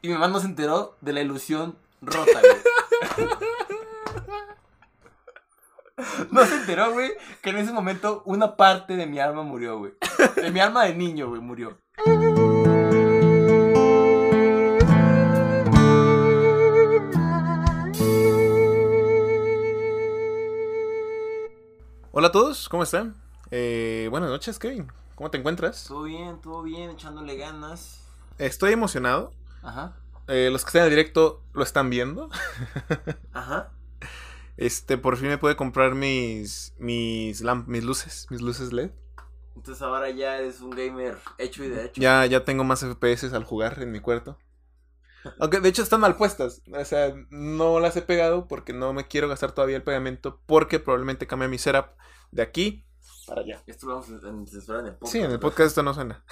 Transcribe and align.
Y 0.00 0.08
mi 0.08 0.14
mamá 0.14 0.28
no 0.28 0.38
se 0.38 0.46
enteró 0.46 0.96
de 1.00 1.12
la 1.12 1.20
ilusión 1.20 1.76
rota, 2.00 2.40
güey. 2.40 3.28
No 6.30 6.46
se 6.46 6.54
enteró, 6.54 6.92
güey, 6.92 7.10
que 7.42 7.50
en 7.50 7.58
ese 7.58 7.72
momento 7.72 8.22
una 8.24 8.56
parte 8.56 8.94
de 8.94 9.06
mi 9.06 9.18
alma 9.18 9.42
murió, 9.42 9.78
güey. 9.78 9.94
De 10.36 10.52
mi 10.52 10.60
alma 10.60 10.84
de 10.84 10.94
niño, 10.94 11.28
güey, 11.28 11.40
murió. 11.40 11.76
Hola 22.12 22.28
a 22.28 22.32
todos, 22.32 22.68
¿cómo 22.68 22.84
están? 22.84 23.16
Eh, 23.50 24.06
buenas 24.10 24.30
noches, 24.30 24.60
Kevin. 24.60 24.86
¿Cómo 25.16 25.32
te 25.32 25.38
encuentras? 25.38 25.86
Todo 25.88 26.04
bien, 26.04 26.40
todo 26.40 26.62
bien, 26.62 26.90
echándole 26.90 27.36
ganas. 27.36 28.06
Estoy 28.38 28.72
emocionado. 28.72 29.32
Ajá, 29.62 29.96
Eh, 30.28 30.50
los 30.52 30.62
que 30.64 30.68
están 30.68 30.80
en 30.82 30.86
el 30.86 30.90
directo 30.90 31.42
lo 31.54 31.62
están 31.62 31.90
viendo. 31.90 32.28
ajá. 33.32 33.72
Este, 34.56 34.98
por 34.98 35.16
fin 35.16 35.28
me 35.28 35.38
pude 35.38 35.56
comprar 35.56 35.94
mis 35.94 36.74
mis 36.78 37.42
lamp- 37.42 37.66
mis 37.66 37.84
luces, 37.84 38.26
mis 38.30 38.40
luces 38.40 38.72
LED. 38.72 38.90
Entonces 39.56 39.82
ahora 39.82 40.10
ya 40.10 40.36
eres 40.38 40.60
un 40.60 40.70
gamer 40.70 41.16
hecho 41.38 41.64
y 41.64 41.68
derecho. 41.68 42.00
Ya 42.00 42.26
ya 42.26 42.44
tengo 42.44 42.64
más 42.64 42.82
FPS 42.84 43.32
al 43.34 43.44
jugar 43.44 43.80
en 43.82 43.92
mi 43.92 44.00
cuarto. 44.00 44.38
Aunque 45.40 45.60
de 45.60 45.68
hecho 45.68 45.82
están 45.82 46.00
mal 46.00 46.16
puestas, 46.16 46.62
o 46.72 46.84
sea, 46.84 47.12
no 47.30 47.80
las 47.80 47.96
he 47.96 48.02
pegado 48.02 48.46
porque 48.48 48.72
no 48.72 48.92
me 48.92 49.06
quiero 49.08 49.28
gastar 49.28 49.52
todavía 49.52 49.76
el 49.76 49.82
pegamento 49.82 50.40
porque 50.46 50.78
probablemente 50.78 51.26
cambie 51.26 51.48
mi 51.48 51.58
setup 51.58 51.86
de 52.30 52.42
aquí 52.42 52.84
para 53.26 53.42
allá. 53.42 53.62
Esto 53.66 53.86
lo 53.86 53.94
vamos 54.00 54.10
a 54.10 54.16
a 54.16 54.46
censurar 54.46 54.80
en 54.82 54.86
el 54.86 54.92
podcast. 54.94 55.12
Sí, 55.12 55.18
en 55.18 55.30
el 55.30 55.38
podcast 55.40 55.68
esto 55.68 55.82
no 55.82 55.92
suena. 55.92 56.24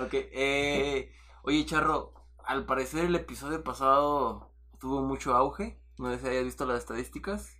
Ok, 0.00 0.10
eh, 0.12 1.12
oye 1.44 1.64
Charro, 1.66 2.13
al 2.46 2.66
parecer 2.66 3.04
el 3.04 3.14
episodio 3.14 3.62
pasado 3.64 4.52
tuvo 4.78 5.02
mucho 5.02 5.34
auge. 5.34 5.80
No 5.98 6.10
sé 6.10 6.20
si 6.20 6.28
hayas 6.28 6.44
visto 6.44 6.66
las 6.66 6.80
estadísticas. 6.80 7.50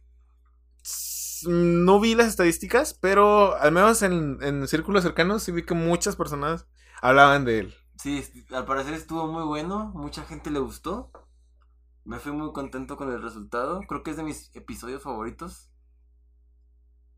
No 1.47 2.01
vi 2.01 2.15
las 2.15 2.29
estadísticas, 2.29 2.95
pero 2.95 3.57
al 3.57 3.73
menos 3.73 4.03
en, 4.03 4.39
en 4.43 4.67
círculos 4.67 5.03
cercanos 5.03 5.43
sí 5.43 5.53
vi 5.53 5.65
que 5.65 5.75
muchas 5.75 6.17
personas 6.17 6.67
hablaban 7.03 7.45
de 7.45 7.59
él. 7.61 7.75
Sí, 7.97 8.23
al 8.51 8.67
parecer 8.67 8.95
estuvo 8.95 9.27
muy 9.27 9.45
bueno, 9.45 9.93
mucha 9.95 10.25
gente 10.25 10.51
le 10.51 10.59
gustó. 10.61 11.11
Me 12.05 12.19
fui 12.19 12.33
muy 12.33 12.53
contento 12.53 12.97
con 12.97 13.11
el 13.13 13.23
resultado. 13.23 13.81
Creo 13.89 14.03
que 14.03 14.11
es 14.13 14.17
de 14.17 14.25
mis 14.25 14.55
episodios 14.57 15.03
favoritos. 15.03 15.71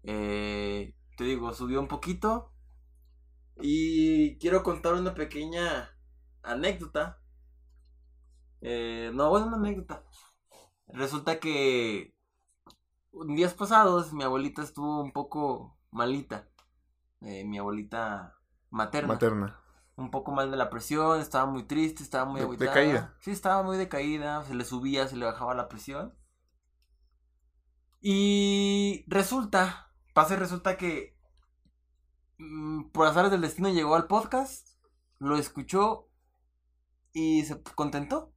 Eh, 0.04 0.94
te 1.16 1.24
digo, 1.24 1.52
subió 1.52 1.80
un 1.80 1.88
poquito. 1.88 2.52
Y 3.60 4.38
quiero 4.38 4.62
contar 4.62 4.94
una 4.94 5.14
pequeña 5.14 5.90
anécdota. 6.42 7.20
Eh, 8.60 9.10
no, 9.14 9.30
bueno, 9.30 9.46
una 9.48 9.56
anécdota. 9.56 10.02
Resulta 10.88 11.38
que 11.40 12.14
días 13.28 13.54
pasados 13.54 14.12
mi 14.12 14.22
abuelita 14.24 14.62
estuvo 14.62 15.02
un 15.02 15.12
poco 15.12 15.78
malita. 15.90 16.48
Eh, 17.22 17.44
mi 17.44 17.58
abuelita 17.58 18.34
materna 18.70 19.14
Materna. 19.14 19.60
un 19.96 20.10
poco 20.10 20.32
mal 20.32 20.50
de 20.50 20.56
la 20.56 20.68
presión, 20.70 21.20
estaba 21.20 21.46
muy 21.46 21.64
triste, 21.64 22.02
estaba 22.02 22.24
muy 22.26 22.40
De- 22.40 22.44
agüitada. 22.44 22.70
decaída. 22.70 23.16
Sí, 23.20 23.30
estaba 23.30 23.62
muy 23.62 23.76
decaída, 23.78 24.42
se 24.44 24.54
le 24.54 24.64
subía, 24.64 25.08
se 25.08 25.16
le 25.16 25.24
bajaba 25.24 25.54
la 25.54 25.68
presión. 25.68 26.14
Y 28.00 29.04
resulta, 29.08 29.92
pasa 30.14 30.34
y 30.34 30.36
resulta 30.36 30.76
que 30.76 31.18
mm, 32.38 32.90
por 32.90 33.06
azares 33.06 33.30
del 33.30 33.40
destino 33.40 33.68
llegó 33.70 33.94
al 33.96 34.06
podcast, 34.06 34.68
lo 35.18 35.36
escuchó 35.36 36.08
y 37.12 37.44
se 37.44 37.62
contentó. 37.74 38.32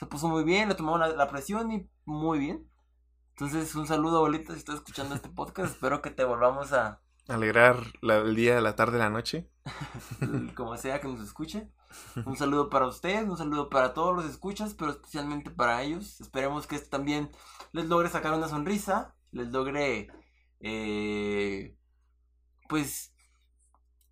Se 0.00 0.06
puso 0.06 0.28
muy 0.28 0.44
bien, 0.44 0.70
le 0.70 0.74
tomó 0.74 0.96
la, 0.96 1.08
la 1.08 1.28
presión 1.28 1.70
y 1.70 1.86
muy 2.06 2.38
bien. 2.38 2.66
Entonces, 3.36 3.74
un 3.74 3.86
saludo, 3.86 4.16
abuelita, 4.16 4.54
si 4.54 4.58
estás 4.60 4.76
escuchando 4.76 5.14
este 5.14 5.28
podcast. 5.28 5.74
Espero 5.74 6.00
que 6.00 6.10
te 6.10 6.24
volvamos 6.24 6.72
a, 6.72 7.02
Alegrar 7.28 7.76
la- 8.00 8.16
el 8.16 8.34
día, 8.34 8.62
la 8.62 8.74
tarde, 8.76 8.98
la 8.98 9.10
noche. 9.10 9.50
como 10.56 10.74
sea 10.78 11.02
que 11.02 11.06
nos 11.08 11.20
escuche. 11.20 11.70
Un 12.24 12.34
saludo 12.38 12.70
para 12.70 12.86
ustedes, 12.86 13.28
un 13.28 13.36
saludo 13.36 13.68
para 13.68 13.92
todos 13.92 14.16
los 14.16 14.24
escuchas, 14.24 14.72
pero 14.72 14.92
especialmente 14.92 15.50
para 15.50 15.82
ellos. 15.82 16.18
Esperemos 16.22 16.66
que 16.66 16.76
esto 16.76 16.88
también 16.88 17.30
les 17.72 17.84
logre 17.86 18.08
sacar 18.08 18.32
una 18.32 18.48
sonrisa, 18.48 19.14
les 19.32 19.48
logre, 19.52 20.08
eh, 20.60 21.76
pues, 22.70 23.14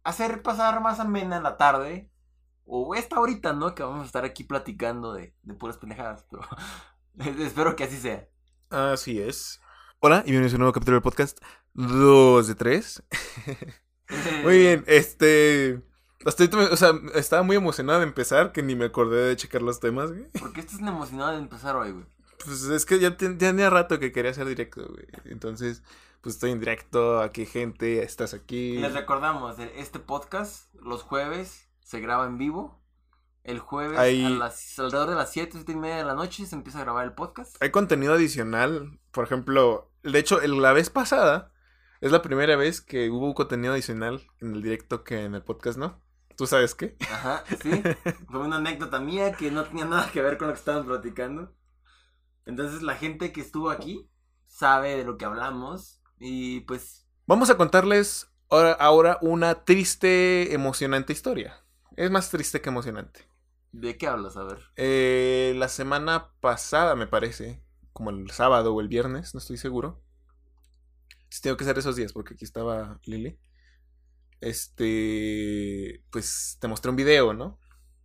hacer 0.05 0.43
pasar 0.43 0.83
más 0.83 1.01
amena 1.01 1.41
la 1.41 1.57
tarde. 1.57 2.11
O 2.71 2.95
esta 2.95 3.17
ahorita, 3.17 3.55
¿no? 3.55 3.75
Que 3.75 3.83
vamos 3.83 4.03
a 4.03 4.05
estar 4.05 4.27
aquí 4.27 4.45
platicando 4.45 5.15
de, 5.15 5.35
de 5.43 5.55
puras 5.55 5.79
pendejadas, 5.79 6.27
pero 6.31 6.43
espero 7.43 7.75
que 7.75 7.85
así 7.85 7.97
sea. 7.97 8.29
Así 8.69 9.19
es. 9.19 9.63
Hola 10.01 10.19
y 10.27 10.33
bienvenidos 10.33 10.53
a 10.53 10.57
un 10.57 10.61
nuevo 10.61 10.73
capítulo 10.75 10.97
del 10.97 11.03
podcast 11.03 11.39
2 11.73 12.47
de 12.47 12.55
3. 12.55 13.03
Muy 14.43 14.59
bien, 14.59 14.85
este... 14.87 15.83
hasta 16.27 16.43
ahorita 16.45 16.75
o 16.75 16.77
sea, 16.77 16.93
estaba 17.15 17.43
muy 17.43 17.57
emocionado 17.57 18.01
de 18.01 18.07
empezar 18.07 18.53
que 18.53 18.63
ni 18.63 18.75
me 18.77 18.85
acordé 18.85 19.29
de 19.29 19.37
checar 19.37 19.63
los 19.63 19.81
temas, 19.81 20.13
güey. 20.13 20.31
¿Por 20.39 20.53
qué 20.53 20.61
estás 20.61 20.79
emocionado 20.81 21.33
de 21.33 21.39
empezar 21.39 21.75
hoy, 21.75 21.93
güey? 21.93 22.05
Pues 22.45 22.65
es 22.65 22.85
que 22.85 22.99
ya, 22.99 23.17
ten- 23.17 23.39
ya 23.39 23.49
tenía 23.49 23.71
rato 23.71 23.99
que 23.99 24.13
quería 24.13 24.31
hacer 24.31 24.47
directo, 24.47 24.87
güey. 24.87 25.07
Entonces, 25.25 25.83
pues 26.21 26.35
estoy 26.35 26.51
en 26.53 26.61
directo, 26.61 27.21
aquí 27.21 27.47
gente, 27.47 28.03
estás 28.03 28.35
aquí. 28.35 28.77
Les 28.79 28.93
recordamos, 28.93 29.59
eh, 29.59 29.73
este 29.77 29.99
podcast 30.01 30.73
los 30.75 31.03
jueves 31.03 31.68
se 31.89 32.01
graba 32.01 32.27
en 32.27 32.37
vivo. 32.37 32.79
El 33.45 33.61
jueves 33.61 33.99
a 33.99 34.29
las, 34.29 34.79
alrededor 34.79 35.09
de 35.09 35.15
las 35.15 35.33
7, 35.33 35.53
7 35.55 35.73
y 35.73 35.77
media 35.77 35.97
de 35.97 36.05
la 36.05 36.15
noche 36.15 36.45
se 36.45 36.55
empieza 36.55 36.81
a 36.81 36.83
grabar 36.85 37.07
el 37.07 37.15
podcast. 37.15 37.57
Hay 37.63 37.71
contenido 37.71 38.13
adicional, 38.13 39.01
por 39.11 39.25
ejemplo, 39.25 39.91
de 40.03 40.19
hecho, 40.19 40.43
el- 40.43 40.61
la 40.61 40.75
vez 40.75 40.91
pasada 40.91 41.51
es 42.03 42.13
la 42.13 42.21
primera 42.21 42.57
vez 42.57 42.83
que 42.83 43.09
hubo 43.09 43.35
contenido 43.35 43.73
adicional 43.73 44.21
en 44.41 44.55
el 44.55 44.63
directo 44.63 45.03
que 45.03 45.25
en 45.25 45.35
el 45.35 45.43
podcast, 45.43 45.79
¿no? 45.79 46.03
¿Tú 46.37 46.47
sabes 46.47 46.75
qué? 46.75 46.97
Ajá, 47.11 47.43
sí. 47.63 47.71
Fue 48.31 48.41
una 48.41 48.57
anécdota 48.57 49.01
mía 49.01 49.33
que 49.33 49.51
no 49.51 49.65
tenía 49.65 49.87
nada 49.87 50.11
que 50.13 50.21
ver 50.21 50.37
con 50.37 50.49
lo 50.49 50.53
que 50.53 50.59
estaban 50.59 50.85
platicando. 50.85 51.55
Entonces 52.45 52.83
la 52.83 52.97
gente 52.97 53.33
que 53.33 53.41
estuvo 53.41 53.71
aquí 53.71 54.11
sabe 54.47 54.95
de 54.95 55.05
lo 55.05 55.17
que 55.17 55.25
hablamos. 55.25 56.03
Y 56.21 56.61
pues, 56.61 57.07
Vamos 57.27 57.49
a 57.49 57.57
contarles 57.57 58.31
ahora, 58.51 58.73
ahora 58.73 59.19
una 59.23 59.65
triste, 59.65 60.53
emocionante 60.53 61.15
historia. 61.15 61.65
Es 61.99 62.13
más 62.13 62.31
triste 62.31 62.61
que 62.61 62.69
emocionante. 62.69 63.29
¿de 63.73 63.99
qué 63.99 64.07
hablas? 64.07 64.37
A 64.37 64.45
ver. 64.45 64.61
Eh, 64.77 65.53
la 65.57 65.69
semana 65.69 66.31
pasada, 66.41 66.95
me 66.95 67.09
parece, 67.09 67.61
como 67.93 68.11
el 68.11 68.31
sábado 68.31 68.73
o 68.73 68.81
el 68.81 68.87
viernes, 68.87 69.35
no 69.35 69.39
estoy 69.39 69.57
seguro. 69.57 70.01
Tengo 71.43 71.57
que 71.57 71.65
ser 71.65 71.77
esos 71.77 71.97
días 71.97 72.13
porque 72.13 72.35
aquí 72.35 72.45
estaba 72.45 73.01
Lili. 73.05 73.37
Este, 74.41 76.05
pues 76.13 76.59
te 76.61 76.69
mostré 76.69 76.91
un 76.91 76.97
video, 76.97 77.35
¿no? 77.35 77.59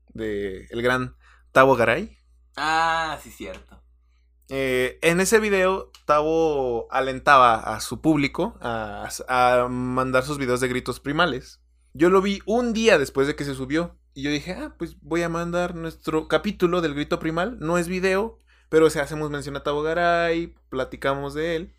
De 0.07 0.65
el 0.71 0.81
gran 0.81 1.15
Tavo 1.51 1.75
Garay. 1.75 2.17
Ah, 2.55 3.19
sí, 3.21 3.29
cierto. 3.29 3.79
Eh, 4.49 4.97
en 5.03 5.19
ese 5.19 5.39
video, 5.39 5.91
Tavo 6.05 6.91
alentaba 6.91 7.59
a 7.59 7.79
su 7.79 8.01
público 8.01 8.57
a, 8.59 9.07
a 9.27 9.67
mandar 9.69 10.23
sus 10.23 10.39
videos 10.39 10.61
de 10.61 10.67
gritos 10.67 10.99
primales. 10.99 11.62
Yo 11.93 12.09
lo 12.09 12.21
vi 12.21 12.41
un 12.45 12.73
día 12.73 12.97
después 12.97 13.27
de 13.27 13.35
que 13.35 13.45
se 13.45 13.53
subió. 13.53 13.95
Y 14.15 14.23
yo 14.23 14.31
dije, 14.31 14.53
ah, 14.53 14.75
pues 14.77 14.97
voy 15.01 15.21
a 15.21 15.29
mandar 15.29 15.75
nuestro 15.75 16.27
capítulo 16.27 16.81
del 16.81 16.95
grito 16.95 17.19
primal. 17.19 17.57
No 17.59 17.77
es 17.77 17.87
video, 17.87 18.39
pero 18.69 18.89
si 18.89 18.99
hacemos 18.99 19.29
mención 19.29 19.55
a 19.55 19.63
Tavo 19.63 19.83
Garay, 19.83 20.55
platicamos 20.69 21.33
de 21.33 21.55
él. 21.55 21.75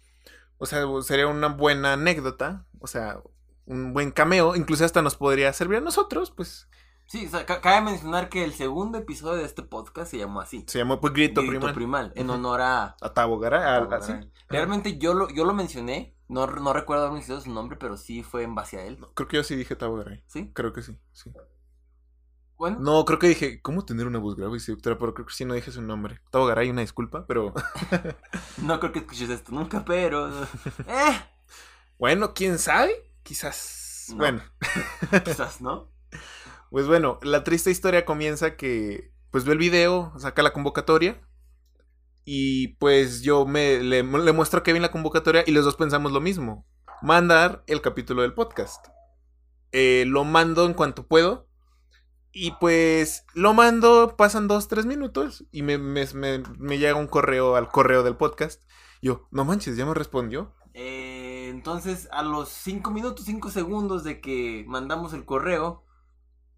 O 0.58 0.66
sea, 0.66 0.84
sería 1.02 1.26
una 1.26 1.48
buena 1.48 1.94
anécdota. 1.94 2.64
O 2.78 2.86
sea, 2.86 3.20
un 3.66 3.92
buen 3.92 4.12
cameo. 4.12 4.54
Incluso 4.54 4.84
hasta 4.84 5.02
nos 5.02 5.16
podría 5.16 5.52
servir 5.52 5.78
a 5.78 5.82
nosotros, 5.82 6.30
pues. 6.30 6.68
Sí, 7.06 7.26
o 7.26 7.28
sea, 7.30 7.46
ca- 7.46 7.60
cabe 7.60 7.82
mencionar 7.84 8.28
que 8.28 8.44
el 8.44 8.54
segundo 8.54 8.98
episodio 8.98 9.38
de 9.38 9.44
este 9.44 9.62
podcast 9.62 10.10
se 10.10 10.18
llamó 10.18 10.40
así. 10.40 10.64
Se 10.66 10.78
llamó 10.78 11.00
pues 11.00 11.12
grito, 11.12 11.42
Grito 11.42 11.58
primal. 11.58 11.74
primal, 11.74 12.12
en 12.16 12.30
honor 12.30 12.60
a, 12.62 12.96
A 13.00 13.12
Tavo 13.12 13.38
Garay. 13.38 13.88
Realmente 14.48 14.98
yo 14.98 15.14
lo, 15.14 15.28
yo 15.30 15.44
lo 15.44 15.54
mencioné, 15.54 16.16
no, 16.28 16.46
no 16.46 16.72
recuerdo 16.72 17.04
haber 17.04 17.14
mencionado 17.14 17.44
su 17.44 17.52
nombre, 17.52 17.76
pero 17.78 17.96
sí 17.96 18.22
fue 18.22 18.42
en 18.42 18.54
base 18.54 18.78
a 18.78 18.84
él. 18.86 18.98
Creo 19.14 19.28
que 19.28 19.36
yo 19.36 19.44
sí 19.44 19.54
dije 19.54 19.76
Tavo 19.76 19.96
Garay. 19.96 20.22
¿Sí? 20.26 20.50
Creo 20.54 20.72
que 20.72 20.82
sí, 20.82 20.98
sí. 21.12 21.30
Bueno, 22.56 22.78
No, 22.80 23.04
creo 23.04 23.18
que 23.18 23.28
dije, 23.28 23.60
¿cómo 23.60 23.84
tener 23.84 24.06
una 24.06 24.18
voz 24.20 24.36
grave 24.36 24.56
y 24.56 24.60
seductora? 24.60 24.96
Pero 24.96 25.12
creo 25.12 25.26
que 25.26 25.34
sí 25.34 25.44
no 25.44 25.54
dije 25.54 25.72
su 25.72 25.82
nombre. 25.82 26.20
Tavo 26.30 26.46
Garay, 26.46 26.70
una 26.70 26.80
disculpa, 26.82 27.26
pero 27.26 27.52
no 28.62 28.80
creo 28.80 28.92
que 28.92 29.00
escuches 29.00 29.28
esto 29.30 29.52
nunca, 29.52 29.84
pero... 29.84 30.30
Eh, 30.86 31.20
bueno, 31.98 32.32
quién 32.34 32.58
sabe, 32.58 32.92
quizás. 33.22 34.06
No. 34.10 34.16
Bueno, 34.16 34.42
quizás, 35.24 35.60
¿no? 35.60 35.90
Pues 36.74 36.88
bueno, 36.88 37.20
la 37.22 37.44
triste 37.44 37.70
historia 37.70 38.04
comienza 38.04 38.56
que, 38.56 39.12
pues 39.30 39.44
ve 39.44 39.52
el 39.52 39.60
video, 39.60 40.12
saca 40.18 40.42
la 40.42 40.52
convocatoria 40.52 41.20
y 42.24 42.74
pues 42.78 43.22
yo 43.22 43.46
me 43.46 43.78
le, 43.78 44.02
muestro 44.02 44.58
a 44.58 44.62
Kevin 44.64 44.82
la 44.82 44.90
convocatoria 44.90 45.44
y 45.46 45.52
los 45.52 45.64
dos 45.64 45.76
pensamos 45.76 46.10
lo 46.10 46.20
mismo, 46.20 46.66
mandar 47.00 47.62
el 47.68 47.80
capítulo 47.80 48.22
del 48.22 48.34
podcast. 48.34 48.88
Eh, 49.70 50.02
lo 50.08 50.24
mando 50.24 50.66
en 50.66 50.74
cuanto 50.74 51.06
puedo 51.06 51.46
Y 52.32 52.50
pues 52.58 53.24
lo 53.34 53.54
mando, 53.54 54.16
pasan 54.16 54.48
dos, 54.48 54.66
tres 54.66 54.84
minutos 54.84 55.44
y 55.52 55.62
me, 55.62 55.78
me, 55.78 56.04
me, 56.12 56.42
me 56.58 56.78
llega 56.78 56.96
un 56.96 57.06
correo 57.06 57.54
al 57.54 57.68
correo 57.68 58.02
del 58.02 58.16
podcast. 58.16 58.64
Yo, 59.00 59.28
no 59.30 59.44
manches, 59.44 59.76
ya 59.76 59.86
me 59.86 59.94
respondió. 59.94 60.52
Eh, 60.72 61.50
entonces, 61.50 62.08
a 62.10 62.24
los 62.24 62.48
5 62.48 62.90
minutos, 62.90 63.26
5 63.26 63.50
segundos 63.50 64.02
de 64.02 64.20
que 64.20 64.64
mandamos 64.66 65.12
el 65.12 65.24
correo, 65.24 65.84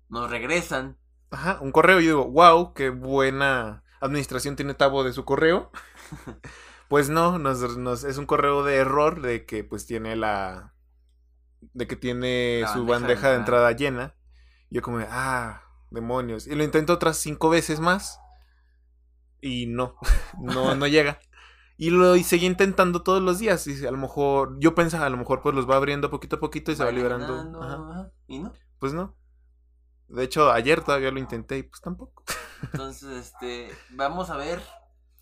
nos 0.09 0.31
regresan. 0.31 0.99
Ajá, 1.31 1.59
un 1.61 1.73
correo. 1.73 2.01
Y 2.01 2.05
yo 2.07 2.11
digo, 2.11 2.31
wow, 2.31 2.73
qué 2.75 2.91
buena 2.91 3.83
administración 4.01 4.57
tiene 4.57 4.75
Tabo 4.75 5.05
de 5.05 5.13
su 5.13 5.25
correo. 5.25 5.71
pues 6.89 7.09
no, 7.11 7.39
nos, 7.39 7.77
nos- 7.79 8.05
es 8.05 8.19
un 8.19 8.27
correo 8.27 8.65
de 8.65 8.77
error 8.77 9.21
de 9.23 9.47
que 9.47 9.65
pues 9.65 9.87
tiene 9.87 10.17
la... 10.17 10.75
De 11.75 11.87
que 11.87 11.97
tiene 11.97 12.63
La 12.63 12.69
su 12.69 12.87
bandeja 12.87 13.31
de 13.31 13.37
bandeja 13.37 13.37
de 13.37 13.37
entrada. 13.37 13.73
llena. 13.73 14.15
Y 14.71 14.77
yo 14.77 14.83
como, 14.83 14.99
ah, 15.11 15.63
demonios. 15.91 16.47
Y 16.47 16.55
lo 16.55 16.65
intento 16.65 16.93
otras 16.95 17.19
cinco 17.19 17.51
veces 17.51 17.81
más. 17.81 18.21
Y 19.41 19.67
no, 19.67 19.97
no, 20.41 20.75
no 20.75 20.87
llega. 20.87 21.19
Y 21.79 21.91
lo 21.91 22.17
y 22.17 22.25
seguí 22.25 22.47
intentando 22.47 23.03
todos 23.03 23.23
los 23.23 23.39
días. 23.39 23.67
Y 23.67 23.87
a 23.87 23.91
lo 23.91 23.99
mejor, 23.99 24.57
yo 24.61 24.75
pensaba, 24.75 25.07
a 25.07 25.11
lo 25.11 25.17
mejor 25.19 25.43
pues 25.43 25.55
los 25.55 25.69
va 25.69 25.77
abriendo 25.77 26.11
poquito 26.11 26.37
a 26.37 26.41
poquito 26.41 26.73
y 26.73 26.77
se 26.77 26.85
va 26.85 26.91
liberando. 26.93 27.35
ajá, 27.63 28.11
Y 28.27 28.39
no. 28.39 28.53
Pues 28.79 28.93
no. 28.95 29.15
De 30.09 30.25
hecho, 30.25 30.51
ayer 30.53 30.83
todavía 30.83 31.11
lo 31.11 31.19
intenté 31.19 31.59
y 31.59 31.63
pues 31.65 31.81
tampoco. 31.81 32.25
Entonces, 32.63 33.27
este, 33.27 33.71
vamos 33.91 34.31
a 34.31 34.37
ver. 34.37 34.63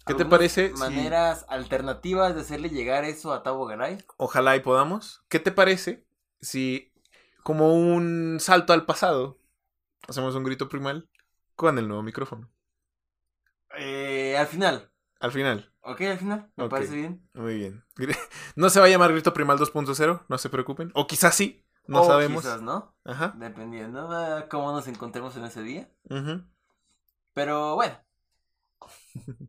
¿Qué 0.06 0.14
te 0.14 0.26
parece 0.26 0.68
si- 0.68 0.78
Maneras 0.78 1.46
alternativas 1.48 2.34
de 2.34 2.42
hacerle 2.42 2.68
llegar 2.68 3.04
eso 3.04 3.32
a 3.32 3.42
Tabo 3.42 3.66
Garay. 3.66 3.98
Ojalá 4.18 4.54
y 4.56 4.60
podamos. 4.60 5.22
¿Qué 5.28 5.40
te 5.40 5.50
parece 5.50 6.06
si, 6.40 6.92
como 7.42 7.74
un 7.74 8.38
salto 8.40 8.72
al 8.74 8.84
pasado, 8.84 9.38
hacemos 10.06 10.34
un 10.34 10.44
grito 10.44 10.68
primal 10.68 11.08
con 11.56 11.78
el 11.78 11.88
nuevo 11.88 12.02
micrófono? 12.02 12.50
Eh, 13.76 14.36
al 14.36 14.46
final. 14.46 14.90
Al 15.20 15.32
final. 15.32 15.72
¿Ok? 15.80 16.00
Al 16.02 16.18
final. 16.18 16.50
Me 16.56 16.68
parece 16.68 16.94
bien. 16.96 17.28
Muy 17.34 17.54
bien. 17.56 17.84
No 18.56 18.70
se 18.70 18.78
va 18.80 18.86
a 18.86 18.88
llamar 18.88 19.12
grito 19.12 19.32
primal 19.34 19.58
2.0, 19.58 20.24
no 20.28 20.38
se 20.38 20.48
preocupen. 20.50 20.90
O 20.94 21.06
quizás 21.06 21.34
sí, 21.34 21.64
no 21.86 22.02
O 22.02 22.06
sabemos. 22.06 22.42
Quizás, 22.42 22.62
¿no? 22.62 22.94
Ajá. 23.04 23.34
Dependiendo 23.36 24.08
de 24.08 24.48
cómo 24.48 24.72
nos 24.72 24.88
encontremos 24.88 25.36
en 25.36 25.44
ese 25.44 25.62
día. 25.62 25.90
Pero 27.32 27.74
bueno. 27.74 27.96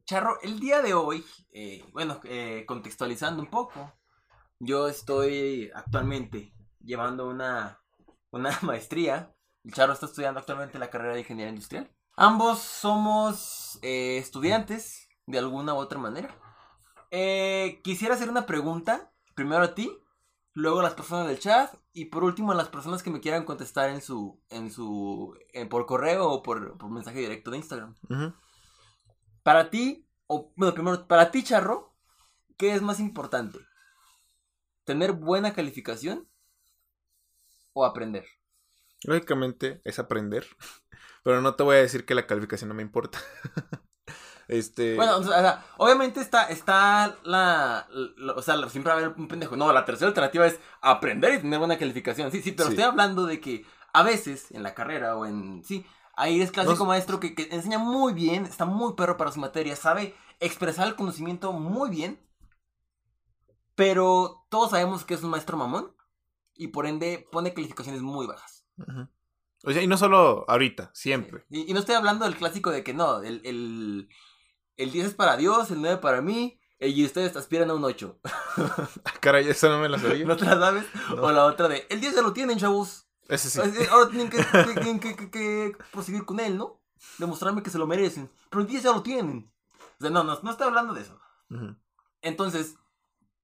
Charro, 0.06 0.40
el 0.42 0.60
día 0.60 0.82
de 0.82 0.94
hoy, 0.94 1.26
eh, 1.52 1.84
bueno, 1.92 2.20
eh, 2.24 2.64
contextualizando 2.68 3.42
un 3.42 3.50
poco, 3.50 3.94
yo 4.60 4.88
estoy 4.88 5.72
actualmente 5.74 6.54
llevando 6.80 7.28
una, 7.28 7.82
una 8.32 8.58
maestría. 8.62 9.36
El 9.64 9.74
Charro 9.74 9.94
está 9.94 10.06
estudiando 10.06 10.40
actualmente 10.40 10.80
la 10.80 10.90
carrera 10.90 11.14
de 11.14 11.22
ingeniería 11.22 11.50
industrial. 11.50 11.92
Ambos 12.16 12.60
somos 12.60 13.78
eh, 13.82 14.18
estudiantes, 14.18 15.10
de 15.26 15.40
alguna 15.40 15.74
u 15.74 15.78
otra 15.78 16.00
manera. 16.00 16.34
Eh, 17.12 17.82
quisiera 17.84 18.16
hacer 18.16 18.30
una 18.30 18.46
pregunta, 18.46 19.12
primero 19.36 19.64
a 19.64 19.76
ti, 19.76 19.92
luego 20.56 20.82
las 20.82 20.94
personas 20.96 21.28
del 21.28 21.38
chat 21.38 21.76
y 21.94 22.06
por 22.06 22.24
último 22.24 22.54
las 22.54 22.70
personas 22.70 23.04
que 23.04 23.12
me 23.12 23.20
quieran 23.20 23.44
contestar 23.44 23.90
en 23.90 24.02
su, 24.02 24.42
en 24.50 24.72
su, 24.72 25.38
eh, 25.54 25.66
por 25.66 25.86
correo 25.86 26.30
o 26.30 26.42
por, 26.42 26.78
por 26.78 26.90
mensaje 26.90 27.20
directo 27.20 27.52
de 27.52 27.58
Instagram. 27.58 27.94
Para 29.44 29.70
ti, 29.70 30.08
o 30.28 30.52
bueno, 30.56 30.74
primero, 30.74 31.08
para 31.08 31.30
ti, 31.30 31.44
Charro, 31.44 31.94
¿qué 32.58 32.74
es 32.74 32.82
más 32.82 33.00
importante? 33.00 33.60
¿Tener 34.86 35.12
buena 35.12 35.54
calificación 35.54 36.28
o 37.74 37.86
aprender? 37.86 38.26
Lógicamente 39.04 39.82
es 39.84 40.00
aprender. 40.00 40.48
Pero 41.24 41.42
no 41.42 41.56
te 41.56 41.64
voy 41.64 41.76
a 41.76 41.80
decir 41.80 42.06
que 42.06 42.16
la 42.16 42.28
calificación 42.28 42.70
no 42.70 42.76
me 42.76 42.82
importa. 42.82 43.20
este. 44.48 44.96
Bueno, 44.96 45.18
o 45.18 45.24
sea, 45.24 45.66
obviamente 45.78 46.20
está, 46.22 46.46
está 46.50 47.18
la, 47.24 47.88
la- 48.18 48.34
O 48.34 48.42
sea, 48.42 48.58
siempre 48.70 48.92
va 48.94 49.00
a 49.00 49.04
haber 49.04 49.16
un 49.18 49.28
pendejo. 49.28 49.56
No, 49.56 49.72
la 49.74 49.86
tercera 49.86 50.08
alternativa 50.10 50.46
es 50.48 50.60
aprender 50.82 51.34
y 51.36 51.40
tener 51.42 51.60
buena 51.60 51.78
calificación. 51.78 52.32
Sí, 52.32 52.42
sí, 52.42 52.52
pero 52.52 52.68
Sí. 52.70 52.74
estoy 52.74 52.86
hablando 52.86 53.26
de 53.26 53.40
que 53.42 53.66
a 53.94 54.04
veces 54.04 54.52
en 54.52 54.64
la 54.64 54.74
carrera 54.74 55.16
o 55.18 55.26
en. 55.26 55.64
Sí, 55.64 55.86
ahí 56.16 56.42
es 56.42 56.52
clásico 56.52 56.86
maestro 56.86 57.20
que, 57.20 57.34
que 57.36 57.48
enseña 57.52 57.78
muy 57.80 58.14
bien, 58.14 58.46
está 58.46 58.66
muy 58.66 58.94
perro 58.94 59.18
para 59.18 59.32
su 59.32 59.40
materia, 59.40 59.76
sabe 59.76 60.16
expresar 60.40 60.88
el 60.88 60.96
conocimiento 60.96 61.52
muy 61.54 61.90
bien. 61.90 62.20
Pero 63.76 64.46
todos 64.50 64.72
sabemos 64.72 65.04
que 65.04 65.16
es 65.16 65.24
un 65.24 65.32
maestro 65.32 65.58
mamón 65.58 65.94
y 66.56 66.68
por 66.70 66.86
ende 66.86 67.28
pone 67.32 67.54
calificaciones 67.54 68.02
muy 68.02 68.26
bajas. 68.26 68.66
O 69.66 69.72
sea, 69.72 69.82
y 69.82 69.88
no 69.88 69.98
solo 69.98 70.46
ahorita, 70.48 70.92
siempre. 70.94 71.44
Y, 71.50 71.70
y 71.70 71.74
no 71.74 71.80
estoy 71.80 71.96
hablando 71.96 72.24
del 72.26 72.38
clásico 72.38 72.72
de 72.72 72.84
que 72.84 72.94
no, 72.94 73.22
el, 73.22 73.42
el, 73.44 74.10
el 74.78 74.92
10 74.92 75.08
es 75.08 75.14
para 75.14 75.38
Dios, 75.38 75.72
el 75.72 75.82
9 75.82 75.98
para 75.98 76.22
mí, 76.22 76.60
y 76.80 77.06
ustedes 77.06 77.36
aspiran 77.36 77.70
a 77.70 77.74
un 77.74 77.84
8. 77.84 78.20
Caray, 79.22 79.48
eso 79.48 79.70
no 79.70 79.80
me 79.80 79.90
la 79.90 79.98
sabía. 80.00 80.26
¿No 80.28 80.36
te 80.38 80.46
la 80.46 80.60
sabes? 80.60 80.86
No. 81.16 81.24
O 81.24 81.32
la 81.32 81.46
otra 81.46 81.68
de, 81.68 81.86
el 81.90 82.02
10 82.02 82.16
ya 82.16 82.22
lo 82.22 82.34
tienen, 82.34 82.58
chavos. 82.58 83.08
Ese 83.28 83.50
sí. 83.50 83.60
Ahora 83.90 84.10
tienen 84.10 84.30
que, 84.30 84.38
que- 84.38 84.74
tienen 84.82 85.00
que- 85.00 85.16
que- 85.16 85.32
que 85.32 85.78
proseguir 85.92 86.26
con 86.26 86.40
él, 86.40 86.58
¿no? 86.58 86.80
Demostrarme 87.18 87.64
que 87.64 87.70
se 87.72 87.78
lo 87.80 87.88
merecen. 87.88 88.30
Pero 88.50 88.62
el 88.62 88.68
10 88.68 88.84
ya 88.84 88.92
lo 88.92 89.02
tienen. 89.02 89.52
O 90.00 90.02
sea, 90.02 90.10
no, 90.12 90.24
no, 90.24 90.40
no 90.42 90.52
estoy 90.52 90.68
hablando 90.68 90.94
de 90.94 91.02
eso. 91.02 91.20
Entonces, 92.22 92.76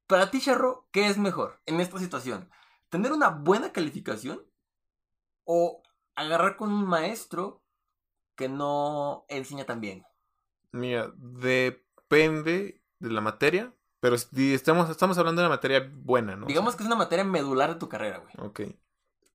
para 0.07 0.30
ti, 0.30 0.42
Charro, 0.42 0.88
¿qué 0.92 1.07
es 1.07 1.18
mejor 1.18 1.60
en 1.66 1.80
esta 1.80 1.98
situación? 2.00 2.50
¿Tener 2.89 3.12
una 3.12 3.30
buena 3.30 3.72
calificación? 3.72 4.44
¿O 5.45 5.81
agarrar 6.16 6.57
con 6.57 6.72
un 6.72 6.86
maestro 6.86 7.63
que 8.36 8.50
no 8.50 9.25
enseña 9.30 9.66
tan 9.66 9.81
bien? 9.81 10.06
Mira, 10.71 11.12
depende 11.18 12.81
de 13.00 13.09
la 13.09 13.21
materia, 13.21 13.73
pero 14.00 14.18
si 14.18 14.53
estamos, 14.53 14.89
estamos 14.89 15.18
hablando 15.18 15.41
de 15.41 15.47
una 15.47 15.56
materia 15.56 15.91
buena, 15.94 16.35
¿no? 16.35 16.47
Digamos 16.47 16.75
que 16.75 16.83
es 16.83 16.88
una 16.88 16.95
materia 16.95 17.23
medular 17.23 17.73
de 17.73 17.79
tu 17.79 17.89
carrera, 17.89 18.19
güey. 18.19 18.33
Ok. 18.38 18.62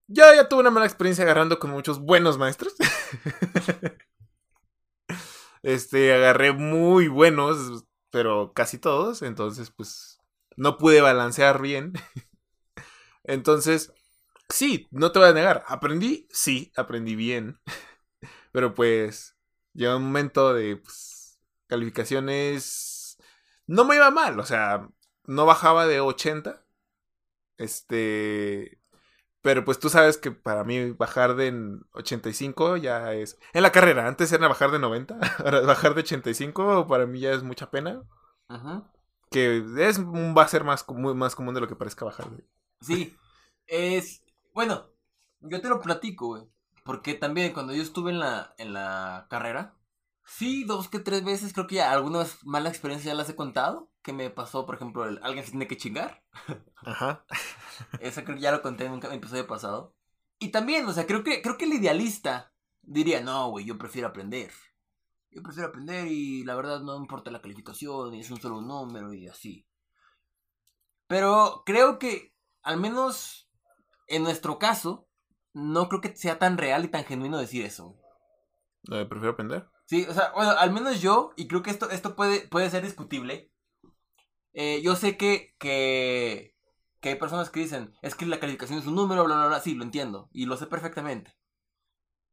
Yo 0.09 0.25
ya 0.35 0.49
tuve 0.49 0.61
una 0.61 0.71
mala 0.71 0.87
experiencia 0.87 1.25
agarrando 1.25 1.59
con 1.59 1.71
muchos 1.71 1.99
buenos 2.01 2.39
maestros. 2.39 2.75
este, 5.63 6.15
agarré 6.15 6.53
muy 6.53 7.09
buenos, 7.09 7.85
pero 8.11 8.53
casi 8.53 8.79
todos, 8.79 9.23
entonces 9.23 9.71
pues 9.71 10.21
no 10.57 10.79
pude 10.79 11.01
balancear 11.01 11.61
bien. 11.61 11.93
entonces, 13.25 13.93
sí, 14.49 14.87
no 14.91 15.13
te 15.13 15.19
voy 15.19 15.29
a 15.29 15.33
negar, 15.33 15.65
aprendí, 15.67 16.29
sí, 16.31 16.73
aprendí 16.77 17.17
bien. 17.17 17.61
pero 18.53 18.75
pues 18.75 19.37
llegó 19.75 19.97
un 19.97 20.05
momento 20.05 20.55
de 20.55 20.77
pues, 20.77 21.16
calificaciones... 21.67 23.19
No 23.67 23.85
me 23.85 23.97
iba 23.97 24.11
mal, 24.11 24.39
o 24.39 24.45
sea, 24.47 24.89
no 25.25 25.47
bajaba 25.47 25.87
de 25.87 26.01
80. 26.01 26.65
Este... 27.59 28.81
Pero 29.43 29.65
pues 29.65 29.79
tú 29.79 29.89
sabes 29.89 30.19
que 30.19 30.33
para 30.33 30.65
mí 30.65 30.91
bajar 30.91 31.37
de 31.37 31.79
85 31.93 32.77
ya 32.79 33.13
es... 33.13 33.39
En 33.53 33.63
la 33.63 33.71
carrera, 33.71 34.09
antes 34.09 34.33
era 34.33 34.49
bajar 34.49 34.73
de 34.73 34.81
90, 34.81 35.19
ahora 35.39 35.61
bajar 35.61 35.95
de 35.95 36.01
85 36.01 36.87
para 36.89 37.07
mí 37.07 37.21
ya 37.21 37.33
es 37.33 37.43
mucha 37.45 37.71
pena. 37.71 38.03
Ajá. 38.49 38.91
Que 39.31 39.65
es, 39.79 40.01
va 40.01 40.43
a 40.43 40.49
ser 40.49 40.65
más, 40.65 40.85
comu- 40.85 41.15
más 41.15 41.37
común 41.37 41.55
de 41.55 41.61
lo 41.61 41.69
que 41.69 41.77
parezca 41.77 42.05
bajar 42.05 42.31
de... 42.31 42.45
Sí, 42.81 43.17
es... 43.67 44.25
Bueno, 44.53 44.87
yo 45.41 45.61
te 45.61 45.69
lo 45.69 45.81
platico, 45.81 46.29
güey. 46.29 46.43
Porque 46.85 47.15
también 47.15 47.53
cuando 47.53 47.73
yo 47.73 47.83
estuve 47.83 48.11
en 48.11 48.21
la, 48.21 48.55
en 48.59 48.73
la 48.73 49.27
carrera, 49.31 49.75
sí, 50.27 50.65
dos 50.65 50.89
que 50.89 50.99
tres 50.99 51.25
veces, 51.25 51.53
creo 51.53 51.67
que 51.67 51.77
ya 51.77 51.93
algunas 51.93 52.45
malas 52.45 52.73
experiencias 52.73 53.13
ya 53.13 53.17
las 53.17 53.31
he 53.31 53.37
contado. 53.37 53.91
Que 54.03 54.13
me 54.13 54.31
pasó, 54.31 54.67
por 54.67 54.75
ejemplo, 54.75 55.05
el, 55.05 55.19
alguien 55.23 55.45
se 55.45 55.51
tiene 55.51 55.67
que 55.67 55.77
chingar. 55.77 56.23
Ajá. 56.77 57.25
Esa 58.01 58.25
creo 58.25 58.37
que 58.37 58.43
ya 58.43 58.53
lo 58.53 58.63
conté 58.63 58.85
en 58.85 58.93
un 58.93 59.05
episodio 59.05 59.47
pasado. 59.47 59.95
Y 60.39 60.51
también, 60.51 60.87
o 60.87 60.93
sea, 60.93 61.07
creo 61.07 61.25
que, 61.25 61.41
creo 61.43 61.57
que 61.57 61.65
el 61.65 61.73
idealista 61.73 62.53
diría, 62.83 63.21
no, 63.21 63.51
güey, 63.51 63.65
yo 63.65 63.79
prefiero 63.79 64.09
aprender. 64.09 64.53
Yo 65.31 65.43
prefiero 65.43 65.69
aprender 65.69 66.07
y 66.09 66.45
la 66.45 66.55
verdad 66.55 66.81
no 66.81 66.97
importa 66.97 67.31
la 67.31 67.43
calificación 67.43 68.15
y 68.15 68.21
es 68.21 68.31
un 68.31 68.41
solo 68.41 68.61
número 68.61 69.13
y 69.13 69.29
así. 69.29 69.67
Pero 71.07 71.63
creo 71.65 71.99
que, 71.99 72.35
al 72.63 72.79
menos 72.79 73.49
en 74.09 74.23
nuestro 74.23 74.59
caso, 74.59 75.09
no 75.53 75.89
creo 75.89 76.01
que 76.01 76.17
sea 76.17 76.39
tan 76.39 76.59
real 76.59 76.85
y 76.85 76.89
tan 76.89 77.05
genuino 77.05 77.39
decir 77.39 77.65
eso. 77.65 77.97
Eh, 78.93 79.05
prefiero 79.07 79.33
aprender. 79.33 79.69
Sí, 79.87 80.05
o 80.09 80.13
sea, 80.15 80.33
bueno, 80.35 80.51
al 80.53 80.73
menos 80.73 81.01
yo, 81.01 81.33
y 81.37 81.47
creo 81.49 81.63
que 81.63 81.71
esto, 81.71 81.91
esto 81.91 82.15
puede, 82.17 82.47
puede 82.49 82.71
ser 82.71 82.85
discutible. 82.85 83.51
eh, 84.55 84.81
yo 84.83 84.97
sé 84.97 85.17
que, 85.17 85.55
que, 85.59 86.55
que 87.01 87.11
hay 87.11 87.15
personas 87.17 87.51
que 87.51 87.61
dicen, 87.61 87.93
es 88.03 88.15
que 88.15 88.27
la 88.27 88.41
calificación 88.41 88.79
es 88.79 88.87
un 88.87 88.95
número, 88.95 89.25
bla, 89.25 89.37
bla, 89.37 89.47
bla. 89.49 89.61
Sí, 89.61 89.75
lo 89.75 89.85
entiendo, 89.85 90.29
y 90.33 90.47
lo 90.47 90.57
sé 90.57 90.67
perfectamente. 90.67 91.35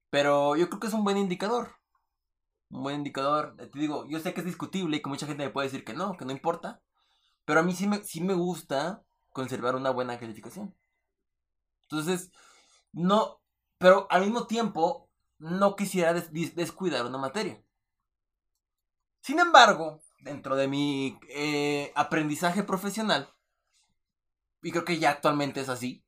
Pero 0.10 0.56
yo 0.56 0.70
creo 0.70 0.80
que 0.80 0.88
es 0.88 0.94
un 0.94 1.04
buen 1.04 1.18
indicador. 1.18 1.76
Un 2.70 2.84
buen 2.84 2.98
indicador. 2.98 3.56
Eh, 3.60 3.68
Te 3.68 3.80
digo, 3.80 4.06
yo 4.10 4.20
sé 4.20 4.34
que 4.34 4.42
es 4.42 4.46
discutible 4.46 4.98
y 4.98 5.02
que 5.02 5.10
mucha 5.10 5.28
gente 5.28 5.46
me 5.46 5.52
puede 5.52 5.68
decir 5.70 5.86
que 5.86 5.94
no, 5.94 6.18
que 6.18 6.26
no 6.26 6.32
importa. 6.34 6.82
Pero 7.46 7.62
a 7.62 7.64
mí 7.64 7.74
sí 7.76 7.88
me, 7.88 8.04
sí 8.04 8.22
me 8.22 8.34
gusta 8.36 9.04
conservar 9.32 9.76
una 9.76 9.92
buena 9.92 10.20
calificación. 10.20 10.76
Entonces, 11.84 12.32
no. 12.94 13.42
Pero 13.78 14.08
al 14.12 14.24
mismo 14.24 14.48
tiempo, 14.48 15.10
no 15.40 15.76
quisiera 15.76 16.14
des- 16.14 16.56
descuidar 16.56 17.06
una 17.06 17.18
materia. 17.18 17.62
Sin 19.22 19.40
embargo, 19.40 20.02
dentro 20.20 20.56
de 20.56 20.68
mi 20.68 21.18
eh, 21.30 21.92
aprendizaje 21.96 22.62
profesional, 22.64 23.34
y 24.62 24.72
creo 24.72 24.86
que 24.86 25.00
ya 25.00 25.12
actualmente 25.12 25.62
es 25.62 25.70
así, 25.70 26.04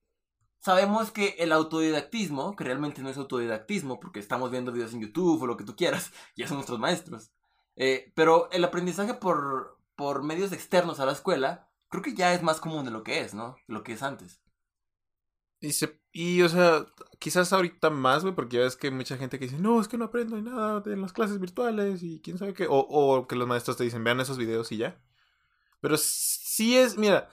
sabemos 0.60 1.12
que 1.12 1.36
el 1.40 1.54
autodidactismo, 1.54 2.56
que 2.56 2.64
realmente 2.66 3.02
no 3.04 3.10
es 3.10 3.18
autodidactismo, 3.18 4.00
porque 4.00 4.20
estamos 4.20 4.52
viendo 4.52 4.74
videos 4.74 4.94
en 4.94 5.02
YouTube 5.02 5.42
o 5.44 5.48
lo 5.48 5.58
que 5.58 5.66
tú 5.66 5.76
quieras, 5.76 6.12
ya 6.38 6.48
son 6.48 6.58
nuestros 6.58 6.80
maestros, 6.80 7.32
eh, 7.78 8.14
pero 8.16 8.52
el 8.52 8.66
aprendizaje 8.66 9.16
por, 9.16 9.80
por 9.96 10.24
medios 10.24 10.54
externos 10.54 11.00
a 11.02 11.08
la 11.08 11.14
escuela, 11.14 11.70
creo 11.90 12.04
que 12.04 12.16
ya 12.16 12.34
es 12.34 12.44
más 12.44 12.62
común 12.62 12.86
de 12.86 12.92
lo 12.92 13.04
que 13.04 13.22
es, 13.22 13.34
¿no? 13.36 13.58
De 13.68 13.76
lo 13.76 13.84
que 13.84 13.94
es 13.94 14.04
antes. 14.04 14.42
Y, 15.66 15.74
se, 15.74 16.00
y, 16.12 16.42
o 16.44 16.50
sea, 16.50 16.86
quizás 17.20 17.52
ahorita 17.52 17.90
más, 17.90 18.22
güey, 18.24 18.36
porque 18.36 18.58
ya 18.58 18.64
ves 18.64 18.76
que 18.76 18.92
mucha 18.92 19.18
gente 19.18 19.40
que 19.40 19.46
dice, 19.46 19.60
no, 19.60 19.82
es 19.82 19.88
que 19.88 19.98
no 19.98 20.06
aprendo 20.06 20.40
nada 20.42 20.80
de 20.82 20.96
las 20.96 21.12
clases 21.14 21.40
virtuales 21.40 22.04
y 22.04 22.22
quién 22.22 22.38
sabe 22.38 22.54
qué. 22.54 22.68
O, 22.68 22.78
o 22.80 23.28
que 23.28 23.36
los 23.36 23.48
maestros 23.48 23.78
te 23.78 23.84
dicen, 23.84 24.04
vean 24.04 24.20
esos 24.20 24.38
videos 24.38 24.72
y 24.72 24.78
ya. 24.78 25.02
Pero 25.82 25.98
sí 25.98 26.78
es, 26.78 26.98
mira, 26.98 27.30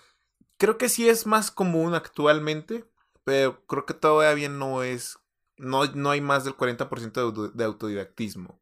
creo 0.59 0.79
que 0.79 0.89
sí 0.89 1.09
es 1.09 1.27
más 1.27 1.51
común 1.51 1.95
actualmente, 1.95 2.85
pero 3.25 3.65
creo 3.67 3.87
que 3.87 3.95
todavía 3.95 4.49
no 4.49 4.83
es, 4.83 5.19
no, 5.57 5.85
no 5.87 6.11
hay 6.11 6.21
más 6.21 6.45
del 6.45 6.57
40% 6.57 7.33
de, 7.33 7.51
de 7.55 7.65
autodidactismo, 7.65 8.61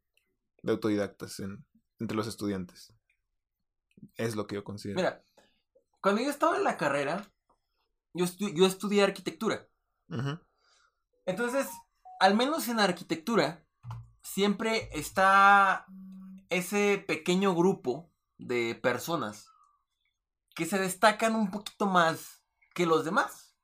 de 0.63 0.71
autodidactas 0.73 1.39
en- 1.39 1.65
entre 1.99 2.17
los 2.17 2.27
estudiantes. 2.27 2.93
Es 4.15 4.35
lo 4.35 4.47
que 4.47 4.55
yo 4.55 4.63
considero. 4.63 4.97
Mira, 4.97 5.23
cuando 6.01 6.21
yo 6.21 6.29
estaba 6.29 6.57
en 6.57 6.63
la 6.63 6.77
carrera, 6.77 7.31
yo, 8.13 8.25
estu- 8.25 8.53
yo 8.53 8.65
estudié 8.65 9.03
arquitectura. 9.03 9.67
Entonces, 11.25 11.67
al 12.19 12.35
menos 12.35 12.67
en 12.67 12.79
arquitectura, 12.79 13.65
siempre 14.21 14.89
está 14.93 15.85
ese 16.49 17.03
pequeño 17.07 17.55
grupo 17.55 18.11
de 18.37 18.75
personas 18.75 19.47
que 20.55 20.65
se 20.65 20.77
destacan 20.79 21.35
un 21.35 21.49
poquito 21.51 21.85
más 21.85 22.43
que 22.73 22.85
los 22.85 23.05
demás. 23.05 23.55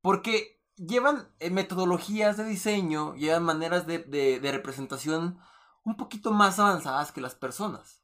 Porque 0.00 0.60
llevan 0.76 1.32
eh, 1.38 1.50
metodologías 1.50 2.36
de 2.36 2.44
diseño, 2.44 3.14
llevan 3.14 3.44
maneras 3.44 3.86
de, 3.86 3.98
de- 4.00 4.40
de 4.40 4.52
representación 4.52 5.38
un 5.84 5.96
poquito 5.96 6.30
más 6.32 6.58
avanzadas 6.58 7.12
que 7.12 7.20
las 7.20 7.34
personas. 7.34 8.02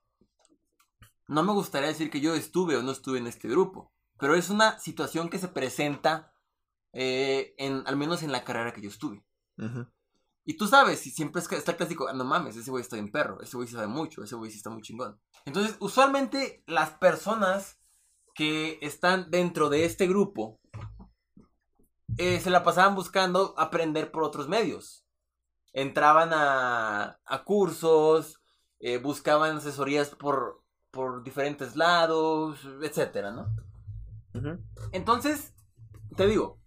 No 1.28 1.42
me 1.42 1.52
gustaría 1.52 1.88
decir 1.88 2.10
que 2.10 2.20
yo 2.20 2.34
estuve 2.34 2.76
o 2.76 2.82
no 2.82 2.90
estuve 2.92 3.18
en 3.18 3.26
este 3.26 3.49
grupo, 3.49 3.92
pero 4.20 4.34
es 4.34 4.50
una 4.50 4.78
situación 4.78 5.28
que 5.28 5.38
se 5.38 5.48
presenta 5.48 6.32
eh, 6.92 7.54
en, 7.58 7.82
al 7.86 7.96
menos 7.96 8.22
en 8.22 8.32
la 8.32 8.44
carrera 8.44 8.72
que 8.72 8.82
yo 8.82 8.88
estuve. 8.90 9.24
Y 10.44 10.54
tú 10.56 10.66
sabes, 10.66 11.00
si 11.00 11.10
siempre 11.10 11.40
es 11.40 11.48
que 11.48 11.56
está 11.56 11.72
el 11.72 11.76
clásico, 11.76 12.08
"Ah, 12.08 12.12
no 12.12 12.24
mames, 12.24 12.56
ese 12.56 12.70
güey 12.70 12.82
está 12.82 12.96
bien 12.96 13.12
perro, 13.12 13.40
ese 13.40 13.56
güey 13.56 13.68
sí 13.68 13.74
sabe 13.74 13.86
mucho, 13.86 14.22
ese 14.24 14.34
güey 14.36 14.50
sí 14.50 14.56
está 14.56 14.70
muy 14.70 14.82
chingón. 14.82 15.20
Entonces, 15.44 15.76
usualmente 15.80 16.62
las 16.66 16.90
personas 16.90 17.78
que 18.34 18.78
están 18.82 19.30
dentro 19.30 19.68
de 19.68 19.84
este 19.84 20.06
grupo 20.06 20.60
eh, 22.18 22.40
se 22.40 22.50
la 22.50 22.64
pasaban 22.64 22.94
buscando 22.94 23.54
aprender 23.56 24.10
por 24.10 24.24
otros 24.24 24.48
medios. 24.48 25.04
Entraban 25.72 26.30
a, 26.32 27.20
a 27.24 27.44
cursos, 27.44 28.40
eh, 28.80 28.98
buscaban 28.98 29.58
asesorías 29.58 30.10
por, 30.10 30.62
por 30.90 31.22
diferentes 31.22 31.76
lados, 31.76 32.58
etcétera, 32.82 33.30
¿no? 33.30 33.46
Entonces, 34.92 35.54
te 36.16 36.26
digo, 36.26 36.60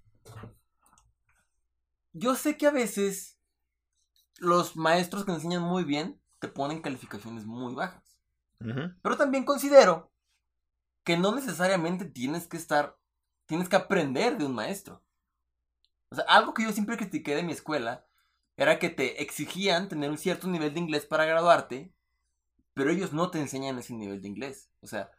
yo 2.14 2.36
sé 2.36 2.58
que 2.58 2.68
a 2.68 2.72
veces 2.72 3.40
los 4.38 4.76
maestros 4.76 5.26
que 5.26 5.32
enseñan 5.32 5.64
muy 5.64 5.84
bien 5.84 6.22
te 6.40 6.48
ponen 6.48 6.82
calificaciones 6.82 7.46
muy 7.46 7.74
bajas. 7.74 8.20
Pero 9.02 9.18
también 9.18 9.44
considero 9.44 10.12
que 11.04 11.18
no 11.18 11.36
necesariamente 11.36 12.06
tienes 12.06 12.48
que 12.48 12.56
estar, 12.56 12.98
tienes 13.46 13.68
que 13.68 13.76
aprender 13.76 14.38
de 14.38 14.46
un 14.46 14.56
maestro. 14.56 15.04
O 16.10 16.16
sea, 16.16 16.24
algo 16.30 16.54
que 16.54 16.64
yo 16.64 16.72
siempre 16.72 16.96
critiqué 16.96 17.36
de 17.36 17.44
mi 17.44 17.52
escuela 17.52 18.06
era 18.56 18.80
que 18.80 18.90
te 18.90 19.22
exigían 19.22 19.90
tener 19.90 20.10
un 20.10 20.18
cierto 20.18 20.48
nivel 20.48 20.74
de 20.74 20.80
inglés 20.80 21.06
para 21.06 21.26
graduarte, 21.26 21.94
pero 22.74 22.92
ellos 22.92 23.12
no 23.12 23.32
te 23.32 23.42
enseñan 23.42 23.78
ese 23.80 23.94
nivel 23.94 24.22
de 24.22 24.30
inglés. 24.30 24.70
O 24.82 24.88
sea, 24.88 25.12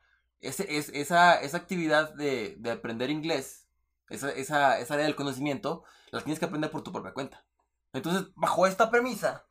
ese, 0.46 0.76
es, 0.76 0.90
esa, 0.90 1.40
esa 1.40 1.56
actividad 1.56 2.14
de, 2.14 2.56
de 2.58 2.70
aprender 2.72 3.10
inglés, 3.10 3.68
esa, 4.08 4.30
esa, 4.30 4.78
esa 4.78 4.94
área 4.94 5.06
del 5.06 5.16
conocimiento, 5.16 5.84
la 6.10 6.20
tienes 6.20 6.38
que 6.38 6.44
aprender 6.46 6.70
por 6.70 6.82
tu 6.82 6.92
propia 6.92 7.14
cuenta. 7.14 7.44
Entonces, 7.92 8.28
bajo 8.36 8.66
esta 8.66 8.90
premisa, 8.90 9.46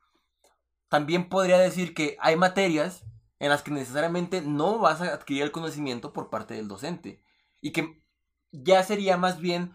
también 0.90 1.30
podría 1.30 1.58
decir 1.58 1.94
que 1.94 2.18
hay 2.20 2.36
materias 2.36 3.04
en 3.40 3.50
las 3.50 3.64
que 3.64 3.72
necesariamente 3.72 4.42
no 4.42 4.80
vas 4.80 5.02
a 5.02 5.14
adquirir 5.14 5.44
el 5.44 5.52
conocimiento 5.52 6.14
por 6.14 6.30
parte 6.30 6.54
del 6.54 6.68
docente. 6.68 7.24
Y 7.62 7.72
que 7.72 8.04
ya 8.52 8.84
sería 8.84 9.18
más 9.18 9.40
bien 9.40 9.74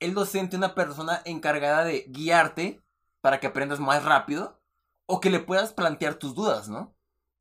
el 0.00 0.14
docente 0.14 0.56
una 0.56 0.74
persona 0.74 1.22
encargada 1.24 1.84
de 1.84 2.04
guiarte 2.08 2.82
para 3.20 3.40
que 3.40 3.46
aprendas 3.46 3.80
más 3.80 4.04
rápido 4.04 4.60
o 5.06 5.20
que 5.20 5.30
le 5.30 5.40
puedas 5.40 5.72
plantear 5.72 6.14
tus 6.16 6.34
dudas, 6.34 6.68
¿no? 6.68 6.96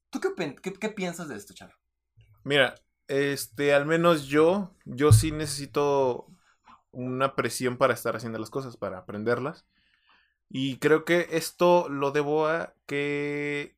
¿Tú 0.09 0.19
qué, 0.21 0.29
qué- 0.61 0.73
qué 0.73 0.89
piensas 0.89 1.27
de 1.27 1.35
esto, 1.35 1.53
Charo? 1.53 1.75
Mira, 2.43 2.75
este, 3.07 3.73
al 3.73 3.85
menos 3.85 4.27
yo, 4.27 4.75
yo 4.85 5.11
sí 5.11 5.31
necesito 5.31 6.27
una 6.91 7.35
presión 7.35 7.77
para 7.77 7.93
estar 7.93 8.15
haciendo 8.15 8.39
las 8.39 8.49
cosas, 8.49 8.77
para 8.77 8.99
aprenderlas. 8.99 9.65
Y 10.49 10.77
creo 10.77 11.05
que 11.05 11.27
esto 11.31 11.89
lo 11.89 12.11
debo 12.11 12.47
a 12.47 12.73
que... 12.85 13.77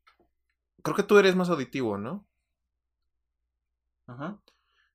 Creo 0.83 0.95
que 0.95 1.03
tú 1.03 1.17
eres 1.17 1.35
más 1.35 1.49
auditivo, 1.49 1.97
¿no? 1.97 2.25
Ajá. 4.07 4.39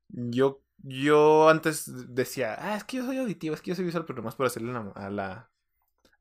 Yo, 0.09 0.63
yo 0.79 1.49
antes 1.49 2.15
decía, 2.15 2.57
ah, 2.59 2.77
es 2.77 2.85
que 2.85 2.99
yo 2.99 3.07
soy 3.07 3.19
auditivo, 3.19 3.55
es 3.55 3.61
que 3.61 3.71
yo 3.71 3.75
soy 3.75 3.85
visual, 3.85 4.05
pero 4.07 4.23
más 4.23 4.35
para 4.35 4.49
hacerle 4.49 4.73
a 4.95 5.11
la, 5.11 5.51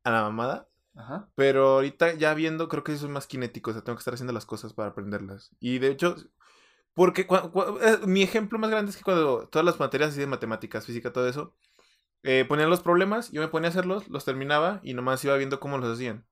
a 0.03 0.11
la 0.11 0.21
mamada. 0.23 0.67
Ajá. 0.95 1.29
Pero 1.35 1.75
ahorita 1.75 2.13
ya 2.13 2.33
viendo, 2.33 2.67
creo 2.67 2.83
que 2.83 2.97
soy 2.97 3.09
más 3.09 3.27
kinético, 3.27 3.71
o 3.71 3.73
sea, 3.73 3.83
tengo 3.83 3.95
que 3.95 4.01
estar 4.01 4.13
haciendo 4.13 4.33
las 4.33 4.45
cosas 4.45 4.73
para 4.73 4.89
aprenderlas. 4.89 5.51
Y 5.59 5.79
de 5.79 5.89
hecho, 5.89 6.15
porque 6.93 7.27
eh, 7.29 7.97
mi 8.05 8.23
ejemplo 8.23 8.59
más 8.59 8.69
grande 8.69 8.91
es 8.91 8.97
que 8.97 9.03
cuando 9.03 9.47
todas 9.47 9.65
las 9.65 9.79
materias 9.79 10.11
así 10.11 10.19
de 10.19 10.27
matemáticas, 10.27 10.85
física, 10.85 11.11
todo 11.13 11.27
eso, 11.27 11.53
eh, 12.23 12.45
ponían 12.47 12.69
los 12.69 12.81
problemas, 12.81 13.31
yo 13.31 13.41
me 13.41 13.47
ponía 13.47 13.67
a 13.67 13.71
hacerlos, 13.71 14.07
los 14.09 14.25
terminaba 14.25 14.79
y 14.83 14.93
nomás 14.93 15.23
iba 15.25 15.35
viendo 15.37 15.59
cómo 15.59 15.77
los 15.77 15.93
hacían. 15.93 16.25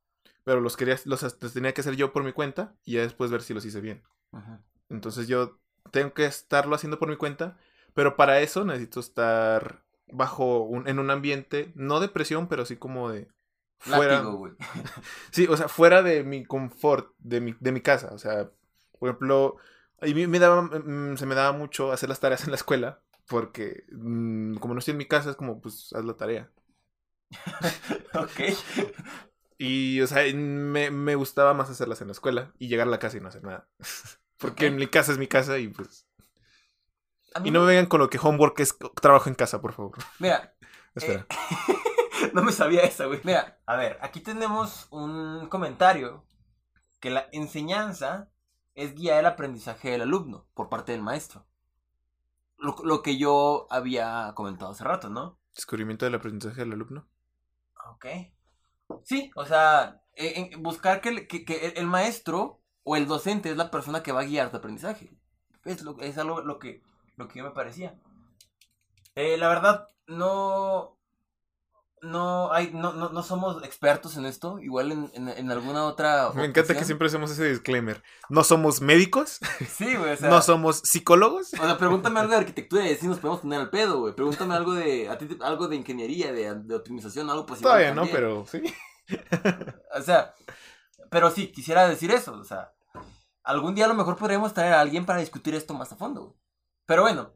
Pero 0.44 0.62
los 0.62 0.78
quería, 0.78 0.98
los, 1.06 1.22
los 1.22 1.54
tenía 1.54 1.74
que 1.74 1.82
hacer 1.82 1.96
yo 1.96 2.14
por 2.14 2.24
mi 2.24 2.34
cuenta 2.34 2.74
y 2.84 2.94
ya 2.94 3.02
después 3.02 3.32
ver 3.32 3.42
si 3.42 3.54
los 3.54 3.66
hice 3.66 3.82
bien. 3.82 4.04
Ajá. 4.32 4.62
Entonces 4.90 5.28
yo 5.28 5.60
tengo 5.92 6.14
que 6.14 6.26
estarlo 6.26 6.76
haciendo 6.76 7.00
por 7.00 7.10
mi 7.10 7.16
cuenta, 7.18 7.58
pero 7.94 8.16
para 8.16 8.40
eso 8.40 8.66
necesito 8.66 9.00
estar 9.00 9.84
bajo 10.12 10.60
un, 10.64 10.88
en 10.88 11.00
un 11.00 11.10
ambiente, 11.10 11.72
no 11.76 12.00
de 12.00 12.10
presión, 12.10 12.48
pero 12.48 12.66
sí 12.66 12.76
como 12.76 13.10
de 13.10 13.28
fuera. 13.80 14.18
Látigo. 14.18 14.50
Sí, 15.32 15.48
o 15.50 15.58
sea, 15.58 15.68
fuera 15.68 16.02
de 16.02 16.24
mi 16.24 16.46
confort, 16.46 17.14
de 17.20 17.42
mi, 17.42 17.56
de 17.60 17.72
mi 17.72 17.82
casa. 17.82 18.10
O 18.14 18.18
sea, 18.18 18.50
por 19.00 19.10
ejemplo, 19.10 19.58
mí 20.06 20.28
me 20.28 20.40
daba, 20.40 20.62
mm, 20.64 21.18
se 21.18 21.26
me 21.26 21.36
daba 21.36 21.52
mucho 21.58 21.92
hacer 21.92 22.10
las 22.10 22.20
tareas 22.20 22.44
en 22.44 22.52
la 22.52 22.56
escuela, 22.56 23.02
porque 23.28 23.86
mm, 23.92 24.56
como 24.58 24.74
no 24.74 24.80
estoy 24.80 24.94
en 24.94 24.98
mi 24.98 25.08
casa, 25.08 25.30
es 25.32 25.36
como, 25.36 25.62
pues, 25.62 25.94
haz 25.94 26.06
la 26.06 26.16
tarea. 26.18 26.52
ok. 28.14 28.40
Y, 29.58 30.02
o 30.02 30.08
sea, 30.08 30.24
me, 30.34 30.90
me 30.90 31.14
gustaba 31.14 31.54
más 31.54 31.70
hacerlas 31.70 32.02
en 32.02 32.08
la 32.08 32.14
escuela 32.14 32.52
y 32.58 32.68
llegar 32.68 32.88
a 32.88 32.90
la 32.90 32.98
casa 32.98 33.18
y 33.18 33.20
no 33.22 33.28
hacer 33.28 33.44
nada. 33.44 33.70
Porque 34.38 34.66
Ok. 34.66 34.70
en 34.70 34.76
mi 34.78 34.88
casa 34.88 35.12
es 35.12 35.20
mi 35.20 35.28
casa 35.28 35.60
y 35.60 35.68
pues... 35.68 36.08
Y 37.44 37.52
no 37.52 37.62
me 37.62 37.68
vengan 37.68 37.86
con 37.86 38.00
lo 38.00 38.10
que 38.10 38.20
homework 38.22 38.60
es 38.60 38.76
trabajo 39.00 39.30
en 39.30 39.36
casa, 39.36 39.62
por 39.62 39.74
favor. 39.74 39.98
Mira, 40.20 40.56
Espera. 40.96 41.28
no 42.34 42.44
me 42.44 42.52
sabía 42.52 42.82
esa, 42.82 43.06
güey. 43.06 43.22
Mira, 43.24 43.62
a 43.66 43.76
ver, 43.78 43.98
aquí 44.02 44.20
tenemos 44.20 44.88
un 44.92 45.48
comentario 45.48 46.26
que 47.00 47.10
la 47.12 47.28
enseñanza 47.32 48.30
es 48.84 48.96
guiar 48.96 49.20
el 49.20 49.26
aprendizaje 49.26 49.92
del 49.92 50.02
alumno 50.04 50.46
por 50.54 50.70
parte 50.70 50.92
del 50.94 51.02
maestro. 51.02 51.46
Lo, 52.58 52.76
lo 52.84 53.02
que 53.02 53.18
yo 53.18 53.68
había 53.70 54.32
comentado 54.36 54.72
hace 54.72 54.84
rato, 54.86 55.10
¿no? 55.10 55.38
Descubrimiento 55.56 56.06
del 56.06 56.16
aprendizaje 56.16 56.62
del 56.62 56.74
alumno. 56.74 57.08
Ok. 57.90 58.06
Sí, 59.04 59.32
o 59.36 59.46
sea, 59.46 60.02
en- 60.16 60.54
en 60.54 60.64
buscar 60.64 61.02
que, 61.02 61.10
el- 61.10 61.28
que- 61.28 61.46
que 61.46 61.68
el, 61.68 61.74
el 61.78 61.88
maestro 61.88 62.62
o 62.84 62.96
el 62.96 63.08
docente 63.08 63.50
es 63.52 63.58
la 63.58 63.72
persona 63.72 64.04
que 64.04 64.12
va 64.12 64.22
a 64.22 64.26
guiar 64.26 64.52
tu 64.52 64.58
aprendizaje. 64.58 65.16
Es, 65.66 65.84
lo, 65.84 66.00
es 66.02 66.18
algo 66.18 66.42
lo 66.42 66.60
que, 66.60 66.82
lo 67.18 67.28
que 67.28 67.40
yo 67.40 67.46
me 67.46 67.52
parecía. 67.52 67.96
Eh, 69.16 69.38
la 69.38 69.50
verdad, 69.50 69.88
no. 70.08 70.98
No, 72.02 72.52
hay, 72.52 72.72
no, 72.74 72.94
no, 72.94 73.10
no 73.10 73.22
somos 73.22 73.64
expertos 73.64 74.18
en 74.18 74.26
esto. 74.26 74.60
Igual 74.60 74.92
en, 74.92 75.12
en, 75.14 75.30
en 75.30 75.52
alguna 75.52 75.86
otra. 75.86 76.32
Me 76.34 76.46
encanta 76.46 76.76
que 76.76 76.84
siempre 76.84 77.08
hacemos 77.08 77.30
ese 77.30 77.48
disclaimer. 77.48 78.02
No 78.30 78.44
somos 78.44 78.82
médicos, 78.82 79.40
Sí, 79.70 79.96
güey, 79.96 80.14
o 80.14 80.18
sea. 80.18 80.30
no 80.30 80.42
somos 80.42 80.80
psicólogos. 80.80 81.54
O 81.54 81.58
sea, 81.58 81.78
pregúntame 81.78 82.20
algo 82.20 82.32
de 82.32 82.40
arquitectura 82.40 82.88
y 82.88 82.94
así 82.94 83.08
nos 83.08 83.20
podemos 83.20 83.42
tener 83.42 83.60
al 83.60 83.70
pedo, 83.70 84.00
güey. 84.00 84.16
Pregúntame 84.16 84.56
algo 84.56 84.74
de, 84.74 85.10
a 85.10 85.18
ti 85.20 85.30
algo 85.42 85.68
de 85.68 85.76
ingeniería, 85.76 86.34
de, 86.34 86.56
de 86.56 86.76
optimización, 86.76 87.30
algo 87.30 87.46
pues 87.46 87.62
igual 87.62 87.74
Todavía 87.74 87.94
no, 87.94 88.08
pero 88.12 88.46
sí. 88.48 88.64
o 89.96 90.02
sea, 90.02 90.34
pero 91.12 91.30
sí, 91.30 91.52
quisiera 91.52 91.88
decir 91.88 92.10
eso, 92.12 92.34
o 92.34 92.44
sea, 92.44 92.74
algún 93.44 93.76
día 93.76 93.86
a 93.86 93.90
lo 93.90 93.94
mejor 93.96 94.16
podremos 94.16 94.54
traer 94.54 94.74
a 94.74 94.80
alguien 94.82 95.06
para 95.06 95.20
discutir 95.20 95.54
esto 95.54 95.74
más 95.74 95.92
a 95.92 95.98
fondo, 95.98 96.22
güey. 96.22 96.36
Pero 96.86 97.04
bueno, 97.04 97.34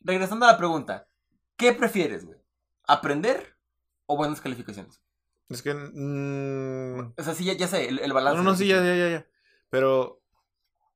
regresando 0.00 0.46
a 0.46 0.52
la 0.52 0.58
pregunta, 0.58 1.06
¿qué 1.56 1.72
prefieres, 1.72 2.24
güey? 2.24 2.38
¿Aprender 2.86 3.57
o 4.08 4.16
buenas 4.16 4.40
calificaciones? 4.40 5.00
Es 5.48 5.62
que. 5.62 5.72
mm, 5.74 7.14
O 7.16 7.22
sea, 7.22 7.34
sí, 7.34 7.44
ya, 7.44 7.52
ya 7.54 7.68
sé, 7.68 7.88
el, 7.88 8.00
el 8.00 8.12
balance. 8.12 8.36
no, 8.36 8.42
no, 8.42 8.56
sí, 8.56 8.66
ya, 8.66 8.82
ya, 8.84 8.94
ya, 8.96 9.08
ya. 9.08 9.26
Pero. 9.70 10.20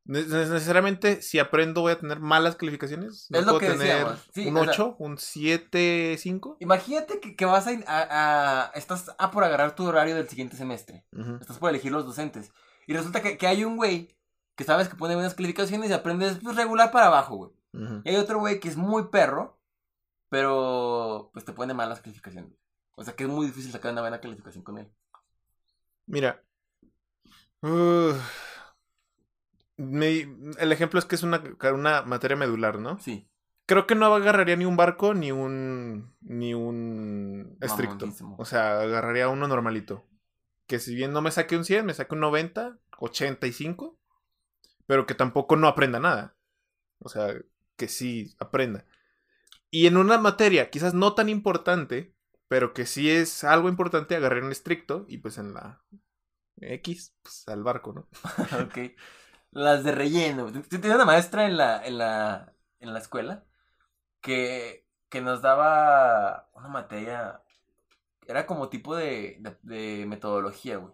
ne- 0.04 0.24
ne- 0.26 0.46
Necesariamente, 0.48 1.22
si 1.22 1.38
aprendo, 1.38 1.82
voy 1.82 1.92
a 1.92 1.98
tener 2.00 2.18
malas 2.20 2.56
calificaciones. 2.56 3.26
¿No 3.30 3.38
Es 3.38 3.46
lo 3.46 3.52
puedo 3.58 3.60
que 3.72 3.78
tener 3.78 4.06
sí, 4.34 4.48
un 4.48 4.56
o 4.58 4.64
sea- 4.64 4.72
8, 4.72 4.96
un 4.98 5.16
7, 5.18 6.16
5. 6.18 6.56
Imagínate 6.60 7.20
que, 7.20 7.36
que 7.36 7.44
vas 7.44 7.66
a, 7.66 7.72
ir 7.72 7.84
a, 7.86 8.64
a- 8.64 8.72
Estás 8.74 9.14
a 9.16 9.30
por 9.30 9.44
agarrar 9.44 9.74
tu 9.76 9.86
horario 9.86 10.14
del 10.16 10.28
siguiente 10.28 10.56
semestre. 10.56 11.06
Estás 11.40 11.58
por 11.58 11.70
elegir 11.70 11.92
los 11.92 12.04
docentes. 12.04 12.50
Y 12.86 12.94
resulta 12.94 13.22
que, 13.22 13.38
que 13.38 13.46
hay 13.46 13.64
un 13.64 13.76
güey 13.76 14.08
que 14.56 14.64
sabes 14.64 14.88
que 14.88 14.96
pone 14.96 15.14
buenas 15.14 15.34
calificaciones 15.34 15.88
y 15.88 15.92
aprendes 15.94 16.38
pues, 16.42 16.56
regular 16.56 16.90
para 16.90 17.06
abajo, 17.06 17.36
güey. 17.36 17.50
Y 18.04 18.10
hay 18.10 18.16
otro 18.16 18.38
güey 18.40 18.60
que 18.60 18.68
es 18.68 18.76
muy 18.76 19.04
perro, 19.08 19.58
pero 20.28 21.30
pues 21.32 21.44
te 21.44 21.52
pone 21.52 21.74
malas 21.74 22.00
calificaciones. 22.00 22.52
O 22.96 23.04
sea 23.04 23.14
que 23.14 23.24
es 23.24 23.30
muy 23.30 23.46
difícil 23.46 23.72
sacar 23.72 23.92
una 23.92 24.02
buena 24.02 24.20
calificación 24.20 24.64
con 24.64 24.78
él. 24.78 24.88
Mira. 26.06 26.42
Me- 29.76 30.28
el 30.58 30.72
ejemplo 30.72 30.98
es 30.98 31.04
que 31.06 31.14
es 31.14 31.22
una, 31.22 31.42
una 31.72 32.02
materia 32.02 32.36
medular, 32.36 32.78
¿no? 32.78 32.98
Sí. 32.98 33.26
Creo 33.66 33.86
que 33.86 33.94
no 33.94 34.06
agarraría 34.14 34.56
ni 34.56 34.64
un 34.64 34.76
barco 34.76 35.14
ni 35.14 35.32
un. 35.32 36.14
ni 36.20 36.52
un 36.52 37.56
estricto. 37.60 38.06
O 38.36 38.44
sea, 38.44 38.80
agarraría 38.80 39.28
uno 39.28 39.48
normalito. 39.48 40.04
Que 40.66 40.78
si 40.78 40.94
bien 40.94 41.12
no 41.12 41.22
me 41.22 41.30
saque 41.30 41.56
un 41.56 41.64
100, 41.64 41.86
me 41.86 41.94
saque 41.94 42.14
un 42.14 42.20
90, 42.20 42.78
85. 42.98 43.98
Pero 44.86 45.06
que 45.06 45.14
tampoco 45.14 45.56
no 45.56 45.68
aprenda 45.68 46.00
nada. 46.00 46.36
O 46.98 47.08
sea, 47.08 47.34
que 47.76 47.88
sí 47.88 48.34
aprenda. 48.38 48.84
Y 49.70 49.86
en 49.86 49.96
una 49.96 50.18
materia, 50.18 50.70
quizás 50.70 50.92
no 50.92 51.14
tan 51.14 51.28
importante, 51.28 52.14
pero 52.52 52.74
que 52.74 52.84
sí 52.84 53.10
es 53.10 53.44
algo 53.44 53.70
importante, 53.70 54.14
agarré 54.14 54.42
un 54.42 54.52
estricto 54.52 55.06
y 55.08 55.16
pues 55.16 55.38
en 55.38 55.54
la 55.54 55.82
X, 56.60 57.16
pues 57.22 57.48
al 57.48 57.62
barco, 57.62 57.94
¿no? 57.94 58.08
ok. 58.66 58.92
Las 59.52 59.84
de 59.84 59.92
relleno. 59.92 60.52
Tenía 60.68 60.96
una 60.96 61.06
maestra 61.06 61.46
en 61.46 61.56
la, 61.56 61.82
en 61.82 61.96
la, 61.96 62.54
en 62.78 62.92
la 62.92 62.98
escuela 62.98 63.46
que, 64.20 64.86
que 65.08 65.22
nos 65.22 65.40
daba 65.40 66.50
una 66.52 66.68
materia. 66.68 67.42
Era 68.26 68.44
como 68.44 68.68
tipo 68.68 68.96
de, 68.96 69.38
de, 69.40 69.56
de 69.62 70.04
metodología, 70.04 70.76
güey. 70.76 70.92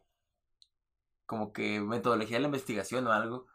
Como 1.26 1.52
que 1.52 1.80
metodología 1.80 2.36
de 2.36 2.42
la 2.42 2.46
investigación 2.46 3.04
o 3.08 3.12
algo. 3.12 3.46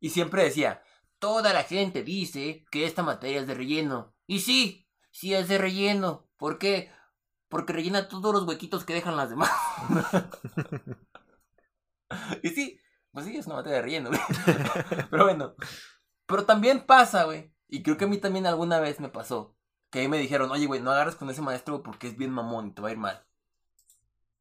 Y 0.00 0.08
siempre 0.08 0.42
decía, 0.44 0.82
toda 1.18 1.52
la 1.52 1.64
gente 1.64 2.02
dice 2.02 2.64
que 2.70 2.86
esta 2.86 3.02
materia 3.02 3.42
es 3.42 3.46
de 3.46 3.52
relleno. 3.52 4.14
Y 4.26 4.40
sí, 4.40 4.88
sí 5.10 5.34
es 5.34 5.48
de 5.48 5.58
relleno. 5.58 6.30
¿Por 6.38 6.56
qué? 6.58 6.90
Porque 7.52 7.74
rellena 7.74 8.08
todos 8.08 8.32
los 8.32 8.44
huequitos 8.44 8.86
que 8.86 8.94
dejan 8.94 9.14
las 9.14 9.28
demás. 9.28 9.50
y 12.42 12.48
sí, 12.48 12.80
pues 13.10 13.26
sí, 13.26 13.36
es 13.36 13.44
una 13.44 13.56
materia 13.56 13.76
de 13.76 13.82
relleno, 13.82 14.08
güey. 14.08 14.20
Pero 15.10 15.24
bueno. 15.24 15.54
Pero 16.24 16.46
también 16.46 16.86
pasa, 16.86 17.24
güey. 17.24 17.52
Y 17.68 17.82
creo 17.82 17.98
que 17.98 18.06
a 18.06 18.08
mí 18.08 18.16
también 18.16 18.46
alguna 18.46 18.80
vez 18.80 19.00
me 19.00 19.10
pasó. 19.10 19.54
Que 19.90 19.98
ahí 19.98 20.08
me 20.08 20.16
dijeron, 20.16 20.50
oye, 20.50 20.64
güey, 20.64 20.80
no 20.80 20.92
agarres 20.92 21.14
con 21.14 21.28
ese 21.28 21.42
maestro 21.42 21.82
porque 21.82 22.08
es 22.08 22.16
bien 22.16 22.30
mamón 22.30 22.68
y 22.68 22.72
te 22.72 22.80
va 22.80 22.88
a 22.88 22.92
ir 22.92 22.96
mal. 22.96 23.22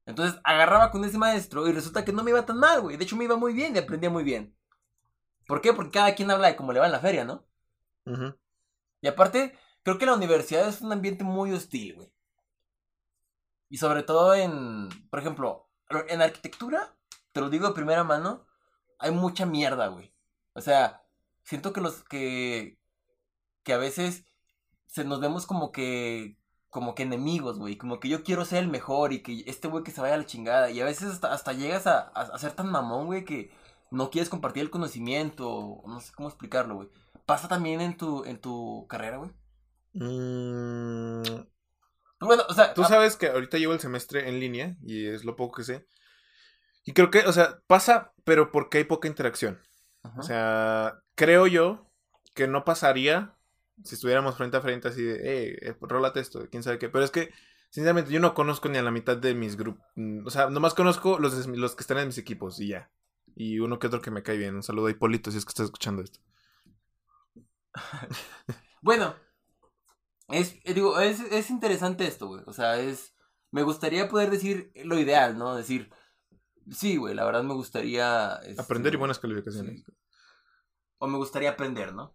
Entonces 0.06 0.40
agarraba 0.46 0.90
con 0.90 1.04
ese 1.04 1.18
maestro 1.18 1.68
y 1.68 1.74
resulta 1.74 2.06
que 2.06 2.14
no 2.14 2.24
me 2.24 2.32
iba 2.32 2.46
tan 2.46 2.60
mal, 2.60 2.80
güey. 2.80 2.96
De 2.96 3.04
hecho 3.04 3.18
me 3.18 3.26
iba 3.26 3.36
muy 3.36 3.52
bien 3.52 3.76
y 3.76 3.80
aprendía 3.80 4.10
muy 4.10 4.24
bien. 4.24 4.56
¿Por 5.48 5.60
qué? 5.60 5.74
Porque 5.74 5.92
cada 5.92 6.16
quien 6.16 6.32
habla 6.32 6.48
de 6.48 6.56
cómo 6.56 6.72
le 6.72 6.80
va 6.80 6.86
en 6.86 6.94
la 6.94 7.02
feria, 7.02 7.26
¿no? 7.26 7.46
Y 9.02 9.08
aparte, 9.10 9.54
creo 9.84 9.98
que 9.98 10.06
la 10.06 10.16
universidad 10.16 10.66
es 10.70 10.80
un 10.80 10.94
ambiente 10.94 11.26
muy 11.26 11.52
hostil, 11.52 11.96
güey. 11.96 12.14
Y 13.72 13.78
sobre 13.78 14.04
todo 14.04 14.36
en, 14.36 14.90
por 15.10 15.20
ejemplo, 15.20 15.70
en 16.10 16.22
arquitectura, 16.22 16.94
te 17.32 17.40
lo 17.40 17.50
digo 17.50 17.68
de 17.68 17.74
primera 17.74 18.04
mano, 18.04 18.46
hay 19.00 19.12
mucha 19.12 19.46
mierda, 19.46 19.88
güey. 19.88 20.14
O 20.54 20.62
sea, 20.62 21.04
siento 21.44 21.72
que 21.74 21.82
los 21.82 22.04
que 22.04 22.78
que 23.64 23.74
a 23.74 23.78
veces 23.78 24.26
se 24.88 25.06
nos 25.06 25.22
vemos 25.22 25.46
como 25.46 25.72
que 25.72 26.38
como 26.70 26.96
que 26.96 27.04
enemigos, 27.04 27.60
güey, 27.60 27.78
como 27.78 28.02
que 28.02 28.10
yo 28.10 28.24
quiero 28.24 28.44
ser 28.44 28.64
el 28.64 28.70
mejor 28.70 29.14
y 29.14 29.24
que 29.24 29.44
este 29.48 29.70
güey 29.70 29.84
que 29.86 29.92
se 29.92 30.02
vaya 30.02 30.16
a 30.16 30.18
la 30.18 30.26
chingada 30.26 30.70
y 30.70 30.82
a 30.82 30.86
veces 30.86 31.10
hasta, 31.12 31.32
hasta 31.34 31.54
llegas 31.54 31.88
a, 31.88 32.00
a, 32.10 32.38
ser 32.40 32.54
tan 32.54 32.70
mamón, 32.72 33.06
güey, 33.06 33.26
que 33.26 33.52
no 33.90 34.10
quieres 34.10 34.30
compartir 34.30 34.64
el 34.64 34.70
conocimiento, 34.70 35.82
no 35.86 36.00
sé 36.02 36.12
cómo 36.14 36.28
explicarlo, 36.30 36.76
güey. 36.76 36.90
¿Pasa 37.26 37.48
también 37.48 37.80
en 37.82 37.96
tu 37.98 38.26
en 38.26 38.40
tu 38.42 38.86
carrera, 38.90 39.18
güey? 39.18 39.32
Mm, 39.94 41.24
Bueno, 42.22 42.44
o 42.48 42.54
sea, 42.54 42.74
Tú 42.74 42.84
sabes 42.84 43.16
que 43.16 43.28
ahorita 43.28 43.58
llevo 43.58 43.74
el 43.74 43.80
semestre 43.80 44.30
en 44.30 44.40
línea 44.40 44.78
y 44.84 45.08
es 45.08 45.26
lo 45.26 45.36
poco 45.36 45.58
que 45.58 45.64
sé. 45.64 45.88
Y 46.86 46.94
creo 46.94 47.12
que, 47.12 47.20
o 47.20 47.34
sea, 47.34 47.60
pasa, 47.68 48.14
pero 48.24 48.52
porque 48.52 48.80
hay 48.80 48.84
poca 48.86 49.08
interacción. 49.08 49.60
Ajá. 50.04 50.20
O 50.20 50.24
sea, 50.24 51.04
creo 51.16 51.48
yo 51.48 51.92
que 52.34 52.48
no 52.48 52.64
pasaría 52.64 53.36
si 53.84 53.96
estuviéramos 53.96 54.38
frente 54.38 54.58
a 54.58 54.62
frente 54.62 54.88
así 54.88 55.04
de, 55.04 55.16
eh, 55.16 55.58
eh 55.62 55.76
rólate 55.82 56.20
esto, 56.20 56.48
quién 56.50 56.64
sabe 56.64 56.80
qué. 56.80 56.90
Pero 56.90 57.04
es 57.04 57.12
que, 57.12 57.32
sinceramente, 57.70 58.12
yo 58.12 58.20
no 58.20 58.34
conozco 58.34 58.70
ni 58.70 58.78
a 58.78 58.84
la 58.84 58.92
mitad 58.92 59.18
de 59.18 59.34
mis 59.34 59.58
grupos. 59.58 59.84
O 60.26 60.30
sea, 60.30 60.50
nomás 60.50 60.74
conozco 60.74 61.20
los, 61.20 61.48
los 61.48 61.76
que 61.76 61.82
están 61.82 61.98
en 61.98 62.08
mis 62.08 62.18
equipos 62.18 62.60
y 62.60 62.70
ya. 62.70 62.92
Y 63.36 63.60
uno 63.60 63.80
que 63.80 63.88
otro 63.88 64.02
que 64.02 64.12
me 64.12 64.24
cae 64.24 64.38
bien. 64.38 64.56
Un 64.56 64.64
saludo 64.64 64.88
a 64.88 64.92
Hipólito 64.92 65.32
si 65.32 65.38
es 65.38 65.46
que 65.46 65.50
estás 65.50 65.66
escuchando 65.66 66.02
esto. 66.02 66.20
Bueno, 68.84 69.16
es, 70.32 70.56
eh, 70.64 70.74
digo, 70.74 71.00
es, 71.00 71.20
es 71.20 71.50
interesante 71.50 72.06
esto, 72.06 72.28
güey. 72.28 72.44
O 72.48 72.54
sea, 72.54 72.80
es. 72.80 73.14
Me 73.52 73.64
gustaría 73.64 74.08
poder 74.08 74.30
decir 74.32 74.72
lo 74.86 74.98
ideal, 74.98 75.38
¿no? 75.38 75.56
Decir. 75.56 75.92
Sí, 76.72 76.98
güey, 76.98 77.14
la 77.16 77.26
verdad 77.26 77.44
me 77.44 77.54
gustaría. 77.54 78.40
este, 78.46 78.62
Aprender 78.62 78.94
y 78.94 78.98
buenas 78.98 79.20
calificaciones. 79.20 79.84
sí. 79.84 79.94
O 81.00 81.08
me 81.08 81.18
gustaría 81.18 81.50
aprender, 81.50 81.94
¿no? 81.96 82.14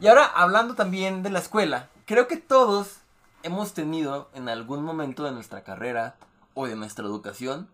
Y 0.00 0.06
ahora, 0.06 0.26
hablando 0.26 0.74
también 0.74 1.22
de 1.22 1.30
la 1.30 1.38
escuela, 1.38 1.88
creo 2.04 2.28
que 2.28 2.36
todos 2.36 2.98
hemos 3.42 3.72
tenido 3.72 4.30
en 4.34 4.48
algún 4.48 4.84
momento 4.84 5.24
de 5.24 5.32
nuestra 5.32 5.64
carrera 5.64 6.16
o 6.52 6.66
de 6.66 6.76
nuestra 6.76 7.04
educación 7.06 7.68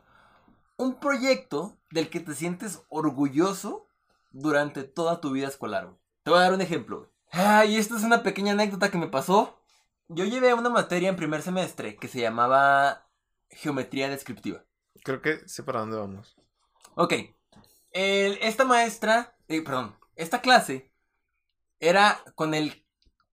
un 0.80 0.98
proyecto 0.98 1.78
del 1.90 2.08
que 2.10 2.20
te 2.20 2.34
sientes 2.34 2.82
orgulloso 2.88 3.86
durante 4.30 4.82
toda 4.84 5.20
tu 5.20 5.30
vida 5.32 5.48
escolar. 5.48 5.86
güey. 5.86 5.98
Te 6.22 6.30
voy 6.30 6.38
a 6.40 6.42
dar 6.42 6.54
un 6.54 6.60
ejemplo. 6.60 7.12
Ah, 7.32 7.64
y 7.64 7.76
esta 7.76 7.96
es 7.96 8.02
una 8.02 8.22
pequeña 8.22 8.52
anécdota 8.52 8.90
que 8.90 8.98
me 8.98 9.08
pasó. 9.08 9.60
Yo 10.08 10.24
llevé 10.24 10.54
una 10.54 10.70
materia 10.70 11.08
en 11.08 11.16
primer 11.16 11.42
semestre 11.42 11.96
que 11.96 12.08
se 12.08 12.20
llamaba 12.20 13.06
geometría 13.50 14.08
descriptiva. 14.08 14.64
Creo 15.04 15.22
que 15.22 15.46
sé 15.48 15.62
para 15.62 15.80
dónde 15.80 15.96
vamos. 15.98 16.36
Ok. 16.94 17.14
El- 17.92 18.38
esta 18.42 18.64
maestra, 18.64 19.36
eh, 19.48 19.62
perdón, 19.62 19.96
esta 20.16 20.40
clase 20.40 20.92
era 21.78 22.22
con 22.34 22.54
el 22.54 22.84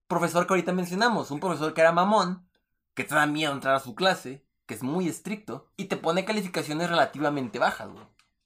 profesor 0.08 0.48
que 0.48 0.54
ahorita 0.54 0.74
mencionamos, 0.74 1.32
un 1.32 1.40
profesor 1.40 1.74
que 1.74 1.82
era 1.82 1.92
mamón, 1.92 2.48
que 2.94 3.04
te 3.04 3.14
da 3.16 3.26
miedo 3.28 3.52
entrar 3.54 3.76
a 3.76 3.80
su 3.80 3.94
clase, 3.94 4.47
que 4.68 4.76
es 4.76 4.84
muy 4.84 5.08
estricto 5.10 5.72
y 5.78 5.86
te 5.86 5.98
pone 5.98 6.26
calificaciones 6.26 6.90
relativamente 6.90 7.60
bajas. 7.60 7.90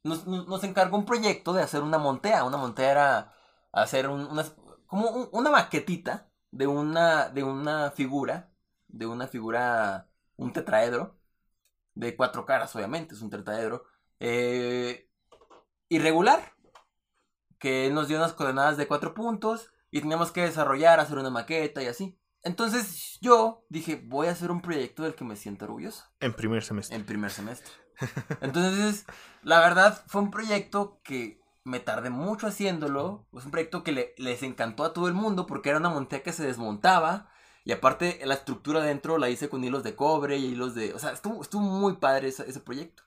Nos, 0.04 0.28
nos- 0.28 0.64
encargó 0.64 0.98
un 0.98 1.06
proyecto 1.06 1.54
de 1.54 1.64
hacer 1.64 1.84
una 1.84 1.98
montea. 2.00 2.44
Una 2.46 2.58
montea 2.58 2.92
era 2.92 3.34
hacer 3.72 4.08
como 4.88 5.10
un- 5.10 5.30
una 5.32 5.52
maquetita 5.52 6.32
de 6.52 6.68
una, 6.68 7.30
de 7.30 7.44
una 7.44 7.92
figura, 7.92 8.52
de 8.88 9.06
una 9.08 9.28
figura, 9.28 10.10
un 10.38 10.54
tetraedro, 10.54 11.18
de 11.96 12.16
cuatro 12.16 12.46
caras, 12.46 12.76
obviamente, 12.76 13.16
es 13.16 13.22
un 13.22 13.30
tetraedro, 13.30 13.86
eh, 14.20 15.10
irregular, 15.90 16.54
que 17.60 17.90
nos 17.92 18.08
dio 18.08 18.18
unas 18.18 18.34
coordenadas 18.34 18.78
de 18.78 18.88
cuatro 18.88 19.14
puntos 19.14 19.72
y 19.92 20.02
teníamos 20.02 20.32
que 20.32 20.42
desarrollar, 20.42 21.00
hacer 21.00 21.18
una 21.18 21.30
maqueta 21.30 21.82
y 21.84 21.88
así. 21.88 22.18
Entonces 22.44 23.18
yo 23.22 23.64
dije, 23.70 24.02
voy 24.04 24.28
a 24.28 24.32
hacer 24.32 24.52
un 24.52 24.62
proyecto 24.62 25.04
del 25.04 25.16
que 25.16 25.24
me 25.24 25.36
siento 25.36 25.66
orgulloso 25.66 26.06
En 26.20 26.34
primer 26.34 26.64
semestre. 26.64 26.96
en 26.98 27.06
primer 27.06 27.32
semestre. 27.32 27.72
Entonces, 28.42 29.06
la 29.44 29.60
verdad, 29.60 30.04
fue 30.08 30.22
un 30.22 30.32
proyecto 30.32 31.00
que 31.04 31.40
me 31.64 31.80
tardé 31.80 32.10
mucho 32.10 32.48
haciéndolo. 32.48 33.28
Es 33.38 33.46
un 33.46 33.52
proyecto 33.52 33.84
que 33.84 33.92
le- 33.92 34.14
les 34.18 34.42
encantó 34.44 34.84
a 34.84 34.94
todo 34.94 35.08
el 35.08 35.14
mundo 35.14 35.46
porque 35.46 35.70
era 35.70 35.78
una 35.80 35.90
montaña 35.90 36.24
que 36.24 36.34
se 36.34 36.44
desmontaba. 36.46 37.30
Y 37.64 37.72
aparte, 37.74 38.20
la 38.26 38.34
estructura 38.34 38.82
dentro 38.82 39.20
la 39.20 39.30
hice 39.30 39.48
con 39.50 39.64
hilos 39.64 39.84
de 39.84 39.96
cobre 39.96 40.38
y 40.38 40.46
hilos 40.46 40.74
de... 40.74 40.96
O 40.96 41.00
sea, 41.00 41.12
estuvo, 41.12 41.44
estuvo 41.44 41.62
muy 41.62 41.98
padre 41.98 42.30
ese, 42.30 42.50
ese 42.50 42.60
proyecto. 42.60 43.04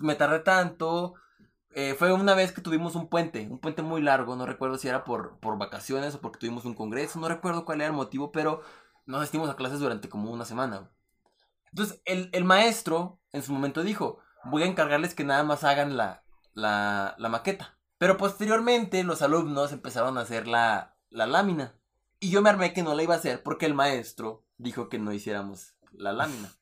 Me 0.00 0.14
tardé 0.14 0.38
tanto. 0.40 1.12
Eh, 1.74 1.94
fue 1.98 2.12
una 2.12 2.34
vez 2.34 2.52
que 2.52 2.60
tuvimos 2.60 2.94
un 2.94 3.08
puente, 3.08 3.48
un 3.50 3.58
puente 3.58 3.82
muy 3.82 4.02
largo, 4.02 4.36
no 4.36 4.46
recuerdo 4.46 4.78
si 4.78 4.88
era 4.88 5.04
por, 5.04 5.38
por 5.38 5.58
vacaciones 5.58 6.14
o 6.14 6.20
porque 6.20 6.38
tuvimos 6.38 6.64
un 6.64 6.74
congreso, 6.74 7.18
no 7.18 7.28
recuerdo 7.28 7.64
cuál 7.64 7.80
era 7.80 7.88
el 7.88 7.96
motivo, 7.96 8.32
pero 8.32 8.62
nos 9.06 9.20
asistimos 9.20 9.50
a 9.50 9.56
clases 9.56 9.80
durante 9.80 10.08
como 10.08 10.30
una 10.30 10.44
semana. 10.44 10.90
Entonces, 11.70 12.02
el, 12.04 12.28
el 12.32 12.44
maestro 12.44 13.20
en 13.32 13.42
su 13.42 13.52
momento 13.52 13.82
dijo, 13.82 14.18
voy 14.44 14.62
a 14.62 14.66
encargarles 14.66 15.14
que 15.14 15.24
nada 15.24 15.44
más 15.44 15.64
hagan 15.64 15.96
la, 15.96 16.22
la, 16.54 17.14
la 17.18 17.28
maqueta. 17.28 17.78
Pero 17.98 18.16
posteriormente 18.16 19.04
los 19.04 19.22
alumnos 19.22 19.72
empezaron 19.72 20.18
a 20.18 20.22
hacer 20.22 20.48
la, 20.48 20.96
la 21.08 21.26
lámina. 21.26 21.74
Y 22.18 22.30
yo 22.30 22.42
me 22.42 22.50
armé 22.50 22.72
que 22.72 22.82
no 22.82 22.94
la 22.94 23.02
iba 23.02 23.14
a 23.14 23.18
hacer 23.18 23.42
porque 23.42 23.66
el 23.66 23.74
maestro 23.74 24.44
dijo 24.58 24.88
que 24.88 24.98
no 24.98 25.12
hiciéramos 25.12 25.74
la 25.92 26.12
lámina. 26.12 26.52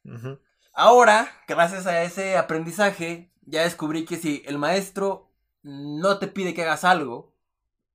Ahora, 0.72 1.28
gracias 1.48 1.86
a 1.86 2.02
ese 2.02 2.36
aprendizaje, 2.36 3.32
ya 3.50 3.62
descubrí 3.62 4.04
que 4.04 4.16
si 4.16 4.42
el 4.46 4.58
maestro 4.58 5.30
no 5.62 6.18
te 6.18 6.28
pide 6.28 6.54
que 6.54 6.62
hagas 6.62 6.84
algo, 6.84 7.34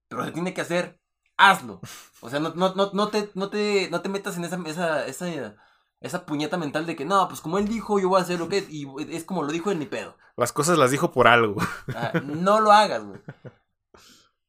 pero 0.07 0.25
se 0.25 0.31
tiene 0.31 0.53
que 0.53 0.61
hacer, 0.61 0.99
hazlo. 1.37 1.81
O 2.21 2.29
sea, 2.29 2.39
no, 2.39 2.53
no, 2.53 2.75
no, 2.75 2.91
no, 2.93 3.07
te, 3.09 3.31
no, 3.33 3.49
te, 3.49 3.89
no 3.89 4.01
te 4.01 4.09
metas 4.09 4.37
en 4.37 4.45
esa, 4.45 4.57
esa, 4.65 5.05
esa, 5.07 5.55
esa 6.01 6.25
puñeta 6.25 6.57
mental 6.57 6.85
de 6.85 6.95
que 6.95 7.05
no, 7.05 7.27
pues 7.27 7.41
como 7.41 7.57
él 7.57 7.67
dijo, 7.67 7.99
yo 7.99 8.09
voy 8.09 8.19
a 8.19 8.23
hacer 8.23 8.39
lo 8.39 8.49
que 8.49 8.59
es. 8.59 8.65
Y 8.69 8.87
es 9.09 9.23
como 9.23 9.43
lo 9.43 9.51
dijo 9.51 9.71
en 9.71 9.79
ni 9.79 9.85
pedo. 9.85 10.17
Las 10.37 10.51
cosas 10.51 10.77
las 10.77 10.91
dijo 10.91 11.11
por 11.11 11.27
algo. 11.27 11.61
Ajá, 11.87 12.19
no 12.21 12.59
lo 12.59 12.71
hagas, 12.71 13.03
güey. 13.03 13.21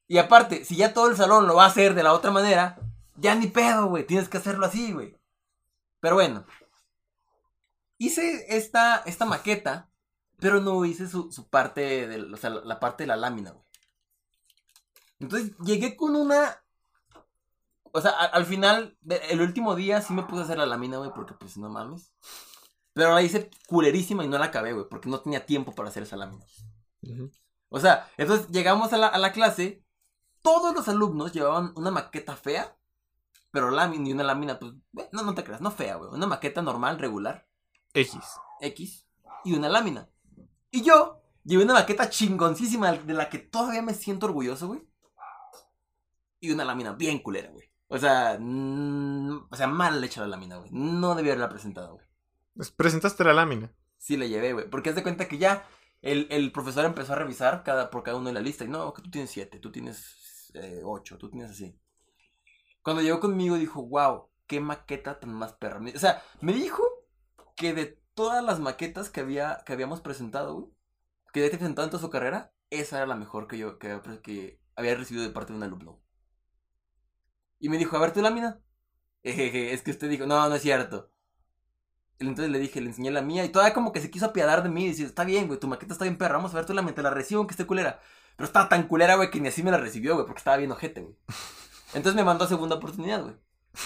Y 0.09 0.19
aparte, 0.19 0.65
si 0.65 0.77
ya 0.77 0.93
todo 0.93 1.09
el 1.09 1.17
salón 1.17 1.47
lo 1.47 1.55
va 1.57 1.65
a 1.65 1.69
hacer 1.69 1.95
de 1.95 2.03
la 2.03 2.13
otra 2.13 2.31
manera, 2.31 2.79
ya 3.17 3.35
ni 3.35 3.47
pedo, 3.47 3.87
güey. 3.87 4.05
Tienes 4.05 4.29
que 4.29 4.39
hacerlo 4.39 4.67
así, 4.67 4.93
güey. 4.93 5.17
Pero 6.01 6.17
bueno. 6.17 6.45
Hice 7.99 8.45
esta, 8.57 8.97
esta 9.07 9.25
maqueta, 9.25 9.89
pero 10.39 10.61
no 10.61 10.85
hice 10.85 11.09
su, 11.09 11.31
su 11.33 11.49
parte, 11.49 12.07
de, 12.07 12.23
o 12.23 12.37
sea, 12.37 12.51
la 12.51 12.79
parte 12.81 13.05
de 13.05 13.09
la 13.09 13.17
lámina, 13.17 13.53
güey. 13.53 13.65
Entonces 15.19 15.57
llegué 15.65 15.97
con 15.97 16.15
una... 16.17 16.63
O 17.93 18.01
sea, 18.01 18.11
al 18.11 18.45
final, 18.45 18.97
de- 19.01 19.17
el 19.31 19.41
último 19.41 19.75
día 19.75 20.03
sí 20.03 20.13
me 20.13 20.25
puse 20.25 20.43
a 20.43 20.45
hacer 20.45 20.59
la 20.59 20.67
lámina, 20.67 20.99
güey, 20.99 21.11
porque 21.15 21.35
pues 21.35 21.57
no 21.57 21.71
mames. 21.71 22.13
Pero 22.93 23.15
la 23.15 23.23
hice 23.23 23.51
culerísima 23.67 24.25
y 24.25 24.29
no 24.29 24.37
la 24.39 24.47
acabé, 24.47 24.73
güey, 24.75 24.87
porque 24.89 25.09
no 25.09 25.21
tenía 25.21 25.47
tiempo 25.47 25.75
para 25.75 25.89
hacer 25.89 26.03
esa 26.03 26.17
lámina. 26.17 26.45
O 27.69 27.81
sea, 27.81 28.11
entonces 28.17 28.49
llegamos 28.49 28.93
a 28.93 28.99
la, 28.99 29.07
a 29.09 29.19
la 29.19 29.33
clase, 29.33 29.83
todos 30.43 30.75
los 30.75 30.89
alumnos 30.89 31.33
llevaban 31.33 31.73
una 31.77 31.91
maqueta 31.91 32.37
fea, 32.37 32.77
pero 33.51 33.71
lámina 33.71 34.09
y 34.09 34.13
una 34.13 34.25
lámina, 34.25 34.59
pues, 34.59 34.75
no, 35.13 35.23
no 35.23 35.35
te 35.35 35.43
creas, 35.45 35.61
no 35.63 35.71
fea, 35.71 35.97
güey, 35.97 36.11
una 36.11 36.27
maqueta 36.27 36.61
normal, 36.63 36.99
regular, 36.99 37.47
X. 37.95 38.21
X, 38.61 39.07
y 39.45 39.55
una 39.55 39.69
lámina. 39.69 40.11
Y 40.77 40.83
yo 40.83 41.23
llevé 41.43 41.65
una 41.65 41.73
maqueta 41.73 42.11
chingoncísima 42.11 42.93
de 42.93 43.15
la 43.15 43.31
que 43.31 43.39
todavía 43.39 43.81
me 43.81 43.95
siento 43.95 44.27
orgulloso, 44.27 44.69
güey. 44.69 44.83
Y 46.39 46.51
una 46.51 46.67
lámina 46.67 46.93
bien 46.93 47.21
culera, 47.21 47.51
güey. 47.51 47.73
O 47.89 47.97
sea, 47.97 48.39
o 48.39 49.57
sea, 49.57 49.67
mal 49.67 50.05
hecha 50.05 50.21
la 50.21 50.27
lámina, 50.27 50.59
güey. 50.59 50.69
No 50.73 51.15
debía 51.15 51.33
haberla 51.33 51.49
presentado, 51.49 51.95
güey. 51.95 52.07
Pues, 52.55 52.71
Presentaste 52.71 53.25
la 53.25 53.33
lámina. 53.33 53.73
Sí 53.97 54.19
la 54.19 54.27
llevé, 54.27 54.53
güey. 54.53 54.69
Porque 54.69 54.91
haz 54.91 54.97
de 54.97 55.03
cuenta 55.03 55.29
que 55.29 55.39
ya 55.39 55.67
el, 56.03 56.27
el 56.29 56.53
profesor 56.53 56.85
empezó 56.85 57.15
a 57.15 57.17
revisar 57.17 57.63
cada, 57.65 57.89
por 57.89 58.03
cada 58.03 58.19
uno 58.19 58.29
de 58.29 58.35
la 58.35 58.43
lista. 58.43 58.65
Y 58.65 58.69
no, 58.69 58.93
que 58.93 59.01
tú 59.01 59.11
tienes 59.11 59.31
siete, 59.31 59.59
tú 59.59 59.73
tienes 59.73 60.51
eh, 60.53 60.83
ocho, 60.85 61.17
tú 61.17 61.31
tienes 61.31 61.53
así. 61.53 61.75
Cuando 62.83 63.01
llegó 63.01 63.19
conmigo 63.19 63.57
dijo, 63.57 63.83
wow, 63.83 64.29
qué 64.47 64.61
maqueta 64.61 65.19
tan 65.19 65.33
más 65.33 65.55
perra. 65.55 65.81
O 65.95 65.99
sea, 65.99 66.23
me 66.43 66.53
dijo 66.53 66.83
que 67.57 67.73
de 67.73 68.06
todas 68.17 68.45
las 68.45 68.61
maquetas 68.61 69.11
que, 69.11 69.23
había, 69.23 69.65
que 69.67 69.75
habíamos 69.75 70.03
presentado, 70.03 70.55
güey, 70.57 70.69
que 71.35 71.41
había 71.41 71.53
presentado 71.53 71.87
en 71.87 71.93
toda 71.93 72.03
su 72.03 72.11
carrera, 72.11 72.55
esa 72.71 72.99
era 72.99 73.09
la 73.09 73.17
mejor 73.17 73.49
que 73.49 73.59
yo 73.59 73.81
que, 73.81 73.93
había- 73.93 74.23
que 74.23 74.61
había 74.77 74.97
recibido 74.97 75.25
de 75.27 75.33
parte 75.33 75.55
de 75.55 75.59
un 75.59 75.65
alumno. 75.65 76.03
Y 77.59 77.69
me 77.69 77.79
dijo, 77.79 77.97
a 77.97 78.01
ver 78.01 78.13
tu 78.13 78.23
lámina. 78.23 78.61
Ejeje, 79.23 79.73
es 79.75 79.83
que 79.83 79.91
usted 79.93 80.09
dijo, 80.11 80.27
no, 80.27 80.49
no 80.49 80.55
es 80.57 80.63
cierto. 80.63 81.11
Entonces 82.19 82.51
le 82.51 82.59
dije, 82.59 82.81
le 82.81 82.89
enseñé 82.89 83.11
la 83.11 83.21
mía 83.21 83.45
y 83.45 83.51
todavía 83.51 83.75
como 83.75 83.93
que 83.93 84.01
se 84.01 84.11
quiso 84.11 84.27
apiadar 84.27 84.63
de 84.63 84.71
mí 84.71 84.85
y 84.85 84.89
decir, 84.89 85.05
está 85.07 85.25
bien, 85.25 85.49
güey, 85.49 85.61
tu 85.61 85.69
maqueta 85.69 85.93
está 85.93 86.05
bien 86.07 86.17
perra, 86.17 86.37
vamos 86.37 86.53
a 86.53 86.57
ver 86.57 86.65
tu 86.67 86.73
lámina, 86.73 86.95
te 86.95 87.03
la 87.03 87.11
recibo 87.11 87.41
aunque 87.41 87.53
esté 87.53 87.67
culera. 87.67 88.01
Pero 88.37 88.47
estaba 88.47 88.69
tan 88.71 88.89
culera, 88.89 89.17
güey, 89.17 89.31
que 89.31 89.41
ni 89.41 89.49
así 89.49 89.63
me 89.63 89.71
la 89.71 89.77
recibió, 89.79 90.15
güey, 90.15 90.27
porque 90.27 90.39
estaba 90.39 90.57
bien 90.57 90.73
ojete, 90.73 91.03
güey. 91.03 91.15
Entonces 91.95 92.15
me 92.17 92.25
mandó 92.25 92.45
a 92.45 92.49
segunda 92.49 92.77
oportunidad, 92.77 93.23
güey. 93.23 93.35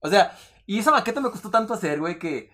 O 0.00 0.08
sea, 0.08 0.36
y 0.66 0.78
esa 0.78 0.90
maqueta 0.90 1.20
me 1.20 1.30
costó 1.30 1.50
tanto 1.50 1.74
hacer, 1.74 2.00
güey, 2.00 2.18
que... 2.18 2.50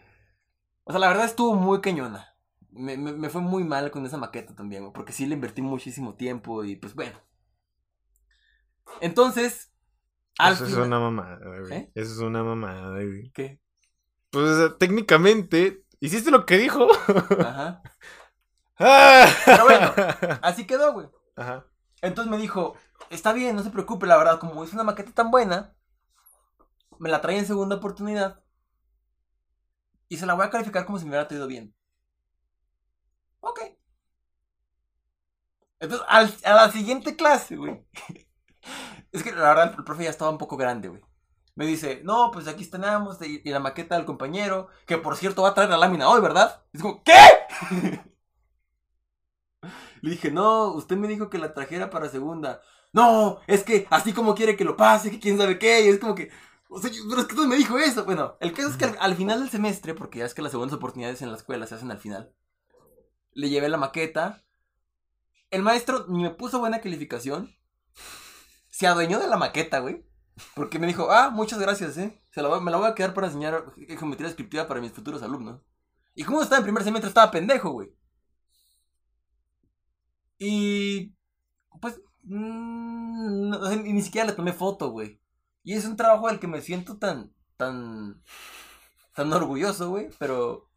O 0.84 0.90
sea, 0.92 1.00
la 1.00 1.08
verdad 1.08 1.26
estuvo 1.26 1.54
muy 1.54 1.80
cañona. 1.80 2.34
Me, 2.70 2.96
me- 2.96 3.12
me 3.12 3.28
fue 3.28 3.40
muy 3.40 3.64
mal 3.64 3.90
con 3.90 4.06
esa 4.06 4.16
maqueta 4.16 4.54
también, 4.54 4.82
güey, 4.82 4.92
porque 4.92 5.12
sí 5.12 5.26
le 5.26 5.34
invertí 5.34 5.62
muchísimo 5.62 6.14
tiempo 6.14 6.64
y 6.64 6.76
pues 6.76 6.94
bueno. 6.94 7.18
Entonces... 9.00 9.72
al 10.38 10.54
Eso 10.54 10.66
es 10.66 10.74
una 10.74 10.98
mamada, 10.98 11.38
güey. 11.46 11.72
¿Eh? 11.72 11.92
Eso 11.94 12.12
es 12.12 12.18
una 12.18 12.42
mamada, 12.42 12.90
güey. 12.92 13.30
¿Qué? 13.32 13.60
Pues 14.30 14.44
o 14.44 14.56
sea, 14.68 14.78
técnicamente, 14.78 15.84
hiciste 16.00 16.30
lo 16.30 16.46
que 16.46 16.58
dijo. 16.58 16.86
Ajá. 17.40 17.82
Ah. 18.80 19.26
Pero 19.44 19.64
bueno. 19.64 19.92
Así 20.40 20.64
quedó, 20.64 20.92
güey. 20.92 21.08
Ajá. 21.34 21.66
Entonces 22.00 22.30
me 22.30 22.38
dijo, 22.38 22.76
está 23.10 23.32
bien, 23.32 23.56
no 23.56 23.64
se 23.64 23.70
preocupe, 23.70 24.06
la 24.06 24.16
verdad, 24.16 24.38
como 24.38 24.62
es 24.62 24.72
una 24.72 24.84
maqueta 24.84 25.10
tan 25.10 25.32
buena, 25.32 25.74
me 27.00 27.08
la 27.10 27.20
trae 27.20 27.38
en 27.38 27.46
segunda 27.46 27.76
oportunidad 27.76 28.42
y 30.10 30.16
se 30.18 30.26
la 30.26 30.34
voy 30.34 30.44
a 30.46 30.50
calificar 30.50 30.84
como 30.84 30.98
si 30.98 31.04
me 31.06 31.10
hubiera 31.12 31.28
traído 31.28 31.46
bien. 31.46 31.74
Ok. 33.40 33.58
Entonces, 35.80 36.06
al- 36.08 36.34
a 36.44 36.54
la 36.54 36.72
siguiente 36.72 37.16
clase, 37.16 37.56
güey. 37.56 37.84
Es 39.12 39.22
que 39.22 39.32
la 39.32 39.48
verdad 39.48 39.74
el 39.78 39.84
profe 39.84 40.04
ya 40.04 40.10
estaba 40.10 40.30
un 40.30 40.38
poco 40.38 40.56
grande, 40.56 40.88
güey. 40.88 41.02
Me 41.56 41.66
dice, 41.66 42.00
no, 42.04 42.30
pues 42.32 42.48
aquí 42.48 42.66
tenemos 42.66 43.20
y, 43.22 43.42
y 43.44 43.50
la 43.50 43.60
maqueta 43.60 43.96
del 43.96 44.04
compañero, 44.06 44.68
que 44.86 44.98
por 44.98 45.16
cierto 45.16 45.42
va 45.42 45.50
a 45.50 45.54
traer 45.54 45.70
la 45.70 45.78
lámina 45.78 46.08
hoy, 46.08 46.20
¿verdad? 46.20 46.62
Es 46.72 46.82
como, 46.82 47.02
¿qué? 47.04 47.14
Le 50.02 50.10
dije, 50.10 50.30
no, 50.30 50.72
usted 50.74 50.96
me 50.96 51.08
dijo 51.08 51.28
que 51.30 51.38
la 51.38 51.52
trajera 51.54 51.90
para 51.90 52.08
segunda. 52.08 52.60
No, 52.92 53.40
es 53.46 53.64
que 53.64 53.86
así 53.90 54.12
como 54.12 54.34
quiere 54.34 54.56
que 54.56 54.64
lo 54.64 54.76
pase, 54.76 55.10
que 55.10 55.20
quién 55.20 55.38
sabe 55.38 55.58
qué. 55.58 55.82
Y 55.84 55.88
es 55.88 55.98
como 55.98 56.14
que, 56.14 56.30
o 56.68 56.80
sea, 56.80 56.90
pero 57.08 57.22
es 57.22 57.26
que 57.26 57.34
tú 57.34 57.46
me 57.46 57.56
dijo 57.56 57.78
eso. 57.78 58.04
Bueno, 58.04 58.36
el 58.40 58.52
caso 58.52 58.68
es 58.68 58.76
que 58.76 58.84
al, 58.84 58.96
al 59.00 59.16
final 59.16 59.40
del 59.40 59.50
semestre, 59.50 59.94
porque 59.94 60.20
ya 60.20 60.26
es 60.26 60.34
que 60.34 60.42
las 60.42 60.52
segundas 60.52 60.76
oportunidades 60.76 61.22
en 61.22 61.30
la 61.30 61.36
escuela 61.36 61.66
se 61.66 61.74
hacen 61.74 61.90
al 61.90 61.98
final, 61.98 62.34
le 63.32 63.48
llevé 63.48 63.68
la 63.68 63.78
maqueta. 63.78 64.44
El 65.50 65.62
maestro 65.62 66.06
ni 66.08 66.22
me 66.22 66.30
puso 66.30 66.58
buena 66.58 66.80
calificación. 66.80 67.56
Se 68.70 68.86
adueñó 68.86 69.18
de 69.18 69.28
la 69.28 69.36
maqueta, 69.38 69.78
güey. 69.80 70.04
Porque 70.54 70.78
me 70.78 70.86
dijo, 70.86 71.10
ah, 71.10 71.30
muchas 71.30 71.58
gracias, 71.58 71.96
eh. 71.98 72.22
Se 72.30 72.42
la 72.42 72.60
me 72.60 72.70
la 72.70 72.76
voy 72.76 72.88
a 72.88 72.94
quedar 72.94 73.14
para 73.14 73.26
enseñar 73.26 73.72
geometría 73.88 74.28
descriptiva 74.28 74.68
para 74.68 74.80
mis 74.80 74.92
futuros 74.92 75.22
alumnos. 75.22 75.62
Y 76.14 76.24
como 76.24 76.42
estaba 76.42 76.58
en 76.58 76.64
primer 76.64 76.84
semestre, 76.84 77.08
estaba 77.08 77.30
pendejo, 77.30 77.70
güey. 77.70 77.94
Y. 80.38 81.14
Pues. 81.80 82.00
mm, 82.24 83.48
no, 83.50 83.76
ni, 83.76 83.92
ni 83.92 84.02
siquiera 84.02 84.26
le 84.26 84.34
tomé 84.34 84.52
foto, 84.52 84.90
güey. 84.90 85.20
Y 85.68 85.74
es 85.74 85.84
un 85.84 85.98
trabajo 85.98 86.28
del 86.28 86.40
que 86.40 86.46
me 86.46 86.62
siento 86.62 86.96
tan. 86.96 87.30
tan. 87.58 88.22
tan 89.14 89.30
orgulloso, 89.34 89.90
güey. 89.90 90.08
Pero. 90.18 90.70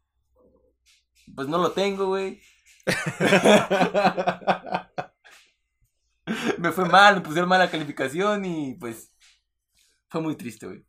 Pues 1.34 1.48
no 1.48 1.56
lo 1.56 1.72
tengo, 1.72 2.08
güey. 2.08 2.42
me 6.58 6.72
fue 6.72 6.84
mal, 6.90 7.14
me 7.14 7.20
pusieron 7.22 7.48
mala 7.48 7.70
calificación 7.70 8.44
y 8.44 8.74
pues. 8.74 9.10
Fue 10.10 10.20
muy 10.20 10.36
triste, 10.36 10.66
güey. 10.66 10.84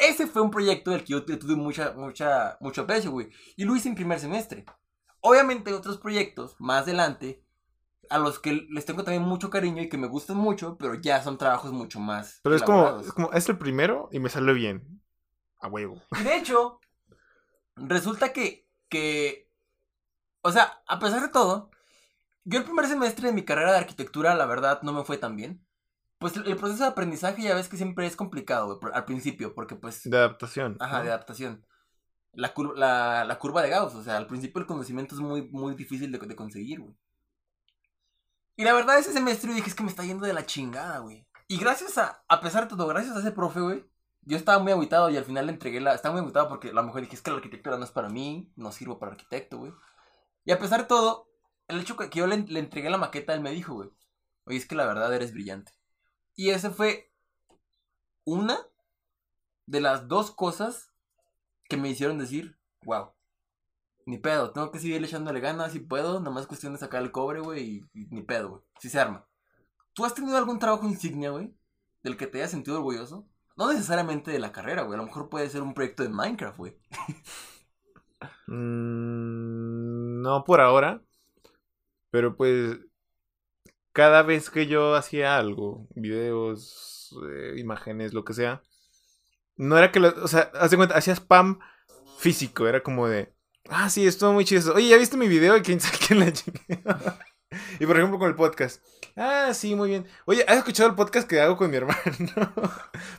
Ese 0.00 0.26
fue 0.26 0.42
un 0.42 0.50
proyecto 0.50 0.90
del 0.90 1.04
que 1.04 1.12
yo 1.12 1.24
tu- 1.24 1.38
tuve 1.38 1.54
mucha, 1.54 1.92
mucha, 1.92 2.58
mucho 2.60 2.82
aprecio, 2.82 3.12
güey. 3.12 3.30
Y 3.54 3.64
lo 3.64 3.76
hice 3.76 3.88
en 3.88 3.94
primer 3.94 4.18
semestre. 4.18 4.64
Obviamente 5.20 5.72
otros 5.72 5.98
proyectos 5.98 6.56
más 6.58 6.82
adelante 6.82 7.45
a 8.10 8.18
los 8.18 8.38
que 8.38 8.52
les 8.70 8.84
tengo 8.84 9.04
también 9.04 9.22
mucho 9.22 9.50
cariño 9.50 9.82
y 9.82 9.88
que 9.88 9.98
me 9.98 10.06
gustan 10.06 10.36
mucho, 10.36 10.76
pero 10.78 10.94
ya 10.94 11.22
son 11.22 11.38
trabajos 11.38 11.72
mucho 11.72 12.00
más. 12.00 12.40
Pero 12.42 12.56
es 12.56 12.62
como, 12.62 13.00
es 13.00 13.12
como, 13.12 13.32
es 13.32 13.48
el 13.48 13.58
primero 13.58 14.08
y 14.12 14.18
me 14.20 14.28
salió 14.28 14.54
bien. 14.54 15.02
A 15.60 15.68
huevo. 15.68 16.02
Y 16.20 16.22
de 16.22 16.36
hecho, 16.36 16.80
resulta 17.76 18.32
que, 18.32 18.68
que, 18.88 19.50
o 20.42 20.52
sea, 20.52 20.82
a 20.86 20.98
pesar 20.98 21.22
de 21.22 21.28
todo, 21.28 21.70
yo 22.44 22.58
el 22.58 22.64
primer 22.64 22.86
semestre 22.86 23.28
de 23.28 23.34
mi 23.34 23.44
carrera 23.44 23.72
de 23.72 23.78
arquitectura, 23.78 24.34
la 24.34 24.46
verdad, 24.46 24.82
no 24.82 24.92
me 24.92 25.04
fue 25.04 25.18
tan 25.18 25.34
bien. 25.34 25.66
Pues 26.18 26.36
el 26.36 26.56
proceso 26.56 26.84
de 26.84 26.90
aprendizaje 26.90 27.42
ya 27.42 27.54
ves 27.54 27.68
que 27.68 27.76
siempre 27.76 28.06
es 28.06 28.16
complicado 28.16 28.80
al 28.92 29.04
principio, 29.04 29.54
porque 29.54 29.76
pues... 29.76 30.02
De 30.04 30.16
adaptación. 30.16 30.76
Ajá, 30.80 30.98
¿no? 30.98 31.04
de 31.04 31.10
adaptación. 31.10 31.66
La, 32.32 32.54
cur- 32.54 32.74
la, 32.76 33.24
la 33.24 33.38
curva 33.38 33.62
de 33.62 33.70
Gauss, 33.70 33.94
o 33.94 34.02
sea, 34.02 34.16
al 34.18 34.26
principio 34.26 34.60
el 34.60 34.66
conocimiento 34.66 35.14
es 35.14 35.20
muy, 35.20 35.48
muy 35.50 35.74
difícil 35.74 36.12
de, 36.12 36.18
de 36.18 36.36
conseguir, 36.36 36.80
güey. 36.80 36.94
Y 38.56 38.64
la 38.64 38.72
verdad, 38.72 38.98
ese 38.98 39.12
semestre 39.12 39.52
dije, 39.52 39.68
es 39.68 39.74
que 39.74 39.82
me 39.82 39.90
está 39.90 40.04
yendo 40.04 40.26
de 40.26 40.32
la 40.32 40.46
chingada, 40.46 40.98
güey. 40.98 41.26
Y 41.46 41.58
gracias 41.58 41.98
a, 41.98 42.24
a 42.26 42.40
pesar 42.40 42.64
de 42.64 42.74
todo, 42.74 42.86
gracias 42.86 43.16
a 43.16 43.20
ese 43.20 43.30
profe, 43.30 43.60
güey, 43.60 43.84
yo 44.22 44.36
estaba 44.36 44.58
muy 44.58 44.72
aguitado 44.72 45.10
y 45.10 45.16
al 45.16 45.24
final 45.24 45.46
le 45.46 45.52
entregué 45.52 45.80
la... 45.80 45.94
Estaba 45.94 46.14
muy 46.14 46.22
aguitado 46.22 46.48
porque 46.48 46.70
a 46.70 46.72
lo 46.72 46.82
mejor 46.82 47.02
dije, 47.02 47.14
es 47.14 47.22
que 47.22 47.30
la 47.30 47.36
arquitectura 47.36 47.76
no 47.76 47.84
es 47.84 47.92
para 47.92 48.08
mí, 48.08 48.52
no 48.56 48.72
sirvo 48.72 48.98
para 48.98 49.12
arquitecto, 49.12 49.58
güey. 49.58 49.72
Y 50.44 50.52
a 50.52 50.58
pesar 50.58 50.80
de 50.80 50.86
todo, 50.86 51.28
el 51.68 51.80
hecho 51.80 51.96
que 51.96 52.08
yo 52.10 52.26
le, 52.26 52.38
le 52.38 52.60
entregué 52.60 52.90
la 52.90 52.98
maqueta, 52.98 53.34
él 53.34 53.40
me 53.40 53.52
dijo, 53.52 53.74
güey, 53.74 53.90
oye, 54.44 54.56
es 54.56 54.66
que 54.66 54.74
la 54.74 54.86
verdad 54.86 55.14
eres 55.14 55.32
brillante. 55.32 55.72
Y 56.34 56.50
ese 56.50 56.70
fue 56.70 57.12
una 58.24 58.58
de 59.66 59.80
las 59.80 60.08
dos 60.08 60.30
cosas 60.30 60.92
que 61.68 61.76
me 61.76 61.88
hicieron 61.88 62.18
decir, 62.18 62.58
wow, 62.84 63.12
ni 64.06 64.18
pedo, 64.18 64.52
tengo 64.52 64.70
que 64.70 64.78
seguir 64.78 65.04
echándole 65.04 65.40
ganas 65.40 65.72
si 65.72 65.80
puedo, 65.80 66.20
nada 66.20 66.30
más 66.32 66.46
cuestión 66.46 66.72
de 66.72 66.78
sacar 66.78 67.02
el 67.02 67.12
cobre, 67.12 67.40
güey, 67.40 67.62
y, 67.62 68.00
y 68.00 68.06
ni 68.06 68.22
pedo, 68.22 68.48
güey, 68.50 68.62
si 68.80 68.88
se 68.88 68.98
arma. 68.98 69.26
¿Tú 69.92 70.04
has 70.04 70.14
tenido 70.14 70.36
algún 70.38 70.58
trabajo 70.58 70.86
insignia, 70.86 71.30
güey, 71.30 71.54
del 72.02 72.16
que 72.16 72.26
te 72.26 72.38
hayas 72.38 72.52
sentido 72.52 72.78
orgulloso? 72.78 73.28
No 73.56 73.70
necesariamente 73.70 74.30
de 74.30 74.38
la 74.38 74.52
carrera, 74.52 74.82
güey, 74.82 74.94
a 74.94 75.02
lo 75.02 75.06
mejor 75.06 75.28
puede 75.28 75.48
ser 75.50 75.62
un 75.62 75.74
proyecto 75.74 76.02
de 76.02 76.08
Minecraft, 76.08 76.58
güey. 76.58 76.76
Mm, 78.46 80.22
no 80.22 80.44
por 80.44 80.60
ahora. 80.60 81.02
Pero 82.10 82.36
pues. 82.36 82.78
Cada 83.92 84.22
vez 84.22 84.50
que 84.50 84.66
yo 84.66 84.94
hacía 84.94 85.38
algo, 85.38 85.88
videos, 85.94 87.16
eh, 87.30 87.54
imágenes, 87.58 88.12
lo 88.12 88.24
que 88.24 88.34
sea. 88.34 88.62
No 89.56 89.78
era 89.78 89.90
que 89.90 90.00
lo. 90.00 90.08
O 90.22 90.28
sea, 90.28 90.50
haz 90.54 90.70
de 90.70 90.76
cuenta, 90.76 90.96
hacía 90.96 91.14
spam 91.14 91.60
físico. 92.18 92.66
Era 92.68 92.82
como 92.82 93.08
de. 93.08 93.34
Ah, 93.68 93.90
sí, 93.90 94.06
estuvo 94.06 94.32
muy 94.32 94.44
chido. 94.44 94.74
Oye, 94.74 94.88
¿ya 94.88 94.96
viste 94.96 95.16
mi 95.16 95.28
video? 95.28 95.56
¿Y 95.56 95.62
quién 95.62 95.80
sabe 95.80 95.98
quién 96.06 96.20
la 96.20 96.26
y 97.80 97.86
por 97.86 97.96
ejemplo 97.96 98.18
con 98.18 98.28
el 98.28 98.34
podcast. 98.34 98.82
Ah, 99.16 99.52
sí, 99.54 99.74
muy 99.74 99.88
bien. 99.90 100.06
Oye, 100.26 100.44
¿has 100.46 100.58
escuchado 100.58 100.88
el 100.90 100.94
podcast 100.96 101.28
que 101.28 101.40
hago 101.40 101.56
con 101.56 101.70
mi 101.70 101.76
hermano? 101.78 102.00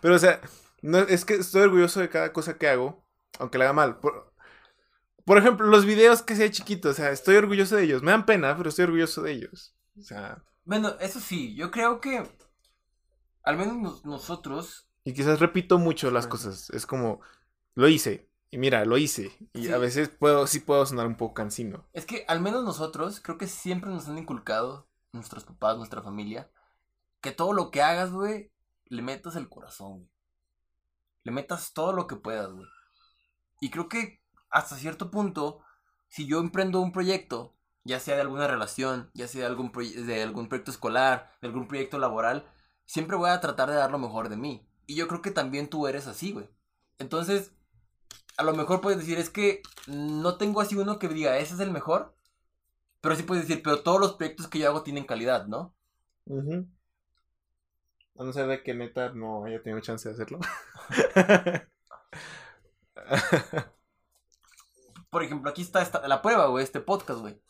Pero, 0.01 0.15
o 0.15 0.19
sea, 0.19 0.39
no, 0.81 0.99
es 0.99 1.25
que 1.25 1.35
estoy 1.35 1.61
orgulloso 1.61 1.99
de 1.99 2.09
cada 2.09 2.31
cosa 2.33 2.57
que 2.57 2.67
hago, 2.69 3.03
aunque 3.39 3.57
la 3.57 3.65
haga 3.65 3.73
mal. 3.73 3.97
Por, 3.99 4.33
por 5.25 5.37
ejemplo, 5.37 5.67
los 5.67 5.85
videos 5.85 6.21
que 6.21 6.35
sea 6.35 6.49
chiquitos, 6.51 6.91
o 6.91 6.95
sea, 6.95 7.11
estoy 7.11 7.35
orgulloso 7.35 7.75
de 7.75 7.83
ellos. 7.83 8.03
Me 8.03 8.11
dan 8.11 8.25
pena, 8.25 8.55
pero 8.55 8.69
estoy 8.69 8.83
orgulloso 8.83 9.23
de 9.23 9.31
ellos. 9.33 9.75
O 9.97 10.03
sea, 10.03 10.43
Bueno, 10.65 10.95
eso 10.99 11.19
sí, 11.19 11.55
yo 11.55 11.71
creo 11.71 11.99
que 11.99 12.23
al 13.43 13.57
menos 13.57 13.75
nos- 13.77 14.05
nosotros, 14.05 14.89
y 15.03 15.13
quizás 15.13 15.39
repito 15.39 15.77
mucho 15.79 16.11
las 16.11 16.27
cosas. 16.27 16.69
Es 16.71 16.85
como, 16.85 17.21
lo 17.75 17.87
hice. 17.87 18.26
Y 18.49 18.57
mira, 18.57 18.85
lo 18.85 18.97
hice. 18.97 19.31
Y 19.53 19.65
Sí. 19.65 19.71
a 19.71 19.77
veces 19.77 20.09
puedo, 20.09 20.47
sí 20.47 20.59
puedo 20.61 20.85
sonar 20.85 21.07
un 21.07 21.17
poco 21.17 21.33
cansino. 21.33 21.85
es 21.93 22.05
que 22.05 22.23
al 22.27 22.39
menos 22.41 22.63
nosotros, 22.63 23.19
creo 23.19 23.37
que 23.37 23.47
siempre 23.47 23.89
nos 23.89 24.07
han 24.07 24.17
inculcado, 24.17 24.87
nuestros 25.11 25.43
papás, 25.43 25.77
nuestra 25.77 26.01
familia, 26.01 26.49
que 27.21 27.31
todo 27.31 27.53
lo 27.53 27.71
que 27.71 27.81
hagas, 27.81 28.11
güey, 28.11 28.51
le 28.85 29.01
metas 29.01 29.35
el 29.35 29.49
corazón, 29.49 29.99
güey. 29.99 30.09
Le 31.23 31.31
metas 31.31 31.73
todo 31.73 31.91
lo 31.91 32.07
que 32.07 32.15
puedas, 32.15 32.51
güey. 32.51 32.67
Y 33.59 33.69
creo 33.69 33.89
que 33.89 34.21
hasta 34.49 34.77
cierto 34.77 35.11
punto, 35.11 35.61
si 36.07 36.25
yo 36.25 36.39
emprendo 36.39 36.79
un 36.79 36.91
proyecto, 36.93 37.55
ya 37.83 37.99
sea 37.99 38.15
de 38.15 38.21
alguna 38.21 38.47
relación, 38.47 39.09
ya 39.13 39.27
sea 39.27 39.41
de 39.41 39.47
algún, 39.47 39.71
de 39.71 40.23
algún 40.23 40.47
proyecto 40.47 40.71
escolar, 40.71 41.35
de 41.41 41.47
algún 41.47 41.67
proyecto 41.67 41.97
laboral, 41.99 42.49
siempre 42.85 43.17
voy 43.17 43.29
a 43.29 43.41
tratar 43.41 43.69
de 43.69 43.75
dar 43.75 43.91
lo 43.91 43.97
mejor 43.99 44.29
de 44.29 44.37
mí. 44.37 44.69
Y 44.85 44.95
yo 44.95 45.07
creo 45.09 45.21
que 45.21 45.31
también 45.31 45.69
tú 45.69 45.87
eres 45.87 46.07
así, 46.07 46.31
güey. 46.31 46.49
Entonces, 46.97 47.51
a 48.37 48.43
lo 48.43 48.53
mejor 48.53 48.81
puedes 48.81 48.99
decir, 48.99 49.17
es 49.17 49.29
que 49.29 49.61
no 49.87 50.37
tengo 50.37 50.61
así 50.61 50.75
uno 50.75 50.99
que 50.99 51.07
diga, 51.09 51.37
ese 51.37 51.55
es 51.55 51.59
el 51.59 51.71
mejor. 51.71 52.15
Pero 53.01 53.15
sí 53.15 53.23
puedes 53.23 53.47
decir, 53.47 53.61
pero 53.63 53.81
todos 53.83 53.99
los 53.99 54.13
proyectos 54.13 54.47
que 54.47 54.59
yo 54.59 54.67
hago 54.69 54.83
tienen 54.83 55.05
calidad, 55.05 55.45
¿no? 55.47 55.73
A 58.19 58.23
no 58.23 58.33
ser 58.33 58.47
de 58.47 58.63
que 58.63 58.73
neta 58.73 59.09
no 59.13 59.45
haya 59.45 59.61
tenido 59.61 59.79
chance 59.81 60.09
de 60.09 60.15
hacerlo. 60.15 60.39
Por 65.09 65.23
ejemplo, 65.23 65.49
aquí 65.49 65.61
está 65.61 65.81
esta- 65.81 66.05
la 66.07 66.21
prueba, 66.21 66.47
güey, 66.47 66.63
este 66.63 66.79
podcast, 66.81 67.19
güey. 67.21 67.41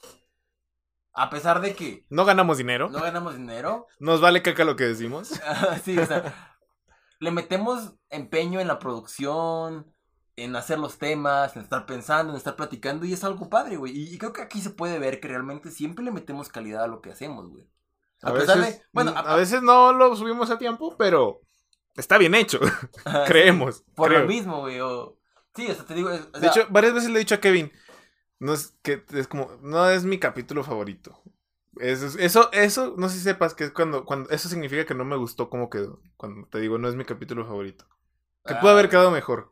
A 1.13 1.29
pesar 1.29 1.61
de 1.61 1.75
que 1.75 2.05
no 2.09 2.25
ganamos 2.25 2.57
dinero. 2.59 2.89
no 2.89 3.01
ganamos 3.01 3.35
dinero, 3.35 3.87
Nos 3.99 4.21
vale 4.21 4.43
caca 4.43 4.63
lo 4.63 4.75
que 4.75 4.83
decimos. 4.83 5.29
sí, 5.83 5.97
o 5.97 6.05
sea, 6.05 6.57
le 7.19 7.31
metemos 7.31 7.95
empeño 8.09 8.59
en 8.59 8.67
la 8.67 8.77
producción, 8.77 9.91
en 10.37 10.55
hacer 10.55 10.79
los 10.79 10.97
temas, 10.97 11.55
en 11.57 11.63
estar 11.63 11.85
pensando, 11.85 12.31
en 12.31 12.37
estar 12.37 12.55
platicando, 12.55 13.05
y 13.05 13.13
es 13.13 13.23
algo 13.25 13.49
padre, 13.49 13.75
güey. 13.77 13.91
Y, 13.97 14.13
y 14.13 14.17
creo 14.17 14.31
que 14.33 14.41
aquí 14.41 14.61
se 14.61 14.69
puede 14.69 14.99
ver 14.99 15.19
que 15.19 15.27
realmente 15.27 15.71
siempre 15.71 16.05
le 16.05 16.11
metemos 16.11 16.47
calidad 16.49 16.83
a 16.83 16.87
lo 16.87 17.01
que 17.01 17.11
hacemos, 17.11 17.49
güey. 17.49 17.67
A, 18.21 18.29
A 18.29 18.33
pesar 18.33 18.57
veces, 18.59 18.79
de- 18.79 18.85
bueno, 18.93 19.11
a- 19.15 19.33
a 19.33 19.35
veces 19.35 19.61
no 19.61 19.91
lo 19.93 20.15
subimos 20.15 20.49
a 20.49 20.57
tiempo, 20.57 20.95
pero 20.97 21.41
está 21.95 22.17
bien 22.17 22.35
hecho. 22.35 22.59
Creemos. 23.27 23.83
Por 23.95 24.09
creo. 24.09 24.21
lo 24.21 24.27
mismo, 24.27 24.61
güey. 24.61 24.79
o- 24.79 25.17
Sí, 25.55 25.69
o 25.69 25.73
sea, 25.73 25.85
te 25.85 25.95
digo. 25.95 26.09
De 26.09 26.47
hecho, 26.47 26.67
varias 26.69 26.93
veces 26.93 27.09
le 27.09 27.15
he 27.15 27.19
dicho 27.19 27.35
a 27.35 27.39
Kevin, 27.39 27.71
no 28.39 28.53
es 28.53 28.77
que 28.83 29.03
es 29.13 29.27
como, 29.27 29.49
no 29.63 29.89
es 29.89 30.03
mi 30.03 30.19
capítulo 30.19 30.63
favorito. 30.63 31.19
Eso, 31.79 32.07
eso, 32.19 32.51
eso, 32.53 32.93
no 32.97 33.09
sé 33.09 33.15
si 33.17 33.21
sepas 33.23 33.53
que 33.55 33.63
es 33.65 33.71
cuando, 33.71 34.05
cuando, 34.05 34.29
eso 34.29 34.49
significa 34.49 34.85
que 34.85 34.93
no 34.95 35.03
me 35.05 35.15
gustó 35.15 35.49
cómo 35.49 35.69
quedó. 35.71 35.99
Cuando 36.15 36.47
te 36.47 36.59
digo, 36.59 36.77
no 36.77 36.87
es 36.87 36.95
mi 36.95 37.05
capítulo 37.05 37.45
favorito. 37.45 37.85
Que 38.45 38.55
pudo 38.55 38.71
haber 38.71 38.85
ah, 38.85 38.89
quedado 38.89 39.11
mejor. 39.11 39.51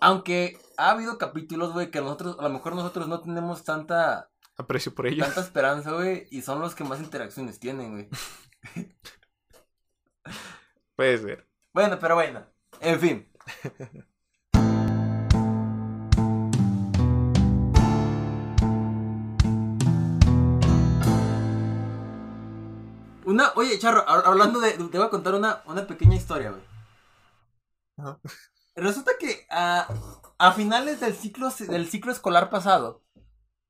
Aunque 0.00 0.58
ha 0.76 0.90
habido 0.92 1.18
capítulos, 1.18 1.72
güey, 1.72 1.90
que 1.90 2.00
nosotros, 2.00 2.36
a 2.38 2.42
lo 2.44 2.48
mejor 2.50 2.74
nosotros 2.74 3.06
no 3.08 3.20
tenemos 3.20 3.64
tanta, 3.64 4.30
Aprecio 4.56 4.94
por 4.94 5.06
ello. 5.06 5.24
tanta 5.24 5.40
esperanza, 5.40 5.92
güey, 5.92 6.26
y 6.30 6.42
son 6.42 6.60
los 6.60 6.74
que 6.74 6.84
más 6.84 7.00
interacciones 7.00 7.58
tienen, 7.60 7.92
güey. 7.92 8.08
Puede 10.96 11.18
ser. 11.18 11.46
Bueno, 11.72 11.98
pero 11.98 12.14
bueno, 12.14 12.44
en 12.80 13.00
fin. 13.00 13.28
Una, 23.24 23.52
oye, 23.56 23.78
Charro, 23.78 24.04
hab- 24.06 24.24
hablando 24.24 24.60
de, 24.60 24.72
te 24.72 24.98
voy 24.98 25.06
a 25.06 25.10
contar 25.10 25.34
una, 25.34 25.62
una 25.66 25.86
pequeña 25.86 26.16
historia, 26.16 26.50
güey. 26.50 26.62
Ajá. 27.98 28.18
Resulta 28.80 29.12
que 29.18 29.46
a, 29.50 29.86
a 30.38 30.52
finales 30.52 31.00
del 31.00 31.14
ciclo, 31.14 31.50
del 31.50 31.88
ciclo 31.88 32.12
escolar 32.12 32.50
pasado, 32.50 33.02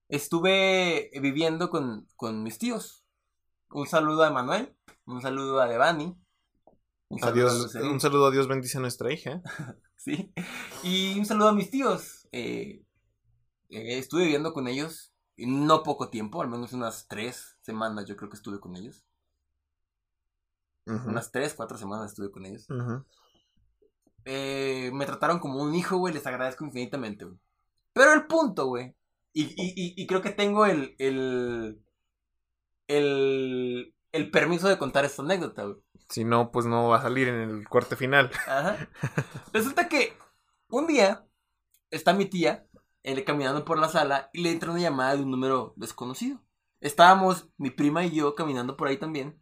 estuve 0.08 1.10
viviendo 1.20 1.70
con, 1.70 2.06
con 2.16 2.42
mis 2.42 2.58
tíos. 2.58 3.04
Un 3.70 3.86
saludo 3.86 4.22
a 4.22 4.28
Emanuel, 4.28 4.76
un 5.06 5.20
saludo 5.20 5.60
a 5.60 5.66
Devani. 5.66 6.16
Un 7.08 7.18
saludo 7.18 7.50
a 7.50 7.54
Lucerín. 7.54 7.90
un 7.90 8.00
saludo 8.00 8.26
a 8.26 8.30
Dios 8.30 8.46
bendice 8.48 8.78
a 8.78 8.80
nuestra 8.80 9.12
hija. 9.12 9.42
Sí. 9.96 10.32
Y 10.82 11.18
un 11.18 11.26
saludo 11.26 11.48
a 11.48 11.52
mis 11.52 11.70
tíos. 11.70 12.26
Eh, 12.32 12.82
eh, 13.68 13.98
estuve 13.98 14.22
viviendo 14.22 14.54
con 14.54 14.66
ellos 14.66 15.12
no 15.36 15.82
poco 15.82 16.08
tiempo, 16.08 16.40
al 16.40 16.48
menos 16.48 16.72
unas 16.72 17.06
tres 17.06 17.58
semanas 17.60 18.06
yo 18.06 18.16
creo 18.16 18.30
que 18.30 18.36
estuve 18.36 18.60
con 18.60 18.76
ellos. 18.76 19.04
Unas 20.86 21.30
tres, 21.30 21.52
cuatro 21.54 21.76
semanas 21.76 22.10
estuve 22.12 22.30
con 22.32 22.46
ellos. 22.46 22.66
ujú. 22.70 23.04
Eh, 24.24 24.90
me 24.92 25.06
trataron 25.06 25.38
como 25.38 25.62
un 25.62 25.74
hijo, 25.74 25.96
güey, 25.98 26.14
les 26.14 26.26
agradezco 26.26 26.64
infinitamente, 26.64 27.24
güey. 27.24 27.38
Pero 27.92 28.12
el 28.12 28.26
punto, 28.26 28.66
güey, 28.66 28.94
y, 29.32 29.44
y- 29.44 29.94
y- 29.96 30.06
creo 30.06 30.22
que 30.22 30.30
tengo 30.30 30.66
el, 30.66 30.94
el, 30.98 31.80
el, 32.88 33.94
el 34.12 34.30
permiso 34.30 34.68
de 34.68 34.78
contar 34.78 35.04
esta 35.04 35.22
anécdota, 35.22 35.64
güey. 35.64 35.76
Si 36.08 36.24
no, 36.24 36.50
pues 36.50 36.66
no 36.66 36.88
va 36.88 36.98
a 36.98 37.02
salir 37.02 37.28
en 37.28 37.36
el 37.50 37.68
corte 37.68 37.96
final. 37.96 38.30
Ajá. 38.46 38.88
Resulta 39.52 39.88
que 39.88 40.12
un 40.68 40.86
día 40.86 41.24
está 41.90 42.12
mi 42.12 42.26
tía 42.26 42.66
él, 43.02 43.24
caminando 43.24 43.64
por 43.64 43.78
la 43.78 43.88
sala 43.88 44.28
y 44.32 44.42
le 44.42 44.50
entra 44.50 44.72
una 44.72 44.80
llamada 44.80 45.16
de 45.16 45.22
un 45.22 45.30
número 45.30 45.72
desconocido. 45.76 46.42
Estábamos 46.80 47.48
mi 47.58 47.70
prima 47.70 48.04
y 48.04 48.10
yo 48.10 48.34
caminando 48.34 48.76
por 48.76 48.88
ahí 48.88 48.96
también. 48.96 49.39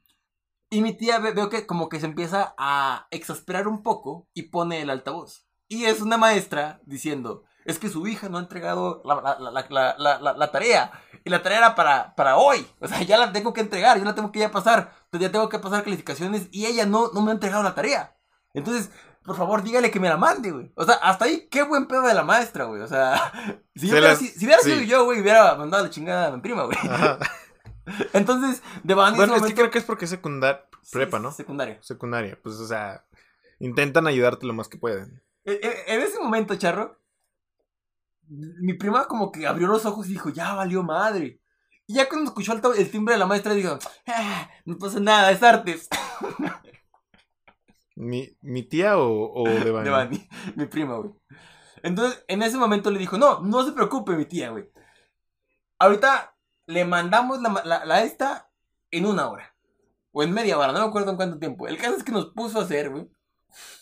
Y 0.71 0.83
mi 0.83 0.93
tía 0.93 1.19
ve- 1.19 1.33
veo 1.33 1.49
que 1.49 1.67
como 1.67 1.89
que 1.89 1.99
se 2.01 2.07
empieza 2.07 2.55
a 2.59 3.07
exasperar 3.11 3.67
un 3.69 3.83
poco 3.83 4.29
y 4.35 4.43
pone 4.51 4.83
el 4.83 4.91
altavoz. 4.91 5.47
Y 5.69 5.85
es 5.87 6.01
una 6.01 6.17
maestra 6.19 6.81
diciendo, 6.85 7.45
es 7.65 7.79
que 7.79 7.89
su 7.89 8.07
hija 8.07 8.29
no 8.29 8.39
ha 8.39 8.41
entregado 8.43 9.03
la, 9.05 9.15
la- 9.39 9.95
la- 10.19 10.33
la- 10.35 10.51
tarea. 10.53 10.91
Y 11.25 11.31
la 11.31 11.43
tarea 11.43 11.59
era 11.59 11.75
para, 11.75 12.15
para 12.15 12.37
hoy. 12.37 12.67
O 12.81 12.89
sea, 12.89 13.03
ya 13.03 13.17
la 13.19 13.33
tengo 13.33 13.53
que 13.53 13.61
entregar, 13.61 13.99
yo 13.99 14.05
la 14.05 14.15
tengo 14.15 14.31
que 14.33 14.41
ya 14.41 14.51
pasar. 14.51 14.93
Entonces 15.05 15.29
ya 15.29 15.33
tengo 15.33 15.49
que 15.49 15.59
pasar 15.59 15.83
calificaciones 15.85 16.49
y 16.51 16.67
ella 16.67 16.87
no, 16.87 17.11
no 17.13 17.21
me 17.23 17.31
ha 17.31 17.35
entregado 17.35 17.63
la 17.63 17.75
tarea. 17.75 18.17
Entonces, 18.55 18.91
por 19.25 19.37
favor, 19.37 19.63
dígale 19.63 19.91
que 19.91 20.01
me 20.01 20.09
la 20.09 20.17
mande, 20.17 20.51
güey. 20.53 20.73
O 20.75 20.85
sea, 20.85 20.95
hasta 20.97 21.27
ahí, 21.27 21.49
qué 21.51 21.63
buen 21.63 21.87
pedo 21.87 22.03
de 22.03 22.15
la 22.15 22.23
maestra, 22.25 22.65
güey. 22.65 22.81
O 22.81 22.87
sea, 22.89 23.33
si, 23.75 23.89
Se 23.89 24.01
las- 24.01 24.19
si, 24.19 24.29
si 24.29 24.47
hubiera 24.47 24.63
sí. 24.63 24.71
sido 24.71 24.83
yo, 24.83 25.05
güey, 25.05 25.21
hubiera 25.21 25.55
mandado 25.57 25.85
la 25.85 25.91
chingada 25.91 26.29
a 26.29 26.31
mi 26.31 26.41
prima, 26.41 26.65
güey. 26.65 26.79
Ajá. 26.83 27.19
Entonces, 28.13 28.63
de 28.83 28.95
Bueno, 28.95 29.35
es 29.37 29.43
que 29.43 29.55
creo 29.55 29.71
que 29.71 29.79
es 29.79 29.85
porque 29.85 30.05
es 30.05 30.11
secundar, 30.11 30.69
prepa, 30.93 31.19
¿no? 31.19 31.33
Secundaria. 31.33 31.79
Secundaria. 31.83 32.39
Pues, 32.43 32.57
o 32.57 32.67
sea, 32.67 33.05
intentan 33.59 34.07
ayudarte 34.07 34.47
lo 34.47 34.55
más 34.55 34.69
que 34.69 34.79
pueden. 34.79 35.23
En, 35.45 35.55
en- 35.55 35.61
E, 35.63 35.95
en 35.95 36.01
ese 36.01 36.19
momento, 36.19 36.55
Charro, 36.57 37.01
mi 38.29 38.75
prima 38.75 39.07
como 39.07 39.33
que 39.33 39.47
abrió 39.47 39.67
los 39.69 39.87
ojos 39.87 40.07
y 40.09 40.13
dijo, 40.13 40.31
ya 40.31 40.55
valió 40.55 40.83
madre. 40.83 41.41
Y 41.87 41.95
ya 41.95 42.09
cuando 42.09 42.29
escuchó 42.29 42.53
el, 42.53 42.91
timbre 42.91 43.15
de 43.15 43.19
la 43.19 43.25
maestra, 43.27 43.55
dijo, 43.55 43.79
"Ah, 44.07 44.51
no 44.67 44.77
pasa 44.77 45.01
nada, 45.01 45.31
es 45.31 45.43
artes. 45.43 45.89
¿Mi, 47.97 48.37
mi 48.43 48.63
tía 48.63 48.99
o, 48.99 49.33
o 49.43 49.49
Devani? 49.49 49.85
De 49.85 49.91
Bani, 49.91 50.29
mi 50.55 50.67
prima, 50.67 50.97
güey. 50.99 51.13
Entonces, 51.83 52.25
en 52.29 52.43
ese 52.43 52.57
momento 52.57 52.91
le 52.91 52.99
dijo, 52.99 53.19
no, 53.19 53.41
no 53.41 53.65
se 53.65 53.73
preocupe, 53.73 54.13
mi 54.17 54.25
tía, 54.27 54.51
güey. 54.51 54.71
ahorita 55.79 56.35
le 56.69 56.85
mandamos 56.85 57.41
la, 57.41 57.63
la, 57.65 57.85
la 57.85 58.03
esta 58.03 58.51
en 58.91 59.07
una 59.07 59.29
hora. 59.29 59.55
O 60.13 60.23
en 60.23 60.33
media 60.33 60.59
hora, 60.59 60.73
no 60.73 60.81
me 60.81 60.87
acuerdo 60.87 61.11
en 61.11 61.17
cuánto 61.17 61.39
tiempo. 61.39 61.67
El 61.67 61.79
caso 61.79 61.97
es 61.97 62.05
que 62.05 62.13
nos 62.13 62.27
puso 62.27 62.61
a 62.61 62.65
hacer, 62.65 62.91
güey. 62.91 63.09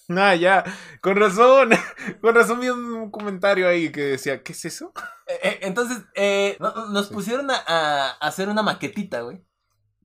Ah, 0.09 0.35
ya. 0.37 0.65
Con 1.03 1.17
razón. 1.17 1.71
Con 2.21 2.35
razón 2.35 2.61
vi 2.61 2.69
un 2.69 3.11
comentario 3.11 3.69
ahí 3.69 3.91
que 3.91 4.03
decía, 4.03 4.43
¿qué 4.43 4.53
es 4.53 4.65
eso? 4.65 4.93
Eh, 5.27 5.39
eh, 5.43 5.59
entonces, 5.63 5.99
eh, 6.15 6.57
no- 6.61 6.87
nos 6.91 7.09
pusieron 7.09 7.51
a, 7.51 7.57
a 7.67 8.11
hacer 8.21 8.49
una 8.49 8.63
maquetita, 8.63 9.23
güey. 9.23 9.45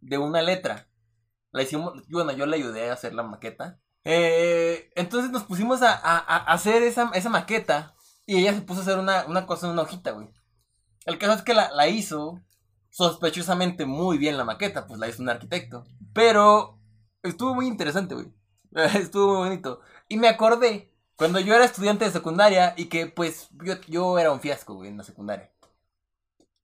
De 0.01 0.17
una 0.17 0.41
letra. 0.41 0.87
La 1.51 1.61
hicimos, 1.63 1.93
bueno, 2.09 2.31
yo 2.31 2.45
le 2.47 2.55
ayudé 2.57 2.89
a 2.89 2.93
hacer 2.93 3.13
la 3.13 3.23
maqueta. 3.23 3.79
Eh, 4.03 4.89
entonces 4.95 5.29
nos 5.31 5.43
pusimos 5.43 5.81
a, 5.83 5.91
a- 5.93 6.17
a 6.17 6.37
hacer 6.53 6.81
esa, 6.81 7.11
esa 7.13 7.29
maqueta. 7.29 7.93
Y 8.25 8.37
ella 8.39 8.53
se 8.53 8.61
puso 8.61 8.79
a 8.79 8.83
hacer 8.83 8.97
una, 8.97 9.25
una 9.25 9.45
cosa 9.45 9.67
en 9.67 9.73
una 9.73 9.83
hojita, 9.83 10.11
güey. 10.11 10.29
El 11.05 11.17
caso 11.19 11.33
es 11.33 11.41
que 11.43 11.53
la, 11.53 11.71
la 11.71 11.87
hizo 11.87 12.39
sospechosamente 12.91 13.85
muy 13.85 14.17
bien 14.19 14.37
la 14.37 14.45
maqueta, 14.45 14.85
pues 14.85 14.99
la 14.99 15.07
hizo 15.07 15.23
un 15.23 15.29
arquitecto. 15.29 15.85
Pero 16.13 16.77
estuvo 17.23 17.55
muy 17.55 17.67
interesante, 17.67 18.13
güey. 18.13 18.27
Estuvo 18.95 19.39
muy 19.39 19.49
bonito. 19.49 19.81
Y 20.07 20.17
me 20.17 20.27
acordé 20.27 20.91
cuando 21.15 21.39
yo 21.39 21.55
era 21.55 21.65
estudiante 21.65 22.05
de 22.05 22.11
secundaria 22.11 22.73
y 22.77 22.85
que 22.85 23.07
pues 23.07 23.49
yo, 23.63 23.75
yo 23.87 24.19
era 24.19 24.31
un 24.31 24.41
fiasco, 24.41 24.83
en 24.85 24.97
la 24.97 25.03
secundaria. 25.03 25.51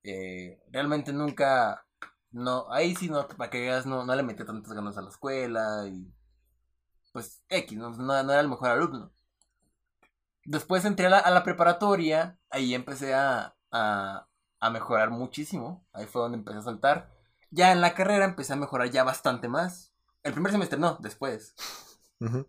Eh, 0.04 0.62
realmente 0.72 1.12
nunca, 1.14 1.86
no, 2.32 2.72
ahí 2.72 2.96
sí 2.96 3.10
no, 3.10 3.28
para 3.28 3.50
que 3.50 3.62
veas, 3.62 3.86
no, 3.86 4.06
no 4.06 4.16
le 4.16 4.24
metí 4.24 4.46
tantas 4.46 4.72
ganas 4.74 4.98
a 4.98 5.02
la 5.02 5.10
escuela 5.10 5.86
y 5.88 6.14
pues 7.14 7.44
X, 7.50 7.78
no, 7.78 7.92
no, 7.92 8.24
no 8.24 8.32
era 8.32 8.42
el 8.42 8.50
mejor 8.50 8.70
alumno. 8.70 9.12
Después 10.46 10.86
entré 10.86 11.08
a 11.08 11.10
la, 11.10 11.20
a 11.20 11.32
la 11.32 11.44
preparatoria, 11.44 12.40
ahí 12.50 12.74
empecé 12.74 13.14
a, 13.14 13.56
a, 13.72 14.28
a 14.60 14.70
mejorar 14.70 15.10
muchísimo, 15.10 15.86
ahí 15.94 16.06
fue 16.06 16.22
donde 16.22 16.38
empecé 16.38 16.60
a 16.60 16.64
saltar. 16.64 17.12
Ya 17.52 17.72
en 17.72 17.82
la 17.82 17.94
carrera 17.94 18.26
empecé 18.26 18.54
a 18.54 18.58
mejorar 18.58 18.90
ya 18.90 19.04
bastante 19.04 19.48
más. 19.48 19.94
El 20.24 20.34
primer 20.34 20.52
semestre 20.52 20.80
no, 20.80 20.98
después. 21.00 21.56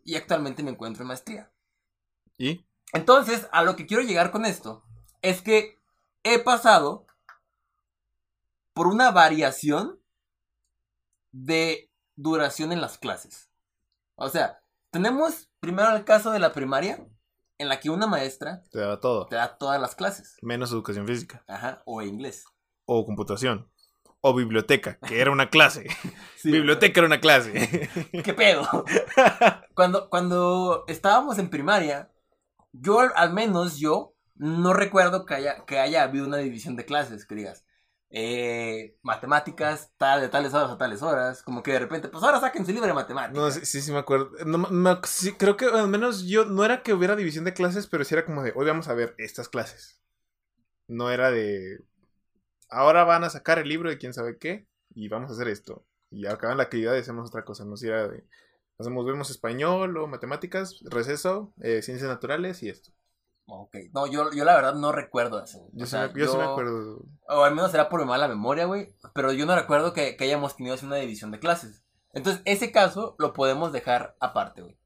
Y 0.05 0.17
actualmente 0.17 0.63
me 0.63 0.71
encuentro 0.71 1.03
en 1.03 1.09
maestría. 1.09 1.53
¿Y? 2.39 2.65
Entonces, 2.93 3.49
a 3.53 3.63
lo 3.63 3.77
que 3.77 3.87
quiero 3.87 4.03
llegar 4.03 4.31
con 4.31 4.45
esto 4.47 4.83
es 5.23 5.43
que 5.43 5.79
he 6.23 6.39
pasado 6.39 7.07
por 8.73 8.87
una 8.87 9.11
variación 9.11 10.01
de 11.33 11.91
duración 12.17 12.73
en 12.73 12.81
las 12.81 12.99
clases. 12.99 13.51
O 14.15 14.29
sea, 14.29 14.63
tenemos 14.91 15.51
primero 15.61 15.95
el 15.95 16.05
caso 16.05 16.31
de 16.31 16.39
la 16.39 16.53
primaria, 16.53 17.07
en 17.59 17.69
la 17.69 17.81
que 17.81 17.91
una 17.91 18.07
maestra 18.07 18.63
Te 18.71 18.79
daba 18.81 19.01
todo. 19.01 19.27
te 19.27 19.37
da 19.37 19.57
todas 19.59 19.81
las 19.81 19.95
clases. 19.95 20.37
Menos 20.43 20.71
educación 20.73 21.07
física. 21.07 21.45
Ajá, 21.49 21.83
o 21.87 22.03
inglés. 22.03 22.45
O 22.87 23.05
computación. 23.05 23.71
O 24.21 24.35
biblioteca, 24.35 24.99
que 24.99 25.21
era 25.21 25.31
una 25.31 25.51
clase. 25.51 25.87
Sí, 26.37 26.51
biblioteca 26.53 27.01
era 27.01 27.07
una 27.07 27.21
clase. 27.21 27.89
¿Qué 28.25 28.33
pedo? 28.35 28.85
Cuando, 29.75 30.09
cuando 30.09 30.85
estábamos 30.87 31.39
en 31.39 31.51
primaria, 31.51 32.11
yo, 32.73 33.01
al- 33.01 33.13
al 33.17 33.33
menos 33.33 33.79
yo, 33.79 34.15
no 34.37 34.73
recuerdo 34.73 35.25
que 35.27 35.35
haya, 35.35 35.65
que 35.67 35.79
haya 35.81 36.03
habido 36.05 36.27
una 36.27 36.37
división 36.37 36.77
de 36.77 36.85
clases, 36.85 37.27
que 37.27 37.35
digas, 37.35 37.65
eh, 38.11 38.97
matemáticas, 39.03 39.93
tal, 39.99 40.21
de 40.21 40.29
tales 40.29 40.55
horas 40.55 40.71
a 40.71 40.79
tales 40.79 41.03
horas, 41.03 41.43
como 41.43 41.63
que 41.63 41.73
de 41.73 41.81
repente, 41.81 42.09
pues 42.09 42.23
ahora 42.25 42.41
saquen 42.41 42.65
su 42.67 42.73
libro 42.73 42.87
de 42.87 42.95
matemáticas. 42.95 43.37
No, 43.37 43.51
sí, 43.51 43.61
sí, 43.67 43.81
sí 43.83 43.93
me 43.93 43.99
acuerdo. 43.99 44.31
No, 44.47 44.59
me- 44.59 44.97
sí, 45.07 45.33
creo 45.35 45.57
que 45.57 45.67
al 45.67 45.89
menos 45.89 46.25
yo, 46.27 46.45
no 46.47 46.65
era 46.65 46.83
que 46.83 46.95
hubiera 46.95 47.17
división 47.17 47.45
de 47.45 47.53
clases, 47.55 47.87
pero 47.87 48.05
sí 48.05 48.15
era 48.15 48.25
como 48.25 48.43
de, 48.43 48.53
hoy 48.57 48.67
vamos 48.67 48.89
a 48.89 48.95
ver 48.95 49.15
estas 49.19 49.49
clases. 49.49 50.01
No 50.89 51.11
era 51.11 51.31
de, 51.31 51.79
ahora 52.71 53.05
van 53.05 53.25
a 53.25 53.31
sacar 53.31 53.59
el 53.59 53.69
libro 53.69 53.91
de 53.91 53.99
quién 53.99 54.15
sabe 54.15 54.39
qué 54.39 54.67
y 54.95 55.09
vamos 55.09 55.31
a 55.31 55.35
hacer 55.35 55.49
esto. 55.49 55.87
Y 56.11 56.27
acaban 56.27 56.59
la 56.59 56.65
actividad 56.65 56.95
y 56.97 57.01
hacemos 57.01 57.29
otra 57.29 57.45
cosa. 57.45 57.65
No 57.65 57.77
si 57.77 57.89
era 57.89 58.09
de, 58.09 58.25
hacemos, 58.79 59.07
vemos 59.07 59.31
español 59.31 59.97
o 59.99 60.09
matemáticas, 60.09 60.81
receso, 60.91 61.55
eh, 61.63 61.83
ciencias 61.83 62.11
naturales 62.11 62.63
y 62.63 62.71
esto. 62.71 62.93
Ok, 63.51 63.77
no, 63.95 64.07
yo, 64.07 64.31
yo 64.33 64.45
la 64.45 64.55
verdad 64.55 64.75
no 64.75 64.93
recuerdo 64.93 65.43
eso. 65.43 65.69
Yo, 65.73 65.87
sí, 65.87 65.93
sea, 65.93 66.09
me, 66.09 66.21
yo 66.21 66.31
sí 66.31 66.37
me 66.37 66.45
acuerdo. 66.45 67.03
O 67.29 67.45
al 67.45 67.55
menos 67.55 67.71
será 67.71 67.89
por 67.89 68.01
mi 68.01 68.07
mala 68.07 68.29
memoria, 68.29 68.67
güey. 68.67 68.95
Pero 69.15 69.33
yo 69.33 69.47
no 69.47 69.57
recuerdo 69.57 69.95
que, 69.95 70.17
que 70.17 70.25
hayamos 70.25 70.57
tenido 70.57 70.75
así 70.75 70.85
una 70.85 70.97
división 70.97 71.31
de 71.31 71.39
clases. 71.39 71.83
Entonces, 72.13 72.43
ese 72.45 72.73
caso 72.73 73.17
lo 73.19 73.33
podemos 73.33 73.73
dejar 73.73 74.17
aparte, 74.21 74.61
güey. 74.63 74.79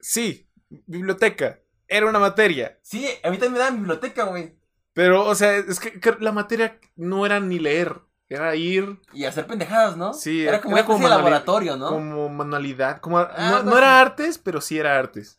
Sí, 0.00 0.50
biblioteca. 0.68 1.60
Era 1.86 2.08
una 2.08 2.18
materia. 2.18 2.78
Sí, 2.82 3.06
a 3.22 3.30
mí 3.30 3.38
también 3.38 3.52
me 3.52 3.58
da 3.60 3.70
biblioteca, 3.70 4.24
güey. 4.24 4.58
Pero, 4.92 5.24
o 5.24 5.34
sea, 5.36 5.56
es 5.56 5.78
que, 5.78 6.00
que 6.00 6.16
la 6.18 6.32
materia 6.32 6.80
no 6.96 7.24
era 7.24 7.38
ni 7.38 7.60
leer. 7.60 8.00
Era 8.28 8.54
ir 8.54 9.00
Y 9.12 9.24
hacer 9.24 9.46
pendejadas, 9.46 9.96
¿no? 9.96 10.14
Sí, 10.14 10.46
era 10.46 10.60
como 10.60 10.76
era 10.76 10.86
una 10.86 10.94
como 10.94 11.08
laboratorio, 11.08 11.76
¿no? 11.76 11.88
como 11.88 12.28
manualidad. 12.28 12.98
Como, 13.00 13.18
Ah, 13.18 13.62
no, 13.64 13.76
era 13.76 14.00
artes, 14.00 14.38
pero 14.38 14.60
sí 14.60 14.78
era 14.78 14.96
artes. 14.96 15.38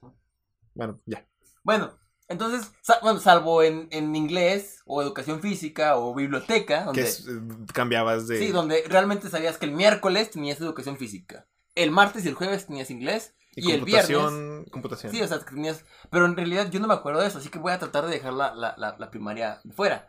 Bueno, 0.74 1.00
ya. 1.06 1.26
Bueno, 1.64 1.98
entonces, 2.32 2.72
bueno, 3.02 3.20
salvo 3.20 3.64
en, 3.64 3.88
en 3.92 4.16
inglés, 4.16 4.82
o 4.86 5.02
educación 5.02 5.42
física, 5.42 5.98
o 5.98 6.14
biblioteca, 6.16 6.80
Que 6.80 6.86
donde, 6.86 7.02
es, 7.04 7.28
eh, 7.28 7.40
cambiabas 7.74 8.28
de. 8.28 8.40
sí, 8.40 8.48
donde 8.48 8.84
realmente 8.88 9.30
sabías 9.30 9.58
que 9.58 9.66
el 9.66 9.74
miércoles 9.74 10.32
tenías 10.32 10.60
educación 10.60 10.98
física, 10.98 11.48
el 11.76 11.92
martes 11.92 12.26
y 12.26 12.30
el 12.30 12.36
jueves 12.36 12.68
tenías 12.68 12.90
inglés, 12.90 13.36
y, 13.56 13.72
el 13.72 13.84
viernes... 13.84 14.18
computación. 14.18 14.66
Computación. 14.72 15.12
Sí, 15.12 15.22
o 15.22 15.28
sea, 15.28 15.40
que 15.40 15.56
tenías... 15.56 15.84
Pero 16.10 16.26
en 16.26 16.36
realidad 16.36 16.70
yo 16.72 16.80
no 16.80 16.88
me 16.88 16.94
acuerdo 16.94 17.22
de 17.22 17.28
eso, 17.28 17.40
así 17.40 17.50
que 17.50 17.60
voy 17.60 17.74
a 17.74 17.80
tratar 17.80 18.06
de 18.06 18.12
dejar 18.12 18.34
la, 18.34 18.56
la, 18.56 18.76
la, 18.78 18.96
la 18.98 19.12
primaria 19.12 19.62
fuera. 19.76 20.08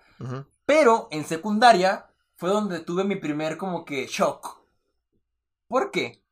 Pero 0.65 1.09
en 1.11 1.25
secundaria 1.25 2.07
fue 2.37 2.51
donde 2.51 2.81
tuve 2.81 3.05
mi 3.05 3.17
primer 3.17 3.57
como 3.57 3.85
que 3.85 4.07
shock. 4.07 4.63
¿Por 5.67 5.91
qué? 5.91 6.23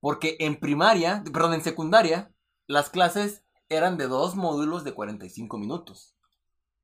Porque 0.00 0.36
en 0.40 0.56
primaria, 0.56 1.22
perdón, 1.32 1.54
en 1.54 1.62
secundaria, 1.62 2.32
las 2.66 2.90
clases 2.90 3.42
eran 3.74 3.96
de 3.96 4.06
dos 4.08 4.34
módulos 4.36 4.84
de 4.84 4.94
45 4.94 5.58
minutos. 5.58 6.14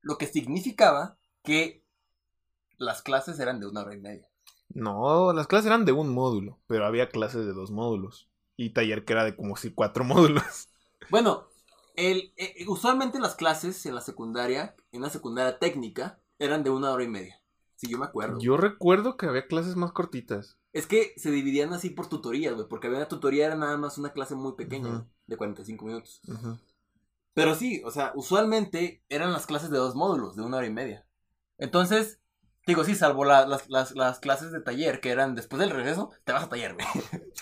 Lo 0.01 0.17
que 0.17 0.27
significaba 0.27 1.17
que 1.43 1.83
las 2.77 3.01
clases 3.01 3.39
eran 3.39 3.59
de 3.59 3.67
una 3.67 3.81
hora 3.81 3.95
y 3.95 3.99
media. 3.99 4.27
No, 4.69 5.33
las 5.33 5.47
clases 5.47 5.67
eran 5.67 5.85
de 5.85 5.91
un 5.91 6.13
módulo, 6.13 6.59
pero 6.67 6.85
había 6.85 7.09
clases 7.09 7.45
de 7.45 7.53
dos 7.53 7.71
módulos. 7.71 8.29
Y 8.55 8.71
taller 8.71 9.05
que 9.05 9.13
era 9.13 9.23
de 9.23 9.35
como 9.35 9.55
si 9.55 9.71
cuatro 9.73 10.03
módulos. 10.05 10.69
Bueno, 11.09 11.47
el, 11.95 12.33
eh, 12.37 12.65
usualmente 12.67 13.19
las 13.19 13.35
clases 13.35 13.85
en 13.85 13.95
la 13.95 14.01
secundaria, 14.01 14.75
en 14.91 15.01
la 15.01 15.09
secundaria 15.09 15.59
técnica, 15.59 16.19
eran 16.37 16.63
de 16.63 16.69
una 16.69 16.91
hora 16.91 17.03
y 17.03 17.07
media. 17.07 17.41
Si 17.75 17.89
yo 17.89 17.97
me 17.97 18.05
acuerdo. 18.05 18.39
Yo 18.39 18.57
recuerdo 18.57 19.15
que 19.17 19.25
había 19.25 19.47
clases 19.47 19.75
más 19.75 19.91
cortitas. 19.91 20.57
Es 20.71 20.85
que 20.85 21.13
se 21.17 21.31
dividían 21.31 21.73
así 21.73 21.89
por 21.89 22.07
tutorías, 22.07 22.53
güey, 22.53 22.67
porque 22.67 22.87
había 22.87 22.99
una 22.99 23.07
tutoría, 23.07 23.47
era 23.47 23.55
nada 23.55 23.77
más 23.77 23.97
una 23.97 24.11
clase 24.11 24.35
muy 24.35 24.53
pequeña, 24.53 24.89
Ujú. 24.89 25.05
de 25.25 25.37
45 25.37 25.85
minutos. 25.85 26.21
Pero 27.33 27.55
sí, 27.55 27.81
o 27.85 27.91
sea, 27.91 28.11
usualmente 28.15 29.03
eran 29.09 29.31
las 29.31 29.45
clases 29.45 29.69
de 29.69 29.77
dos 29.77 29.95
módulos, 29.95 30.35
de 30.35 30.43
una 30.43 30.57
hora 30.57 30.67
y 30.67 30.71
media. 30.73 31.05
Entonces, 31.57 32.19
digo, 32.67 32.83
sí, 32.83 32.95
salvo 32.95 33.23
la- 33.25 33.47
las, 33.47 33.69
las, 33.69 33.91
las 33.95 34.19
clases 34.19 34.51
de 34.51 34.61
taller, 34.61 34.99
que 34.99 35.11
eran 35.11 35.35
después 35.35 35.59
del 35.59 35.69
regreso, 35.69 36.11
te 36.25 36.33
vas 36.33 36.43
a 36.43 36.49
taller, 36.49 36.73
güey. 36.75 36.87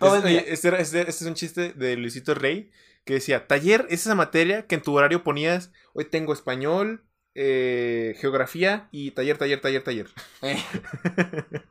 Es- 0.00 0.24
oye, 0.24 0.52
este, 0.52 0.68
era- 0.68 0.78
este- 0.78 1.00
este 1.00 1.24
es 1.24 1.28
un 1.28 1.34
chiste 1.34 1.72
de 1.74 1.96
Luisito 1.96 2.34
Rey 2.34 2.70
que 3.04 3.14
decía, 3.14 3.46
taller 3.46 3.86
es 3.90 4.06
esa 4.06 4.14
materia 4.14 4.66
que 4.66 4.74
en 4.76 4.82
tu 4.82 4.96
horario 4.96 5.22
ponías, 5.24 5.72
hoy 5.94 6.04
tengo 6.06 6.32
español, 6.32 7.04
eh, 7.34 8.14
geografía 8.18 8.88
y 8.92 9.10
taller, 9.12 9.36
taller, 9.38 9.60
taller, 9.60 9.84
taller. 9.84 10.08
Eh, 10.42 10.62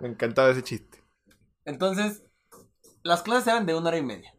Me 0.00 0.08
encantaba 0.08 0.50
ese 0.50 0.62
chiste. 0.62 0.98
entonces, 1.64 2.22
las 3.02 3.22
clases 3.22 3.48
eran 3.48 3.66
de 3.66 3.74
una 3.74 3.88
hora 3.88 3.98
y 3.98 4.02
media. 4.02 4.34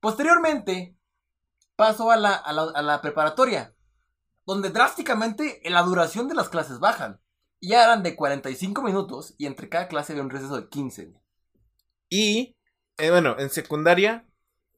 Posteriormente, 0.00 0.96
paso 1.76 2.10
a 2.10 2.16
la, 2.16 2.34
a 2.34 2.52
la, 2.52 2.62
a 2.74 2.82
la 2.82 3.00
preparatoria, 3.00 3.74
donde 4.46 4.70
drásticamente 4.70 5.60
la 5.64 5.82
duración 5.82 6.28
de 6.28 6.34
las 6.34 6.48
clases 6.48 6.78
bajan. 6.80 7.20
Ya 7.62 7.84
eran 7.84 8.02
de 8.02 8.16
45 8.16 8.82
minutos 8.82 9.34
y 9.36 9.44
entre 9.46 9.68
cada 9.68 9.86
clase 9.88 10.12
había 10.14 10.22
un 10.24 10.30
receso 10.30 10.56
de 10.58 10.68
15. 10.68 11.06
güey. 11.06 11.22
Y, 12.08 12.56
eh, 12.96 13.10
bueno, 13.10 13.36
en 13.38 13.50
secundaria, 13.50 14.26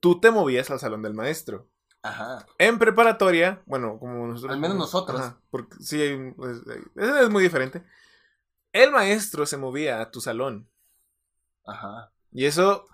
tú 0.00 0.18
te 0.20 0.30
movías 0.32 0.70
al 0.70 0.80
salón 0.80 1.02
del 1.02 1.14
maestro. 1.14 1.68
Ajá. 2.02 2.44
En 2.58 2.80
preparatoria, 2.80 3.62
bueno, 3.66 3.98
como 4.00 4.26
nosotros. 4.26 4.52
Al 4.52 4.58
menos 4.60 4.76
nosotros. 4.76 5.20
Ajá, 5.20 5.40
porque 5.50 5.76
sí, 5.78 6.00
hay- 6.00 6.32
pues, 6.32 6.58
eh, 6.68 6.82
eso 6.96 7.18
es 7.20 7.30
muy 7.30 7.44
diferente. 7.44 7.84
El 8.72 8.90
maestro 8.90 9.46
se 9.46 9.56
movía 9.56 10.00
a 10.00 10.10
tu 10.10 10.20
salón. 10.20 10.68
Ajá. 11.64 12.10
Y 12.32 12.46
eso. 12.46 12.88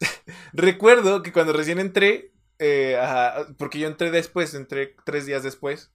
Recuerdo 0.52 1.22
que 1.22 1.32
cuando 1.32 1.52
recién 1.52 1.78
entré, 1.78 2.32
eh, 2.58 2.96
ajá, 2.96 3.46
porque 3.58 3.78
yo 3.78 3.88
entré 3.88 4.10
después, 4.10 4.54
entré 4.54 4.96
tres 5.04 5.26
días 5.26 5.42
después. 5.42 5.92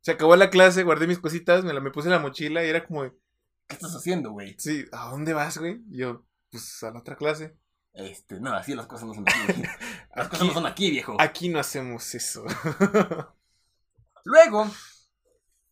Se 0.00 0.12
acabó 0.12 0.34
la 0.36 0.50
clase, 0.50 0.82
guardé 0.82 1.06
mis 1.06 1.18
cositas, 1.18 1.64
me 1.64 1.72
la 1.72 1.80
me 1.80 1.90
puse 1.90 2.08
en 2.08 2.12
la 2.14 2.18
mochila 2.20 2.64
y 2.64 2.68
era 2.68 2.86
como, 2.86 3.04
¿Qué 3.04 3.76
estás 3.76 3.94
haciendo, 3.94 4.32
güey? 4.32 4.56
sí, 4.58 4.84
¿a 4.92 5.10
dónde 5.10 5.32
vas, 5.32 5.58
güey? 5.58 5.82
Y 5.90 5.98
yo, 5.98 6.24
pues 6.50 6.82
a 6.82 6.90
la 6.90 7.00
otra 7.00 7.16
clase. 7.16 7.56
Este, 7.92 8.40
no, 8.40 8.52
así 8.52 8.74
las 8.74 8.86
cosas 8.86 9.06
no 9.06 9.14
son 9.14 9.24
aquí. 9.28 9.62
Las 10.14 10.28
cosas 10.28 10.46
no 10.46 10.52
son 10.52 10.66
aquí, 10.66 10.90
viejo. 10.90 11.16
aquí 11.20 11.48
no 11.48 11.60
hacemos 11.60 12.14
eso. 12.14 12.44
Luego, 14.24 14.68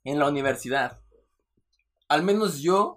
en 0.05 0.19
la 0.19 0.29
universidad, 0.29 1.01
al 2.09 2.23
menos 2.23 2.61
yo, 2.61 2.95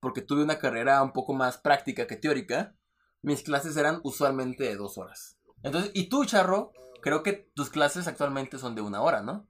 porque 0.00 0.22
tuve 0.22 0.42
una 0.42 0.58
carrera 0.58 1.02
un 1.02 1.12
poco 1.12 1.32
más 1.34 1.58
práctica 1.58 2.06
que 2.06 2.16
teórica, 2.16 2.74
mis 3.22 3.42
clases 3.42 3.76
eran 3.76 4.00
usualmente 4.02 4.64
de 4.64 4.76
dos 4.76 4.98
horas. 4.98 5.38
Entonces, 5.62 5.90
y 5.94 6.08
tú, 6.08 6.24
Charro, 6.24 6.72
creo 7.00 7.22
que 7.22 7.50
tus 7.54 7.70
clases 7.70 8.06
actualmente 8.06 8.58
son 8.58 8.74
de 8.74 8.82
una 8.82 9.00
hora, 9.00 9.22
¿no? 9.22 9.48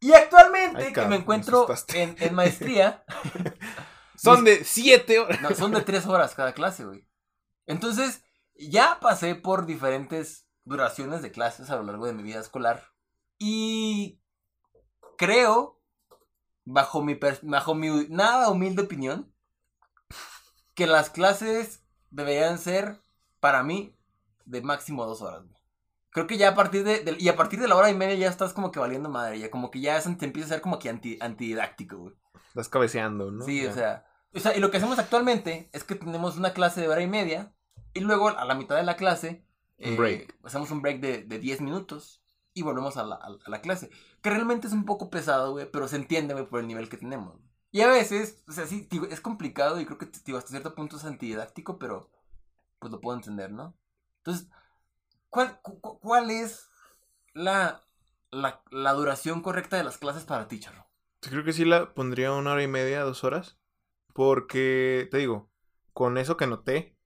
Y 0.00 0.12
actualmente 0.12 0.78
Ay, 0.78 0.86
que 0.88 0.92
cabrón, 0.92 1.10
me 1.10 1.16
me 1.16 1.22
encuentro 1.22 1.66
en, 1.94 2.16
en 2.20 2.34
maestría, 2.34 3.04
Son 4.18 4.44
de 4.44 4.64
siete 4.64 5.20
horas. 5.20 5.40
no, 5.40 5.54
son 5.54 5.70
de 5.70 5.80
tres 5.82 6.06
horas 6.06 6.34
cada 6.34 6.52
clase, 6.52 6.84
güey. 6.84 7.06
Entonces, 7.66 8.24
ya 8.56 8.98
pasé 9.00 9.36
por 9.36 9.64
diferentes 9.64 10.48
duraciones 10.64 11.22
de 11.22 11.30
clases 11.30 11.70
a 11.70 11.76
lo 11.76 11.84
largo 11.84 12.06
de 12.06 12.14
mi 12.14 12.24
vida 12.24 12.40
escolar. 12.40 12.82
Y 13.38 14.20
creo, 15.16 15.80
bajo 16.64 17.00
mi, 17.00 17.16
bajo 17.42 17.74
mi 17.76 18.08
nada 18.08 18.50
humilde 18.50 18.82
opinión, 18.82 19.32
que 20.74 20.88
las 20.88 21.10
clases 21.10 21.84
deberían 22.10 22.58
ser, 22.58 23.00
para 23.40 23.62
mí, 23.62 23.94
de 24.44 24.62
máximo 24.62 25.04
dos 25.06 25.22
horas. 25.22 25.42
güey. 25.46 25.58
Creo 26.10 26.26
que 26.26 26.38
ya 26.38 26.50
a 26.50 26.54
partir 26.54 26.84
de, 26.84 27.00
de- 27.00 27.16
y 27.18 27.28
a 27.28 27.36
partir 27.36 27.60
de 27.60 27.68
la 27.68 27.76
hora 27.76 27.90
y 27.90 27.94
media 27.94 28.14
ya 28.14 28.28
estás 28.28 28.52
como 28.54 28.70
que 28.72 28.80
valiendo 28.80 29.08
madre, 29.08 29.38
ya 29.38 29.50
como 29.50 29.70
que 29.70 29.80
ya 29.80 30.00
te 30.00 30.24
empieza 30.24 30.46
a 30.46 30.52
ser 30.54 30.60
como 30.60 30.78
que 30.78 30.88
anti, 30.88 31.18
antididáctico, 31.20 31.98
güey. 31.98 32.14
Estás 32.48 32.68
cabeceando, 32.68 33.30
¿no? 33.30 33.44
Sí, 33.44 33.62
Ya. 33.62 33.70
o 33.70 33.74
sea, 33.74 34.06
o 34.34 34.40
sea, 34.40 34.56
y 34.56 34.60
lo 34.60 34.70
que 34.70 34.78
hacemos 34.78 34.98
actualmente 34.98 35.68
es 35.72 35.84
que 35.84 35.94
tenemos 35.94 36.36
una 36.36 36.52
clase 36.54 36.80
de 36.80 36.88
hora 36.88 37.02
y 37.02 37.06
media 37.06 37.52
y 37.94 38.00
luego 38.00 38.28
a 38.28 38.44
la 38.44 38.54
mitad 38.54 38.76
de 38.76 38.82
la 38.82 38.96
clase 38.96 39.44
eh, 39.78 39.96
break. 39.96 40.36
hacemos 40.44 40.70
un 40.70 40.82
break 40.82 41.00
de, 41.00 41.22
de 41.24 41.38
10 41.38 41.60
minutos 41.60 42.22
y 42.54 42.62
volvemos 42.62 42.96
a 42.96 43.04
la, 43.04 43.14
a 43.16 43.30
la- 43.30 43.38
a 43.44 43.50
la 43.50 43.60
clase. 43.60 43.90
Que 44.22 44.30
realmente 44.30 44.66
es 44.66 44.72
un 44.72 44.84
poco 44.86 45.10
pesado, 45.10 45.52
güey, 45.52 45.70
pero 45.70 45.86
se 45.88 45.96
entiende, 45.96 46.34
güey, 46.34 46.46
por 46.46 46.60
el 46.60 46.66
nivel 46.66 46.88
que 46.88 46.96
tenemos. 46.96 47.36
Y 47.70 47.82
a 47.82 47.88
veces, 47.88 48.42
o 48.48 48.52
sea, 48.52 48.66
sí, 48.66 48.88
es 49.10 49.20
complicado 49.20 49.80
y 49.80 49.86
creo 49.86 49.98
que 49.98 50.08
digo, 50.24 50.38
hasta 50.38 50.50
cierto 50.50 50.74
punto 50.74 50.96
es 50.96 51.04
antididáctico, 51.04 51.78
pero 51.78 52.10
pues 52.80 52.92
lo 52.92 53.00
puedo 53.00 53.16
entender, 53.18 53.52
¿no? 53.52 53.76
Entonces, 54.18 54.48
¿cuál, 55.30 55.60
cu- 55.62 55.80
cu- 55.80 55.98
cuál 56.00 56.30
es 56.30 56.68
la, 57.34 57.82
la, 58.30 58.62
la 58.70 58.92
duración 58.94 59.42
correcta 59.42 59.76
de 59.78 59.84
las 59.84 59.98
clases 59.98 60.24
para 60.24 60.48
ti, 60.48 60.60
Charro? 60.60 60.86
Creo 61.20 61.44
que 61.44 61.52
sí 61.52 61.64
la 61.64 61.94
pondría 61.94 62.32
una 62.32 62.52
hora 62.52 62.62
y 62.62 62.68
media, 62.68 63.02
dos 63.02 63.24
horas. 63.24 63.58
Porque, 64.14 65.08
te 65.12 65.18
digo, 65.18 65.50
con 65.94 66.18
eso 66.18 66.36
que 66.38 66.46
noté, 66.48 66.96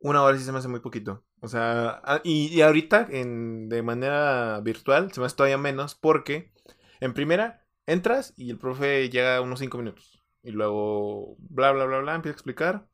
una 0.00 0.22
hora 0.22 0.38
sí 0.38 0.44
se 0.44 0.52
me 0.52 0.60
hace 0.60 0.68
muy 0.68 0.80
poquito. 0.80 1.24
O 1.42 1.48
sea, 1.48 2.02
ah, 2.04 2.22
y, 2.24 2.48
y 2.48 2.62
ahorita, 2.62 3.08
en, 3.10 3.68
de 3.70 3.82
manera 3.82 4.60
virtual, 4.62 5.12
se 5.12 5.20
me 5.20 5.26
hace 5.26 5.36
todavía 5.36 5.58
menos 5.58 5.96
porque, 5.96 6.52
en 7.00 7.14
primera, 7.14 7.65
entras 7.86 8.34
y 8.36 8.50
el 8.50 8.58
profe 8.58 9.08
llega 9.08 9.40
unos 9.40 9.60
cinco 9.60 9.78
minutos. 9.78 10.20
Y 10.42 10.50
luego, 10.52 11.36
bla, 11.38 11.72
bla, 11.72 11.86
bla, 11.86 11.98
bla, 11.98 12.14
empieza 12.14 12.34
a 12.34 12.36
explicar. 12.36 12.86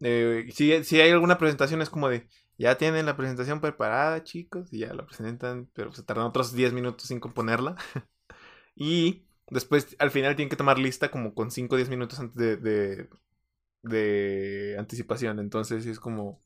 Eh, 0.00 0.48
si, 0.52 0.84
si 0.84 1.00
hay 1.00 1.10
alguna 1.10 1.38
presentación, 1.38 1.80
es 1.80 1.90
como 1.90 2.08
de, 2.08 2.28
ya 2.58 2.76
tienen 2.76 3.06
la 3.06 3.16
presentación 3.16 3.60
preparada, 3.60 4.22
chicos, 4.24 4.72
y 4.72 4.80
ya 4.80 4.92
la 4.92 5.06
presentan, 5.06 5.70
pero 5.72 5.92
se 5.92 6.02
tardan 6.02 6.26
otros 6.26 6.52
10 6.52 6.72
minutos 6.72 7.08
sin 7.08 7.20
componerla. 7.20 7.76
y 8.76 9.24
después, 9.48 9.96
al 9.98 10.10
final, 10.10 10.36
tienen 10.36 10.50
que 10.50 10.56
tomar 10.56 10.78
lista 10.78 11.10
como 11.10 11.34
con 11.34 11.50
5 11.50 11.74
o 11.74 11.78
10 11.78 11.88
minutos 11.88 12.18
antes 12.20 12.36
de, 12.36 12.56
de, 12.56 13.08
de 13.82 14.76
anticipación. 14.78 15.38
Entonces, 15.38 15.86
es 15.86 15.98
como 15.98 16.42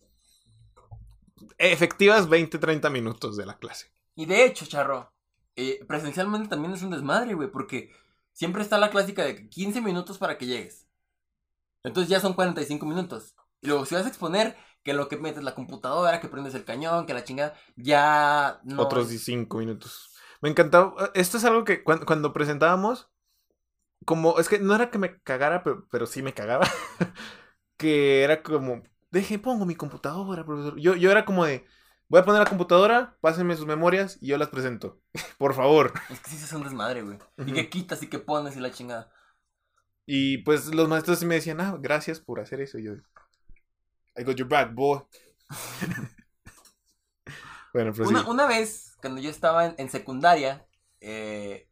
efectivas 1.59 2.29
20, 2.29 2.59
30 2.59 2.91
minutos 2.91 3.37
de 3.37 3.47
la 3.47 3.59
clase. 3.59 3.89
Y 4.15 4.27
de 4.27 4.45
hecho, 4.45 4.67
Charro, 4.67 5.13
eh, 5.59 5.85
presencialmente 5.87 6.49
también 6.49 6.73
es 6.75 6.83
un 6.83 6.91
desmadre, 6.91 7.35
güey, 7.35 7.51
porque 7.51 7.93
siempre 8.33 8.63
está 8.63 8.79
la 8.79 8.91
clásica 8.91 9.25
de 9.25 9.49
15 9.49 9.81
minutos 9.81 10.19
para 10.19 10.39
que 10.39 10.47
llegues. 10.47 10.87
Entonces 11.83 12.11
ya 12.11 12.21
son 12.21 12.35
45 12.35 12.87
minutos. 12.87 13.35
Y 13.61 13.69
luego 13.69 13.85
si 13.87 13.95
vas 13.95 14.05
a 14.05 14.09
exponer 14.09 14.57
que 14.85 14.93
lo 14.93 15.09
que 15.09 15.17
metes 15.17 15.43
la 15.43 15.55
computadora, 15.55 16.21
que 16.21 16.29
prendes 16.29 16.55
el 16.55 16.65
cañón, 16.65 17.07
que 17.07 17.15
la 17.15 17.25
chingada, 17.25 17.55
ya 17.77 18.61
no. 18.65 18.83
Otros 18.83 19.09
5 19.09 19.59
minutos. 19.59 20.15
Me 20.41 20.49
encantaba. 20.49 21.11
Esto 21.15 21.39
es 21.39 21.45
algo 21.45 21.65
que 21.65 21.83
cuan- 21.83 22.05
cuando 22.05 22.33
presentábamos, 22.33 23.11
como, 24.05 24.39
es 24.39 24.49
que 24.49 24.59
no 24.59 24.75
era 24.75 24.91
que 24.91 24.99
me 24.99 25.21
cagara, 25.23 25.63
pero, 25.63 25.87
pero 25.91 26.07
sí 26.07 26.23
me 26.23 26.35
cagaba. 26.35 26.67
que 27.77 28.23
era 28.25 28.43
como, 28.43 28.83
deje, 29.11 29.39
pongo 29.39 29.67
mi 29.67 29.75
computadora, 29.77 30.45
profesor. 30.45 30.79
Yo, 30.81 30.95
yo 30.97 31.11
era 31.11 31.25
como 31.25 31.45
de, 31.45 31.67
voy 32.09 32.21
a 32.21 32.25
poner 32.25 32.41
la 32.41 32.49
computadora, 32.49 33.17
pásenme 33.21 33.57
sus 33.57 33.67
memorias 33.67 34.19
y 34.21 34.29
yo 34.29 34.39
las 34.39 34.49
presento. 34.49 35.01
Por 35.39 35.55
favor. 35.55 35.93
Es 36.11 36.21
que 36.21 36.31
sí 36.31 36.37
es 36.37 36.53
un 36.53 36.65
desmadre, 36.65 37.03
güey. 37.03 37.19
Y 37.47 37.53
que 37.53 37.69
quitas 37.69 38.03
y 38.03 38.09
que 38.09 38.19
pones 38.19 38.57
y 38.57 38.61
la 38.61 38.71
chingada. 38.71 39.11
Y 40.07 40.39
pues 40.39 40.75
los 40.75 40.89
maestros 40.89 41.23
me 41.25 41.35
decían, 41.35 41.61
ah, 41.61 41.77
gracias 41.79 42.19
por 42.19 42.41
hacer 42.41 42.61
eso. 42.61 42.79
Y 42.79 42.85
yo, 42.85 42.93
I 44.17 44.25
got 44.25 44.37
your 44.37 44.49
back, 44.49 44.75
boy. 44.75 45.01
bueno, 47.75 47.93
pues 47.93 48.09
Una, 48.09 48.27
una 48.27 48.47
vez, 48.47 48.97
cuando 49.01 49.21
yo 49.21 49.29
estaba 49.29 49.67
en, 49.67 49.75
en 49.77 49.91
secundaria, 49.91 50.67
eh, 51.01 51.69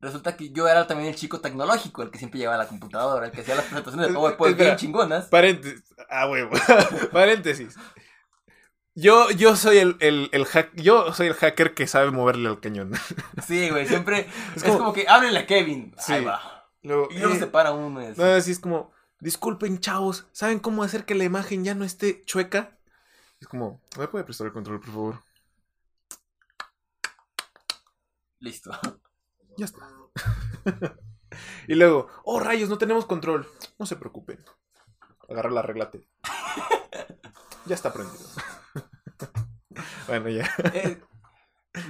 resulta 0.00 0.36
que 0.36 0.50
yo 0.50 0.68
era 0.68 0.86
también 0.86 1.10
el 1.10 1.16
chico 1.16 1.40
tecnológico, 1.40 2.02
el 2.02 2.10
que 2.10 2.18
siempre 2.18 2.40
llevaba 2.40 2.62
la 2.62 2.68
computadora, 2.68 3.26
el 3.26 3.32
que 3.32 3.42
hacía 3.42 3.56
las 3.56 3.66
presentaciones 3.66 4.08
de 4.08 4.14
PowerPoint 4.14 4.58
bien 4.58 4.76
chingonas. 4.76 5.26
Paréntesis. 5.26 5.84
Ah, 6.08 6.28
huevo. 6.28 6.50
Paréntesis. 7.12 7.76
Yo, 8.98 9.30
yo 9.30 9.56
soy 9.56 9.76
el, 9.78 9.96
el, 10.00 10.30
el 10.32 10.46
hack- 10.46 10.72
yo 10.74 11.12
soy 11.12 11.26
el 11.26 11.34
hacker 11.34 11.74
que 11.74 11.86
sabe 11.86 12.10
moverle 12.10 12.48
al 12.48 12.60
cañón. 12.60 12.92
Sí, 13.46 13.68
güey, 13.68 13.86
siempre 13.86 14.20
es 14.20 14.56
Es 14.56 14.64
como, 14.64 14.78
como- 14.78 14.92
que 14.94 15.06
háblenle 15.06 15.40
a 15.40 15.46
Kevin. 15.46 15.94
Sí. 15.98 16.14
Ahí 16.14 16.24
va. 16.24 16.66
Luego, 16.82 17.08
Y 17.10 17.18
luego 17.18 17.34
eh, 17.34 17.38
se 17.38 17.46
para 17.46 17.72
uno 17.72 18.00
así. 18.00 18.18
no, 18.20 18.24
así 18.24 18.52
es 18.52 18.58
como, 18.58 18.92
disculpen, 19.20 19.80
chavos, 19.80 20.26
¿saben 20.32 20.60
cómo 20.60 20.82
hacer 20.82 21.04
que 21.04 21.14
la 21.14 21.24
imagen 21.24 21.62
ya 21.64 21.74
no 21.74 21.84
esté 21.84 22.24
chueca? 22.24 22.78
Es 23.40 23.48
como, 23.48 23.82
¿me 23.98 24.08
puede 24.08 24.24
prestar 24.24 24.46
el 24.46 24.52
control, 24.54 24.80
por 24.80 24.90
favor? 24.90 25.20
Listo. 28.38 28.70
Ya 29.58 29.64
está. 29.66 29.88
y 31.68 31.74
luego, 31.74 32.08
oh 32.24 32.40
rayos, 32.40 32.68
no 32.68 32.78
tenemos 32.78 33.04
control. 33.06 33.46
No 33.78 33.84
se 33.86 33.96
preocupen. 33.96 34.42
Agarra 35.28 35.50
la 35.50 35.62
reglate. 35.62 36.08
ya 37.66 37.74
está 37.74 37.92
prendido. 37.92 38.24
Bueno, 40.06 40.28
ya. 40.28 40.48
Eh, 40.74 41.00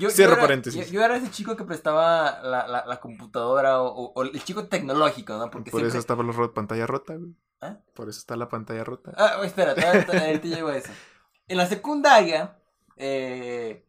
yo, 0.00 0.10
Cierro 0.10 0.30
yo 0.32 0.36
era, 0.38 0.42
paréntesis. 0.42 0.86
Yo, 0.86 0.92
yo 0.94 1.04
era 1.04 1.16
ese 1.16 1.30
chico 1.30 1.56
que 1.56 1.64
prestaba 1.64 2.40
la, 2.42 2.66
la, 2.66 2.84
la 2.86 3.00
computadora 3.00 3.80
o, 3.82 3.86
o- 3.88 4.12
o 4.14 4.22
el 4.22 4.42
chico 4.44 4.66
tecnológico, 4.68 5.34
¿no? 5.38 5.50
Porque 5.50 5.70
Por 5.70 5.80
siempre... 5.80 5.88
eso 5.90 5.98
estaba 5.98 6.22
la 6.24 6.32
ro- 6.32 6.52
pantalla 6.54 6.86
rota, 6.86 7.14
güey. 7.14 7.36
¿Ah? 7.60 7.78
Por 7.94 8.08
eso 8.08 8.18
está 8.18 8.36
la 8.36 8.48
pantalla 8.48 8.84
rota. 8.84 9.12
Ah, 9.16 9.38
espera, 9.44 9.74
todavía- 9.74 10.04
ahorita 10.26 10.48
llego 10.48 10.68
a 10.68 10.76
eso. 10.76 10.90
En 11.48 11.56
la 11.56 11.66
secundaria, 11.66 12.58
eh, 12.96 13.86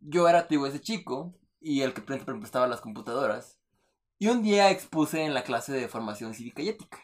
yo 0.00 0.28
era, 0.28 0.42
te 0.48 0.54
digo, 0.56 0.66
ese 0.66 0.80
chico 0.80 1.34
y 1.60 1.82
el 1.82 1.92
que 1.94 2.00
pre- 2.02 2.18
pre- 2.18 2.34
prestaba 2.38 2.66
las 2.66 2.80
computadoras. 2.80 3.58
Y 4.18 4.28
un 4.28 4.42
día 4.42 4.70
expuse 4.70 5.22
en 5.24 5.32
la 5.32 5.44
clase 5.44 5.72
de 5.72 5.88
formación 5.88 6.34
cívica 6.34 6.60
y 6.62 6.68
ética. 6.70 6.98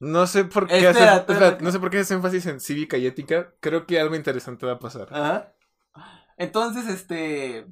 No 0.00 0.26
sé 0.28 0.44
por 0.44 0.68
qué 0.68 0.76
Espera, 0.76 0.90
haces, 0.90 1.02
espera, 1.20 1.34
espera, 1.38 1.58
que- 1.58 1.64
no 1.64 1.72
sé 1.72 1.80
por 1.80 1.90
qué 1.90 1.98
haces 1.98 2.12
énfasis 2.12 2.46
en 2.46 2.60
cívica 2.60 2.96
y 2.96 3.06
ética. 3.06 3.52
Creo 3.60 3.84
que 3.86 3.98
algo 3.98 4.14
interesante 4.14 4.64
va 4.64 4.72
a 4.74 4.78
pasar. 4.78 5.08
Ajá. 5.10 5.52
Entonces, 6.36 6.86
este, 6.86 7.66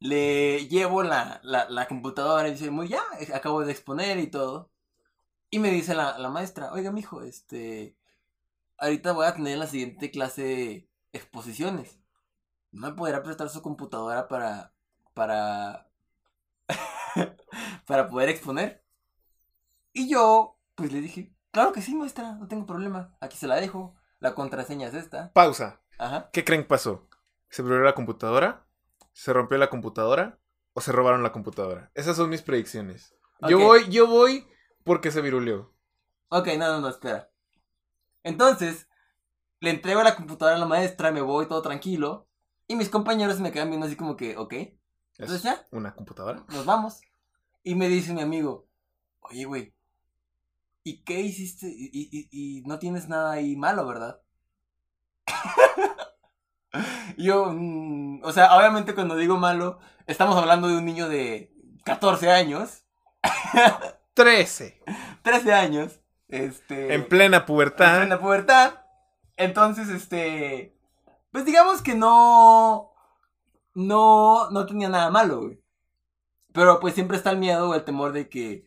le 0.00 0.68
llevo 0.68 1.02
la, 1.02 1.40
la, 1.42 1.68
la 1.68 1.88
computadora 1.88 2.48
y 2.48 2.52
dice, 2.52 2.70
muy 2.70 2.88
ya, 2.88 3.02
acabo 3.34 3.64
de 3.64 3.72
exponer 3.72 4.18
y 4.18 4.28
todo. 4.28 4.70
Y 5.50 5.58
me 5.58 5.70
dice 5.70 5.94
la, 5.94 6.18
la 6.18 6.28
maestra, 6.30 6.72
oiga, 6.72 6.92
mijo, 6.92 7.22
este, 7.22 7.96
ahorita 8.78 9.12
voy 9.12 9.26
a 9.26 9.34
tener 9.34 9.54
en 9.54 9.60
la 9.60 9.66
siguiente 9.66 10.10
clase 10.10 10.88
exposiciones. 11.12 11.98
¿No 12.70 12.88
me 12.88 12.94
podrá 12.94 13.22
prestar 13.22 13.48
su 13.48 13.62
computadora 13.62 14.28
para, 14.28 14.74
para, 15.14 15.88
para 17.86 18.08
poder 18.08 18.28
exponer? 18.28 18.84
Y 19.92 20.08
yo, 20.08 20.58
pues 20.74 20.92
le 20.92 21.00
dije, 21.00 21.34
claro 21.50 21.72
que 21.72 21.82
sí, 21.82 21.94
maestra, 21.94 22.32
no 22.32 22.46
tengo 22.46 22.66
problema, 22.66 23.16
aquí 23.20 23.36
se 23.36 23.48
la 23.48 23.56
dejo, 23.56 23.96
la 24.20 24.34
contraseña 24.34 24.88
es 24.88 24.94
esta. 24.94 25.32
Pausa. 25.32 25.80
Ajá. 25.98 26.30
¿Qué 26.32 26.44
creen 26.44 26.62
que 26.62 26.68
pasó? 26.68 27.07
¿Se 27.50 27.62
abrió 27.62 27.80
la 27.80 27.94
computadora? 27.94 28.66
¿Se 29.12 29.32
rompió 29.32 29.58
la 29.58 29.70
computadora? 29.70 30.38
¿O 30.74 30.80
se 30.80 30.92
robaron 30.92 31.22
la 31.22 31.32
computadora? 31.32 31.90
Esas 31.94 32.16
son 32.16 32.30
mis 32.30 32.42
predicciones. 32.42 33.14
Yo 33.48 33.58
voy, 33.58 33.88
yo 33.88 34.06
voy 34.06 34.46
porque 34.84 35.10
se 35.10 35.20
viruleó. 35.20 35.72
Ok, 36.28 36.48
no, 36.58 36.68
no, 36.68 36.80
no, 36.80 36.88
espera. 36.88 37.30
Entonces, 38.22 38.88
le 39.60 39.70
entrego 39.70 40.02
la 40.02 40.16
computadora 40.16 40.56
a 40.56 40.60
la 40.60 40.66
maestra, 40.66 41.10
me 41.10 41.22
voy 41.22 41.46
todo 41.48 41.62
tranquilo. 41.62 42.26
Y 42.66 42.76
mis 42.76 42.90
compañeros 42.90 43.40
me 43.40 43.50
quedan 43.50 43.70
viendo 43.70 43.86
así 43.86 43.96
como 43.96 44.16
que, 44.16 44.36
ok, 44.36 44.52
entonces 44.52 45.38
¿Es 45.38 45.42
ya, 45.42 45.66
una 45.70 45.94
computadora? 45.94 46.44
nos 46.48 46.66
vamos. 46.66 47.00
Y 47.62 47.74
me 47.74 47.88
dice 47.88 48.12
mi 48.12 48.20
amigo, 48.20 48.68
oye, 49.20 49.44
güey, 49.46 49.74
¿y 50.84 51.02
qué 51.02 51.20
hiciste? 51.20 51.66
Y, 51.68 51.86
y- 51.92 52.28
y- 52.30 52.58
y 52.58 52.62
no 52.66 52.78
tienes 52.78 53.08
nada 53.08 53.32
ahí 53.32 53.56
malo, 53.56 53.86
¿verdad? 53.86 54.20
Yo, 57.16 57.52
mm, 57.52 58.22
o 58.24 58.32
sea, 58.32 58.56
obviamente 58.56 58.94
cuando 58.94 59.16
digo 59.16 59.36
malo, 59.36 59.80
estamos 60.06 60.36
hablando 60.36 60.68
de 60.68 60.76
un 60.76 60.84
niño 60.84 61.08
de 61.08 61.52
14 61.84 62.30
años. 62.30 62.84
13. 64.14 64.82
13 65.22 65.52
años. 65.52 66.00
Este. 66.28 66.94
En 66.94 67.08
plena 67.08 67.46
pubertad. 67.46 67.94
En 67.94 68.00
plena 68.02 68.20
pubertad. 68.20 68.74
Entonces, 69.36 69.88
este. 69.88 70.78
Pues 71.32 71.44
digamos 71.44 71.82
que 71.82 71.94
no. 71.94 72.92
No. 73.74 74.50
No 74.50 74.66
tenía 74.66 74.88
nada 74.88 75.10
malo, 75.10 75.42
güey. 75.42 75.62
Pero 76.52 76.80
pues 76.80 76.94
siempre 76.94 77.16
está 77.16 77.30
el 77.30 77.38
miedo 77.38 77.70
o 77.70 77.74
el 77.74 77.84
temor 77.84 78.12
de 78.12 78.28
que. 78.28 78.66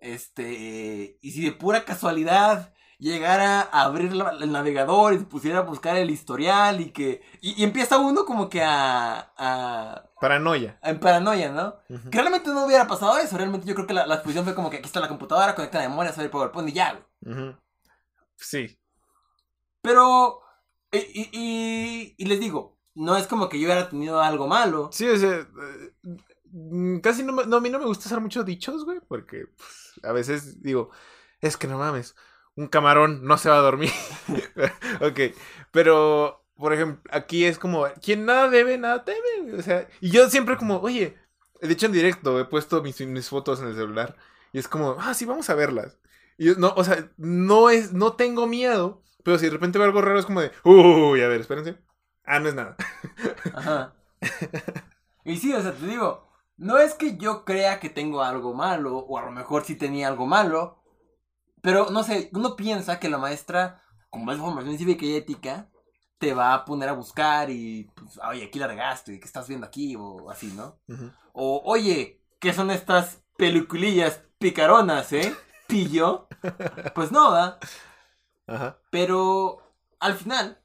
Este. 0.00 1.18
Y 1.20 1.32
si 1.32 1.44
de 1.44 1.52
pura 1.52 1.84
casualidad 1.84 2.73
llegara 2.98 3.60
a 3.60 3.82
abrir 3.82 4.12
la- 4.14 4.30
el 4.40 4.50
navegador 4.52 5.12
y 5.14 5.18
se 5.18 5.24
pusiera 5.24 5.58
a 5.58 5.62
buscar 5.62 5.96
el 5.96 6.10
historial 6.10 6.80
y 6.80 6.90
que. 6.92 7.22
Y, 7.40 7.60
y 7.60 7.64
empieza 7.64 7.98
uno 7.98 8.24
como 8.24 8.48
que 8.48 8.62
a. 8.62 9.32
a. 9.36 10.10
Paranoia. 10.20 10.78
en 10.82 11.00
paranoia, 11.00 11.50
¿no? 11.52 11.76
Que 12.10 12.18
realmente 12.18 12.48
no 12.50 12.64
hubiera 12.66 12.86
pasado 12.86 13.18
eso. 13.18 13.36
Realmente 13.36 13.66
yo 13.66 13.74
creo 13.74 13.86
que 13.86 13.92
la, 13.94 14.06
la 14.06 14.14
exposición 14.14 14.44
fue 14.44 14.54
como 14.54 14.70
que 14.70 14.78
aquí 14.78 14.86
está 14.86 15.00
la 15.00 15.08
computadora, 15.08 15.54
conecta 15.54 15.80
la 15.82 15.88
memoria, 15.88 16.12
sale 16.12 16.26
el 16.26 16.30
PowerPoint 16.30 16.70
y 16.70 16.72
ya, 16.72 16.92
güey. 17.22 17.34
Ujú. 17.36 17.56
Sí. 18.36 18.78
Pero. 19.82 20.40
Y, 20.92 22.14
y- 22.16 22.24
les 22.24 22.38
digo, 22.40 22.78
no 22.94 23.16
es 23.16 23.26
como 23.26 23.48
que 23.48 23.58
yo 23.58 23.66
hubiera 23.66 23.88
tenido 23.88 24.20
algo 24.20 24.46
malo. 24.46 24.90
Sí, 24.92 25.08
o 25.08 25.16
sea, 25.16 25.40
eh, 25.40 27.00
casi 27.02 27.24
no, 27.24 27.32
me- 27.32 27.46
no, 27.46 27.56
a 27.56 27.60
mí 27.60 27.68
no 27.68 27.80
me 27.80 27.84
gusta 27.86 28.06
usar 28.08 28.20
mucho 28.20 28.44
dichos, 28.44 28.84
güey, 28.84 29.00
porque 29.08 29.46
pues, 29.56 30.00
a 30.04 30.12
veces 30.12 30.62
digo, 30.62 30.90
es 31.40 31.56
que 31.56 31.66
no 31.66 31.78
mames, 31.78 32.14
un 32.56 32.68
camarón 32.68 33.24
no 33.24 33.38
se 33.38 33.50
va 33.50 33.58
a 33.58 33.62
dormir. 33.62 33.90
ok, 35.00 35.34
pero, 35.72 36.44
por 36.56 36.72
ejemplo, 36.72 37.02
aquí 37.12 37.44
es 37.44 37.58
como, 37.58 37.86
quien 38.02 38.24
nada 38.26 38.48
debe, 38.48 38.78
nada 38.78 39.04
teme, 39.04 39.54
o 39.58 39.62
sea, 39.62 39.88
y 40.00 40.10
yo 40.10 40.28
siempre 40.30 40.56
como, 40.56 40.78
oye, 40.78 41.16
de 41.60 41.72
hecho 41.72 41.86
en 41.86 41.92
directo 41.92 42.38
he 42.38 42.44
puesto 42.44 42.82
mis, 42.82 43.00
mis 43.00 43.28
fotos 43.28 43.60
en 43.60 43.68
el 43.68 43.74
celular 43.74 44.16
y 44.52 44.58
es 44.58 44.68
como, 44.68 44.96
ah, 45.00 45.14
sí, 45.14 45.24
vamos 45.24 45.50
a 45.50 45.54
verlas. 45.54 45.98
Y 46.38 46.46
yo, 46.46 46.54
no, 46.56 46.72
o 46.76 46.84
sea, 46.84 47.10
no 47.16 47.70
es, 47.70 47.92
no 47.92 48.14
tengo 48.14 48.46
miedo, 48.46 49.02
pero 49.24 49.38
si 49.38 49.46
de 49.46 49.52
repente 49.52 49.78
veo 49.78 49.86
algo 49.86 50.02
raro 50.02 50.18
es 50.18 50.26
como 50.26 50.40
de, 50.40 50.52
uy, 50.64 51.22
a 51.22 51.28
ver, 51.28 51.40
espérense. 51.40 51.78
Ah, 52.24 52.38
no 52.40 52.48
es 52.48 52.54
nada. 52.54 52.76
Ajá. 53.54 53.94
Y 55.26 55.38
sí, 55.38 55.54
o 55.54 55.62
sea, 55.62 55.72
te 55.72 55.86
digo, 55.86 56.28
no 56.58 56.76
es 56.78 56.92
que 56.94 57.16
yo 57.16 57.46
crea 57.46 57.80
que 57.80 57.88
tengo 57.88 58.22
algo 58.22 58.52
malo, 58.52 58.98
o 58.98 59.18
a 59.18 59.24
lo 59.24 59.30
mejor 59.30 59.64
sí 59.64 59.74
tenía 59.74 60.08
algo 60.08 60.26
malo, 60.26 60.83
pero 61.64 61.88
no 61.88 62.04
sé, 62.04 62.28
uno 62.34 62.56
piensa 62.56 63.00
que 63.00 63.08
la 63.08 63.16
maestra, 63.16 63.82
como 64.10 64.30
es 64.30 64.38
formación 64.38 64.76
cívica 64.76 65.06
y 65.06 65.16
ética, 65.16 65.70
te 66.18 66.34
va 66.34 66.52
a 66.52 66.64
poner 66.66 66.90
a 66.90 66.92
buscar 66.92 67.48
y, 67.48 67.90
pues, 67.94 68.18
oye, 68.18 68.44
aquí 68.44 68.58
la 68.58 68.66
regaste, 68.66 69.18
¿qué 69.18 69.24
estás 69.24 69.48
viendo 69.48 69.66
aquí? 69.66 69.96
O 69.98 70.30
así, 70.30 70.48
¿no? 70.48 70.78
O, 71.32 71.62
oye, 71.64 72.22
¿qué 72.38 72.52
son 72.52 72.70
estas 72.70 73.24
peliculillas 73.38 74.20
picaronas, 74.38 75.10
eh? 75.14 75.34
Pillo. 75.66 76.28
Pues 76.94 77.10
no, 77.10 77.30
¿verdad? 77.32 77.58
Ajá. 78.46 78.78
Pero 78.90 79.62
al 80.00 80.16
final 80.16 80.62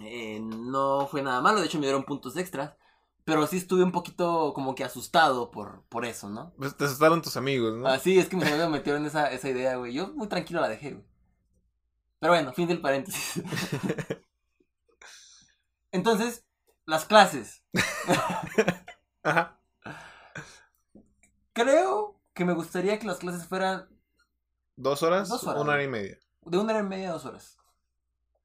eh, 0.00 0.38
no 0.38 1.06
fue 1.06 1.22
nada 1.22 1.40
malo, 1.40 1.60
de 1.60 1.66
hecho 1.66 1.78
me 1.78 1.86
dieron 1.86 2.04
puntos 2.04 2.36
extras. 2.36 2.76
Pero 3.26 3.44
sí 3.48 3.56
estuve 3.56 3.82
un 3.82 3.90
poquito 3.90 4.52
como 4.54 4.76
que 4.76 4.84
asustado 4.84 5.50
por, 5.50 5.82
por 5.88 6.04
eso, 6.04 6.30
¿no? 6.30 6.54
Pues 6.56 6.76
te 6.76 6.84
asustaron 6.84 7.22
tus 7.22 7.36
amigos, 7.36 7.76
¿no? 7.76 7.88
Así 7.88 8.20
es 8.20 8.28
que 8.28 8.36
mis 8.36 8.46
amigos 8.46 8.70
me 8.70 8.78
metieron 8.78 9.04
esa, 9.04 9.32
esa 9.32 9.48
idea, 9.48 9.74
güey. 9.74 9.92
Yo 9.92 10.14
muy 10.14 10.28
tranquilo 10.28 10.60
la 10.60 10.68
dejé, 10.68 10.92
güey. 10.92 11.04
Pero 12.20 12.32
bueno, 12.32 12.52
fin 12.52 12.68
del 12.68 12.80
paréntesis. 12.80 13.42
Entonces, 15.90 16.46
las 16.84 17.04
clases. 17.04 17.64
Ajá. 19.24 19.60
Creo 21.52 22.20
que 22.32 22.44
me 22.44 22.54
gustaría 22.54 23.00
que 23.00 23.08
las 23.08 23.18
clases 23.18 23.46
fueran 23.48 23.88
¿Dos 24.76 25.02
horas? 25.02 25.28
Dos 25.28 25.42
horas. 25.44 25.62
Una 25.62 25.72
hora 25.72 25.82
y 25.82 25.88
media. 25.88 26.16
de 26.42 26.58
una 26.58 26.74
hora 26.74 26.84
y 26.84 26.88
media 26.88 27.08
a 27.08 27.14
dos 27.14 27.24
horas. 27.24 27.58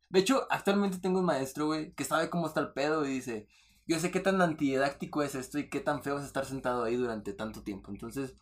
De 0.10 0.20
hecho, 0.20 0.48
actualmente 0.50 0.98
tengo 0.98 1.20
un 1.20 1.26
maestro, 1.26 1.68
güey, 1.68 1.94
que 1.94 2.04
sabe 2.04 2.32
cómo 2.32 2.48
está 2.48 2.62
el 2.62 2.74
pedo 2.74 3.06
y 3.06 3.10
dice, 3.10 3.48
yo 3.88 4.00
sé 4.00 4.12
qué 4.12 4.20
tan 4.20 4.42
antididáctico 4.42 5.24
es 5.24 5.36
esto 5.36 5.60
y 5.60 5.70
qué 5.70 5.80
tan 5.80 6.04
feo 6.04 6.18
es 6.20 6.26
estar 6.26 6.46
sentado 6.46 6.84
ahí 6.84 6.96
durante 6.96 7.34
tanto 7.34 7.64
tiempo. 7.64 7.92
Entonces, 7.92 8.36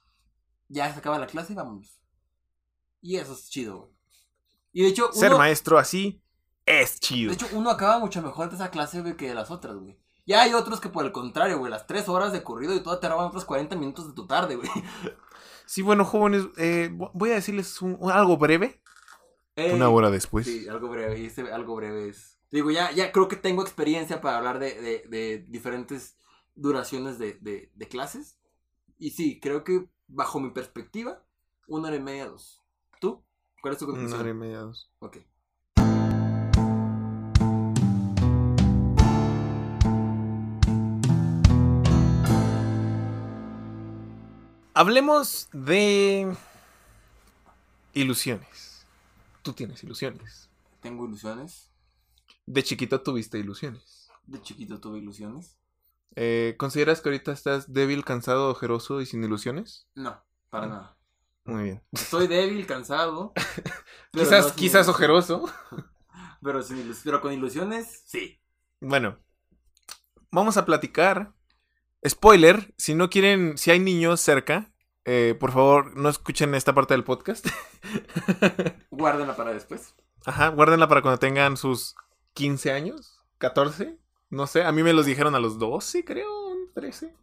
ya 0.68 0.92
se 0.94 1.00
acaba 1.00 1.20
la 1.20 1.28
clase 1.28 1.54
y 1.54 1.56
vámonos. 1.56 2.00
Y 3.02 3.16
eso 3.18 3.34
es 3.34 3.50
chido. 3.50 3.92
Y 4.72 4.84
de 4.84 4.90
hecho, 4.90 5.12
Ser 5.14 5.32
maestro 5.36 5.78
así 5.78 6.22
es 6.66 7.00
chido. 7.00 7.30
de 7.30 7.36
hecho, 7.36 7.48
uno 7.54 7.70
acaba 7.72 7.98
mucho 8.00 8.22
mejor 8.22 8.50
de 8.50 8.56
esa 8.56 8.70
clase, 8.70 9.02
güey, 9.02 9.16
que 9.18 9.30
de 9.30 9.34
las 9.36 9.50
otras, 9.52 9.76
güey. 9.78 9.98
Ya 10.28 10.42
hay 10.44 10.54
otros 10.54 10.80
que 10.80 10.90
por 10.90 11.04
el 11.06 11.12
contrario, 11.12 11.58
güey, 11.58 11.72
las 11.72 11.88
tres 11.88 12.08
horas 12.08 12.32
de 12.32 12.44
corrido 12.44 12.76
y 12.76 12.84
todo 12.84 13.00
te 13.00 13.10
roban 13.10 13.26
otros 13.26 13.46
40 13.46 13.76
minutos 13.76 14.08
de 14.08 14.14
tu 14.14 14.28
tarde, 14.28 14.56
güey. 14.58 14.70
Sí, 15.66 15.82
bueno, 15.82 16.06
jóvenes, 16.06 16.44
eh, 16.58 16.90
vo- 16.92 17.10
voy 17.14 17.32
a 17.32 17.36
decirles 17.36 17.82
un- 17.82 17.98
un- 18.00 18.12
algo 18.12 18.38
breve. 18.38 18.82
Ey. 19.56 19.72
Una 19.74 19.90
hora 19.90 20.12
después. 20.12 20.46
Sí, 20.46 20.68
algo 20.68 20.88
breve. 20.90 21.20
Y 21.20 21.26
este 21.26 21.52
algo 21.52 21.76
breve 21.76 22.10
es. 22.10 22.29
Digo, 22.52 22.72
ya, 22.72 22.92
ya 22.92 23.12
creo 23.12 23.28
que 23.28 23.36
tengo 23.36 23.62
experiencia 23.62 24.22
para 24.22 24.38
hablar 24.38 24.60
de, 24.60 24.74
de- 24.82 25.04
de 25.08 25.46
diferentes 25.50 26.18
duraciones 26.56 27.20
de, 27.20 27.34
de- 27.42 27.72
de 27.76 27.88
clases. 27.88 28.38
Y 28.98 29.12
sí, 29.12 29.40
creo 29.40 29.64
que 29.64 29.88
bajo 30.08 30.40
mi 30.40 30.50
perspectiva, 30.50 31.24
una 31.68 31.88
hora 31.90 31.98
y 31.98 32.02
media, 32.02 32.28
dos. 32.28 32.62
¿Tú? 33.00 33.24
¿Cuál 33.62 33.74
es 33.74 33.80
tu 33.80 33.86
Una 33.86 33.94
conclusión? 33.94 34.20
hora 34.22 34.30
y 34.30 34.34
media, 34.34 34.60
dos. 34.62 34.92
Ok. 35.00 35.18
Hablemos 44.74 45.50
de 45.52 46.36
ilusiones. 47.94 48.86
Tú 49.42 49.54
tienes 49.54 49.84
ilusiones. 49.84 50.50
Tengo 50.82 51.06
ilusiones. 51.06 51.70
De 52.52 52.64
chiquito 52.64 53.02
tuviste 53.02 53.38
ilusiones. 53.38 54.10
De 54.26 54.42
chiquito 54.42 54.80
tuve 54.80 54.98
ilusiones. 54.98 55.56
Eh, 56.16 56.56
¿Consideras 56.58 57.00
que 57.02 57.10
ahorita 57.10 57.32
estás 57.32 57.72
débil, 57.72 58.04
cansado, 58.04 58.50
ojeroso 58.50 59.02
y 59.02 59.06
sin 59.06 59.24
ilusiones? 59.24 59.88
No, 59.94 60.24
para 60.50 60.66
Mm. 60.66 60.70
nada. 60.70 60.98
Muy 61.46 61.64
bien. 61.64 61.84
Estoy 61.92 62.26
débil, 62.28 62.66
cansado. 62.66 63.34
quizás 64.12 64.48
no 64.48 64.56
quizás 64.56 64.88
ilusiones. 64.88 64.90
ojeroso. 64.90 65.46
Pero, 66.42 66.64
sin 66.64 66.78
ilus- 66.78 67.02
pero 67.04 67.22
con 67.22 67.34
ilusiones, 67.34 68.02
sí. 68.06 68.42
Bueno, 68.82 69.20
vamos 70.32 70.58
a 70.58 70.66
platicar. 70.66 71.34
Spoiler, 72.08 72.74
si 72.78 72.96
no 72.96 73.10
quieren, 73.10 73.58
si 73.58 73.72
hay 73.72 73.80
niños 73.80 74.22
cerca, 74.22 74.72
eh, 75.06 75.36
por 75.40 75.52
favor 75.52 75.96
no 75.98 76.08
escuchen 76.10 76.56
esta 76.56 76.74
parte 76.74 76.94
del 76.94 77.04
podcast. 77.04 77.46
Guárdenla 78.90 79.36
para 79.36 79.54
después. 79.54 79.94
Ajá, 80.26 80.48
guárdenla 80.50 80.88
para 80.88 81.02
cuando 81.02 81.20
tengan 81.20 81.58
sus 81.58 81.96
15 82.40 82.72
años, 82.72 83.20
14, 83.40 83.98
no 84.30 84.48
sé, 84.48 84.64
a 84.64 84.72
mí 84.72 84.82
me 84.82 84.94
los 84.94 85.06
dijeron 85.06 85.36
a 85.36 85.40
los 85.40 85.60
12, 85.60 86.06
creo, 86.06 86.30
13. 86.74 87.14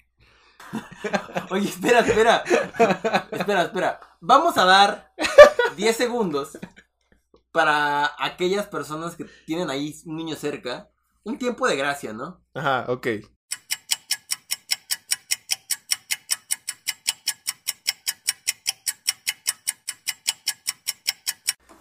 Oye, 1.51 1.71
espera, 1.71 2.01
espera. 2.01 2.45
Espera, 3.31 3.63
espera. 3.63 4.01
Vamos 4.21 4.59
a 4.59 4.67
dar 4.67 5.15
10 5.75 5.97
segundos 5.97 6.59
para 7.51 8.13
aquellas 8.19 8.67
personas 8.67 9.17
que 9.17 9.25
tienen 9.47 9.71
ahí 9.71 9.99
un 10.05 10.17
niño 10.17 10.37
cerca. 10.37 10.91
Un 11.25 11.39
tiempo 11.39 11.67
de 11.67 11.77
gracia, 11.77 12.13
¿no? 12.13 12.43
Ajá, 12.53 12.85
ok. 12.89 13.07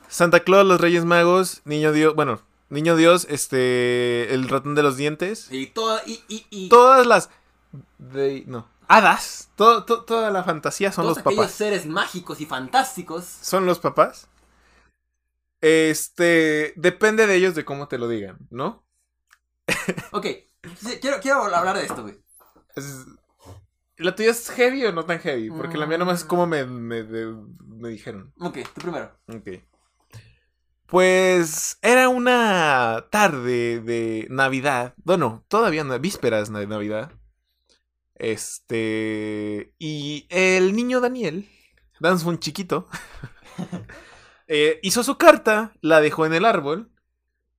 Santa 0.08 0.40
Claus, 0.40 0.66
los 0.66 0.80
Reyes 0.80 1.04
Magos, 1.04 1.62
Niño 1.66 1.92
Dios, 1.92 2.16
bueno, 2.16 2.42
Niño 2.70 2.96
Dios, 2.96 3.28
este, 3.30 4.34
el 4.34 4.50
ratón 4.50 4.76
de 4.76 4.84
los 4.84 4.98
dientes. 4.98 5.52
Y 5.52 5.68
toda, 5.68 6.02
y, 6.06 6.24
y, 6.28 6.46
y 6.50 6.70
Todas 6.70 7.06
las... 7.06 7.30
De, 7.98 8.44
no. 8.48 8.68
Hadas. 8.88 9.50
todo- 9.56 9.84
to- 9.86 10.04
toda 10.04 10.32
la 10.32 10.44
fantasía 10.44 10.92
son 10.92 11.06
todos 11.06 11.18
los 11.18 11.24
papás. 11.24 11.52
seres 11.52 11.86
mágicos 11.86 12.40
y 12.42 12.46
fantásticos. 12.46 13.26
Son 13.26 13.66
los 13.66 13.80
papás. 13.80 14.28
Este, 15.62 16.74
depende 16.76 17.28
de 17.28 17.36
ellos 17.36 17.56
de 17.56 17.66
cómo 17.66 17.88
te 17.88 17.98
lo 17.98 18.08
digan, 18.08 18.38
¿no? 18.50 18.84
Ok, 20.12 20.28
quiero, 21.02 21.20
quiero 21.22 21.44
hablar 21.56 21.76
de 21.78 21.86
esto, 21.86 22.04
güey. 22.04 22.20
Es- 22.76 23.06
¿La 23.98 24.14
tuya 24.16 24.32
es 24.32 24.50
heavy 24.50 24.86
o 24.86 24.92
no 24.92 25.06
tan 25.06 25.20
heavy? 25.20 25.50
Porque 25.50 25.78
la 25.78 25.86
mía 25.86 25.98
nomás 25.98 26.20
es 26.20 26.26
Mm. 26.26 26.28
como 26.28 26.46
me, 26.48 26.66
me, 26.66 27.04
de- 27.04 27.34
me 27.66 27.90
dijeron. 27.90 28.34
Ok, 28.40 28.58
tú 28.74 28.82
primero. 28.82 29.12
Ok. 29.28 29.48
Pues 30.88 31.80
era 31.82 32.10
una 32.10 33.08
tarde 33.10 33.80
de 33.82 34.28
Navidad. 34.30 34.94
Bueno, 35.04 35.44
todavía 35.48 35.84
no, 35.84 35.98
vísperas 36.00 36.52
de 36.54 36.68
Navidad. 36.68 37.12
Este. 38.16 39.74
Y 39.80 40.28
el 40.30 40.76
niño 40.76 41.02
Daniel, 41.02 41.50
un 42.26 42.40
chiquito, 42.40 42.88
eh, 44.48 44.80
hizo 44.84 45.04
su 45.04 45.18
carta, 45.18 45.74
la 45.82 46.02
dejó 46.02 46.26
en 46.26 46.34
el 46.34 46.46
árbol. 46.46 46.92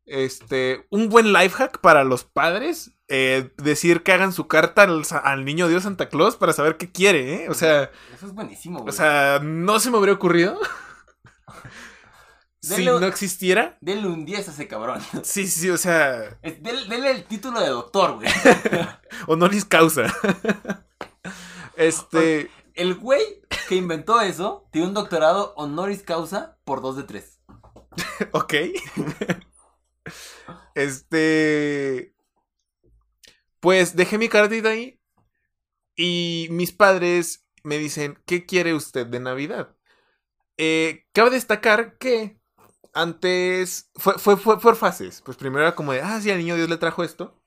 Este. 0.05 0.87
Un 0.91 1.09
buen 1.09 1.33
life 1.33 1.51
hack 1.57 1.81
para 1.81 2.05
los 2.05 2.25
padres. 2.25 2.93
eh, 3.09 3.51
decir 3.59 4.03
que 4.03 4.13
hagan 4.13 4.33
su 4.33 4.47
carta 4.49 4.83
al, 4.83 5.03
al 5.25 5.45
niño 5.45 5.69
Dios 5.69 5.83
Santa 5.83 6.09
Claus 6.09 6.37
para 6.37 6.53
saber 6.53 6.77
qué 6.77 6.91
quiere, 6.93 7.45
¿eh? 7.45 7.49
O 7.51 7.55
sea, 7.55 7.91
Eso 8.15 8.27
es 8.27 8.33
buenísimo, 8.33 8.81
güey. 8.81 8.91
o 8.91 8.93
sea, 8.93 9.41
no 9.43 9.81
se 9.81 9.91
me 9.91 9.97
habría 9.99 10.15
ocurrido. 10.15 10.59
si 12.75 12.85
no 12.85 13.07
existiera. 13.07 13.77
Denle 13.81 14.09
un 14.09 14.25
10 14.25 14.49
a 14.49 14.51
ese 14.51 14.67
cabrón. 14.69 15.01
Sí, 15.23 15.47
sí, 15.47 15.71
o 15.71 15.77
sea, 15.77 16.39
Es- 16.43 16.63
Denle, 16.63 16.85
denle 16.89 17.11
el 17.13 17.25
título 17.25 17.61
de 17.61 17.69
doctor, 17.69 18.15
güey. 18.17 18.29
honoris 19.27 19.65
causa. 19.65 20.13
este, 21.77 22.51
El 22.75 22.95
güey 22.95 23.23
que 23.69 23.75
inventó 23.77 24.21
eso 24.21 24.69
tiene 24.73 24.89
un 24.89 24.95
doctorado 24.95 25.55
honoris 25.57 26.03
causa 26.03 26.59
por 26.65 26.81
2 26.83 26.97
de 26.99 27.03
3. 27.05 27.41
ok. 28.33 28.55
este, 30.75 32.15
pues 33.61 33.97
dejé 33.97 34.19
mi 34.19 34.29
cartita 34.29 34.71
ahí 34.71 35.01
y 35.97 36.49
mis 36.51 36.73
padres 36.73 37.47
me 37.63 37.79
dicen, 37.79 38.19
¿qué 38.27 38.47
quiere 38.47 38.75
usted 38.75 39.07
de 39.07 39.21
Navidad? 39.21 39.75
Eh, 40.59 41.05
cabe 41.13 41.31
destacar 41.31 41.99
que 41.99 42.36
antes 42.97 43.91
fue, 43.97 44.15
fue, 44.19 44.37
fue 44.37 44.59
por 44.61 44.77
fases. 44.77 45.23
Pues 45.25 45.37
primero 45.37 45.63
era 45.63 45.75
como 45.77 45.93
de, 45.93 46.01
ah, 46.03 46.21
sí, 46.21 46.31
al 46.31 46.39
niño 46.39 46.57
Dios 46.57 46.69
le 46.69 46.77
trajo 46.79 47.05
esto. 47.05 47.41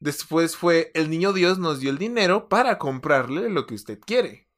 Después 0.00 0.56
fue, 0.56 0.90
el 0.94 1.10
niño 1.10 1.32
Dios 1.32 1.58
nos 1.58 1.80
dio 1.80 1.90
el 1.90 1.98
dinero 1.98 2.48
para 2.48 2.78
comprarle 2.78 3.48
lo 3.50 3.66
que 3.66 3.74
usted 3.74 3.98
quiere. 4.00 4.48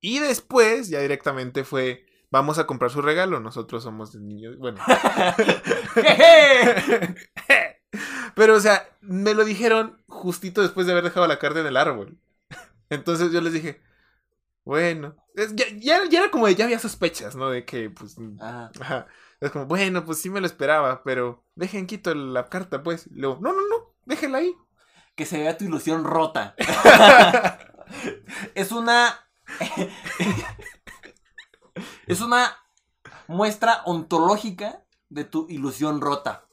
Y 0.00 0.18
después 0.20 0.88
ya 0.90 1.00
directamente 1.00 1.64
fue, 1.64 2.06
vamos 2.30 2.58
a 2.58 2.66
comprar 2.66 2.90
su 2.90 3.00
regalo. 3.02 3.40
Nosotros 3.40 3.82
somos 3.84 4.14
el 4.14 4.26
niño, 4.28 4.52
bueno. 4.58 4.80
Pero, 8.34 8.56
o 8.56 8.60
sea, 8.60 8.88
me 9.00 9.34
lo 9.34 9.44
dijeron 9.44 10.02
justito 10.08 10.62
después 10.62 10.86
de 10.86 10.92
haber 10.92 11.04
dejado 11.04 11.26
la 11.26 11.38
carta 11.38 11.60
en 11.60 11.66
el 11.66 11.76
árbol. 11.76 12.18
Entonces 12.90 13.32
yo 13.32 13.40
les 13.40 13.52
dije, 13.52 13.80
bueno, 14.64 15.16
ya, 15.36 15.66
ya- 15.76 16.08
ya 16.10 16.18
era 16.20 16.30
como 16.30 16.46
de, 16.46 16.54
ya 16.54 16.64
había 16.66 16.78
sospechas, 16.78 17.36
¿no? 17.36 17.50
De 17.50 17.64
que, 17.64 17.90
pues, 17.90 18.16
Ajá. 18.40 18.70
ajá. 18.80 19.06
Es 19.44 19.50
como, 19.50 19.66
bueno, 19.66 20.06
pues 20.06 20.22
sí 20.22 20.30
me 20.30 20.40
lo 20.40 20.46
esperaba, 20.46 21.02
pero 21.02 21.44
dejen 21.54 21.86
quito 21.86 22.14
la 22.14 22.48
carta, 22.48 22.82
pues. 22.82 23.08
Y 23.08 23.16
luego, 23.16 23.40
no, 23.42 23.52
no, 23.52 23.60
no, 23.68 23.94
déjenla 24.06 24.38
ahí. 24.38 24.56
Que 25.14 25.26
se 25.26 25.38
vea 25.38 25.58
tu 25.58 25.66
ilusión 25.66 26.02
rota. 26.04 26.54
es 28.54 28.72
una. 28.72 29.28
es 32.06 32.22
una 32.22 32.56
muestra 33.26 33.82
ontológica 33.84 34.82
de 35.10 35.24
tu 35.24 35.46
ilusión 35.50 36.00
rota. 36.00 36.48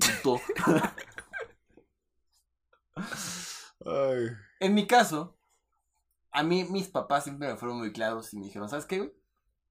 Ay. 3.86 4.28
En 4.60 4.74
mi 4.74 4.86
caso, 4.86 5.38
a 6.32 6.44
mí 6.44 6.66
mis 6.66 6.90
papás 6.90 7.24
siempre 7.24 7.48
me 7.48 7.56
fueron 7.56 7.78
muy 7.78 7.94
claros 7.94 8.34
y 8.34 8.38
me 8.38 8.48
dijeron, 8.48 8.68
¿sabes 8.68 8.86
qué, 8.86 8.98
güey? 8.98 9.14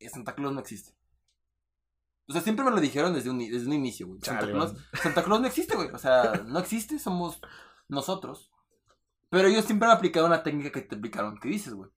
Santa 0.09 0.35
Claus 0.35 0.55
no 0.55 0.61
existe. 0.61 0.95
O 2.31 2.33
sea, 2.33 2.41
siempre 2.43 2.64
me 2.64 2.70
lo 2.70 2.81
dijeron 2.81 3.12
desde 3.12 3.28
un, 3.28 3.39
desde 3.39 3.66
un 3.66 3.72
inicio, 3.72 4.07
güey. 4.07 4.20
Santa, 4.22 4.47
Claus. 4.47 4.74
Santa 5.03 5.24
Claus 5.24 5.41
no 5.41 5.47
existe, 5.49 5.74
güey. 5.76 5.91
O 5.91 5.99
sea, 5.99 6.33
no 6.47 6.59
existe, 6.61 6.99
somos 6.99 7.41
nosotros. 7.89 8.51
Pero 9.28 9.49
ellos 9.49 9.64
siempre 9.64 9.89
han 9.89 9.97
aplicado 9.97 10.26
una 10.26 10.43
técnica 10.43 10.70
que 10.70 10.81
te 10.83 10.95
aplicaron, 10.95 11.39
que 11.39 11.49
dices, 11.49 11.74
güey. 11.74 11.91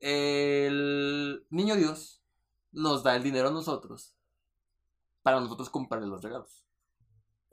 El 0.00 1.44
niño 1.50 1.76
Dios 1.76 2.22
nos 2.72 3.02
da 3.02 3.16
el 3.16 3.22
dinero 3.22 3.48
a 3.48 3.52
nosotros 3.52 4.14
para 5.22 5.40
nosotros 5.40 5.70
comprarle 5.70 6.06
los 6.06 6.22
regalos. 6.22 6.64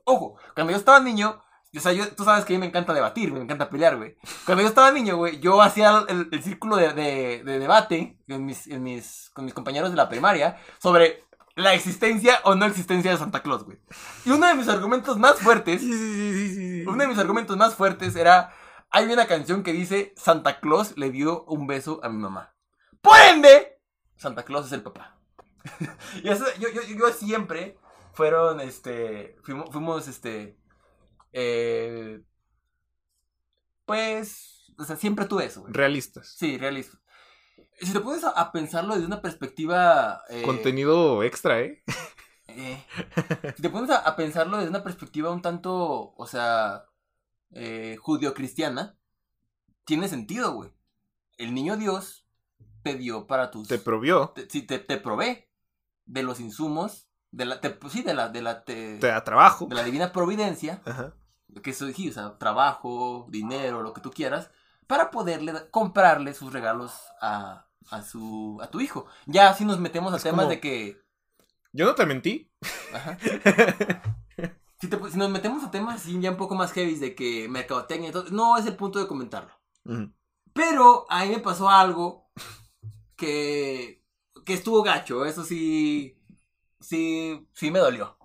Ojo, 0.06 0.38
cuando 0.56 0.72
yo 0.72 0.78
estaba 0.78 1.00
niño, 1.02 1.44
o 1.76 1.80
sea, 1.80 1.92
yo, 1.92 2.14
tú 2.16 2.24
sabes 2.24 2.46
que 2.46 2.54
a 2.54 2.58
mí 2.58 2.60
me 2.62 2.68
encanta 2.68 2.94
debatir, 2.94 3.32
me 3.34 3.42
encanta 3.42 3.70
pelear, 3.70 3.98
güey. 3.98 4.16
Cuando 4.46 4.62
yo 4.64 4.70
estaba 4.70 4.92
niño, 4.92 5.18
güey, 5.18 5.40
yo 5.42 5.62
hacía 5.62 6.06
el, 6.08 6.30
el 6.32 6.44
círculo 6.44 6.78
de, 6.78 6.94
de- 6.94 7.44
de 7.44 7.60
debate 7.60 8.18
en 8.28 8.46
mis, 8.46 8.68
en 8.68 8.84
mis, 8.84 9.30
con 9.32 9.44
mis 9.46 9.54
compañeros 9.54 9.90
de 9.92 9.98
la 9.98 10.08
primaria 10.10 10.58
sobre 10.82 11.26
la 11.58 11.74
existencia 11.74 12.40
o 12.44 12.54
no 12.54 12.68
existencia 12.68 13.10
de 13.10 13.18
Santa 13.18 13.42
Claus, 13.42 13.64
güey. 13.64 13.80
Y 14.26 14.30
uno 14.30 14.46
de 14.48 14.54
mis 14.54 14.68
argumentos 14.68 15.18
más 15.18 15.40
fuertes, 15.40 15.82
uno 15.82 16.98
de 16.98 17.08
mis 17.08 17.18
argumentos 17.18 17.58
más 17.58 17.74
fuertes 17.74 18.16
era, 18.16 18.54
hay 18.92 19.06
una 19.12 19.26
canción 19.26 19.64
que 19.64 19.74
dice, 19.74 20.14
Santa 20.16 20.60
Claus 20.60 20.96
le 20.98 21.10
dio 21.10 21.46
un 21.46 21.66
beso 21.66 22.00
a 22.04 22.10
mi 22.10 22.18
mamá. 22.18 22.54
Por 23.02 23.18
ende, 23.20 23.80
Santa 24.18 24.46
Claus 24.46 24.68
es 24.68 24.72
el 24.74 24.84
papá. 24.84 25.18
y 26.24 26.30
eso, 26.30 26.46
yo, 26.60 26.70
yo, 26.70 26.84
yo 26.84 27.10
siempre 27.10 27.80
fueron, 28.14 28.62
este, 28.62 29.36
fuimos, 29.42 29.72
fuimos, 29.72 30.08
este, 30.08 30.60
eh, 31.34 32.22
pues, 33.86 34.72
o 34.78 34.84
sea, 34.84 34.96
siempre 34.96 35.26
tuve 35.26 35.46
eso, 35.46 35.62
güey. 35.62 35.74
Realistas. 35.74 36.36
Sí, 36.38 36.60
realista. 36.60 37.00
Si 37.80 37.94
te 37.94 38.00
pones 38.00 38.24
a, 38.24 38.52
pensarlo 38.52 38.94
desde 38.96 39.08
una 39.08 39.22
perspectiva... 39.22 40.24
eh, 40.30 40.42
Contenido 40.44 41.22
extra, 41.24 41.60
¿eh? 41.62 41.84
eh, 42.48 42.84
si 43.56 43.62
te 43.62 43.70
pones 43.70 43.90
a, 43.92 44.00
a 44.00 44.16
pensarlo 44.16 44.58
desde 44.58 44.70
una 44.70 44.84
perspectiva 44.84 45.32
un 45.32 45.42
tanto, 45.42 46.14
o 46.16 46.26
sea, 46.28 46.86
eh, 47.52 47.98
judio-cristiana, 48.02 48.98
tiene 49.86 50.08
sentido, 50.08 50.54
güey. 50.54 50.74
El 51.38 51.54
niño 51.54 51.78
Dios 51.78 52.26
te 52.84 52.96
dio 52.96 53.28
para 53.28 53.52
tus... 53.52 53.68
Te 53.68 53.78
provió. 53.78 54.30
te- 54.30 54.50
sí, 54.50 54.64
te, 54.64 54.80
te 54.80 54.98
provee 54.98 55.46
de 56.06 56.24
los 56.24 56.40
insumos, 56.40 57.08
de 57.32 57.46
la, 57.46 57.62
te- 57.62 57.70
pues 57.70 57.94
sí, 57.94 58.02
de 58.02 58.16
la, 58.16 58.30
de 58.30 58.42
la, 58.42 58.64
te- 58.64 58.98
Te 58.98 59.08
da 59.08 59.24
trabajo. 59.24 59.68
de 59.68 59.76
la 59.76 59.84
divina 59.84 60.12
providencia, 60.12 60.82
Ajá. 60.86 61.14
que 61.62 61.70
eso 61.70 61.88
sí, 61.92 62.10
o 62.10 62.14
sea, 62.14 62.38
trabajo, 62.40 63.28
dinero, 63.30 63.84
lo 63.84 63.94
que 63.94 64.02
tú 64.02 64.10
quieras, 64.10 64.50
para 64.88 65.12
poderle 65.12 65.70
comprarle 65.70 66.34
sus 66.34 66.52
regalos 66.54 66.94
a, 67.22 67.67
a 67.90 68.02
su 68.04 68.60
a 68.62 68.68
tu 68.70 68.80
hijo. 68.82 69.06
Ya 69.26 69.54
si 69.54 69.66
nos 69.66 69.80
metemos 69.80 70.14
a 70.14 70.18
Es 70.18 70.24
temas 70.24 70.42
como- 70.46 70.50
de 70.50 70.60
que 70.60 71.02
Yo 71.74 71.86
no 71.86 71.96
te 71.96 72.06
mentí. 72.06 72.52
Ajá. 72.94 73.18
Si, 74.80 74.88
te- 74.90 75.10
si 75.12 75.18
nos 75.18 75.32
metemos 75.32 75.64
a 75.64 75.72
temas 75.72 75.96
así 75.96 76.20
ya 76.22 76.30
un 76.30 76.38
poco 76.38 76.54
más 76.54 76.72
heavy 76.72 76.94
de 76.98 77.16
que 77.16 77.50
mercadotecnia 77.50 78.12
todo, 78.12 78.26
no 78.30 78.56
es 78.60 78.66
el 78.68 78.76
punto 78.76 79.00
de 79.00 79.08
comentarlo. 79.08 79.52
Pero 80.54 81.08
a 81.10 81.26
mí 81.26 81.32
me 81.32 81.40
pasó 81.40 81.68
algo 81.68 82.30
que, 83.16 84.04
que 84.46 84.54
estuvo 84.54 84.84
gacho, 84.84 85.26
eso 85.26 85.44
sí, 85.44 86.16
sí, 86.80 87.48
sí 87.54 87.72
me 87.72 87.80
dolió. 87.80 88.20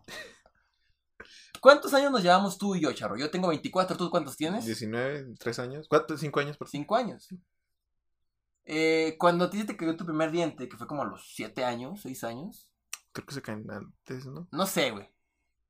¿Cuántos 1.63 1.95
años 1.95 2.13
nos 2.13 2.23
llevamos 2.23 2.59
tú 2.59 2.75
y 2.75 2.81
yo, 2.81 2.93
Charro? 2.93 3.17
Yo 3.17 3.31
tengo 3.31 3.49
24, 3.49 3.97
¿tú 3.97 4.11
cuántos 4.11 4.37
tienes? 4.37 4.67
19, 4.67 5.35
3 5.39 5.59
años. 5.61 5.87
¿Cuánto? 5.89 6.19
5 6.19 6.39
años, 6.41 6.59
por 6.59 6.69
Cinco 6.69 6.97
años. 6.97 7.29
Eh, 8.65 9.17
cuando 9.19 9.47
a 9.47 9.51
ti 9.51 9.59
se 9.59 9.65
te 9.65 9.77
cayó 9.77 9.97
tu 9.97 10.05
primer 10.07 10.31
diente, 10.31 10.69
que 10.69 10.77
fue 10.77 10.87
como 10.87 11.03
a 11.03 11.07
los 11.07 11.33
7 11.35 11.65
años, 11.65 12.01
6 12.03 12.23
años, 12.25 12.69
Creo 13.13 13.27
que 13.27 13.35
se 13.35 13.43
caen 13.43 13.67
antes, 13.71 14.25
¿no? 14.27 14.49
no 14.51 14.67
sé, 14.67 14.91
güey. 14.91 15.09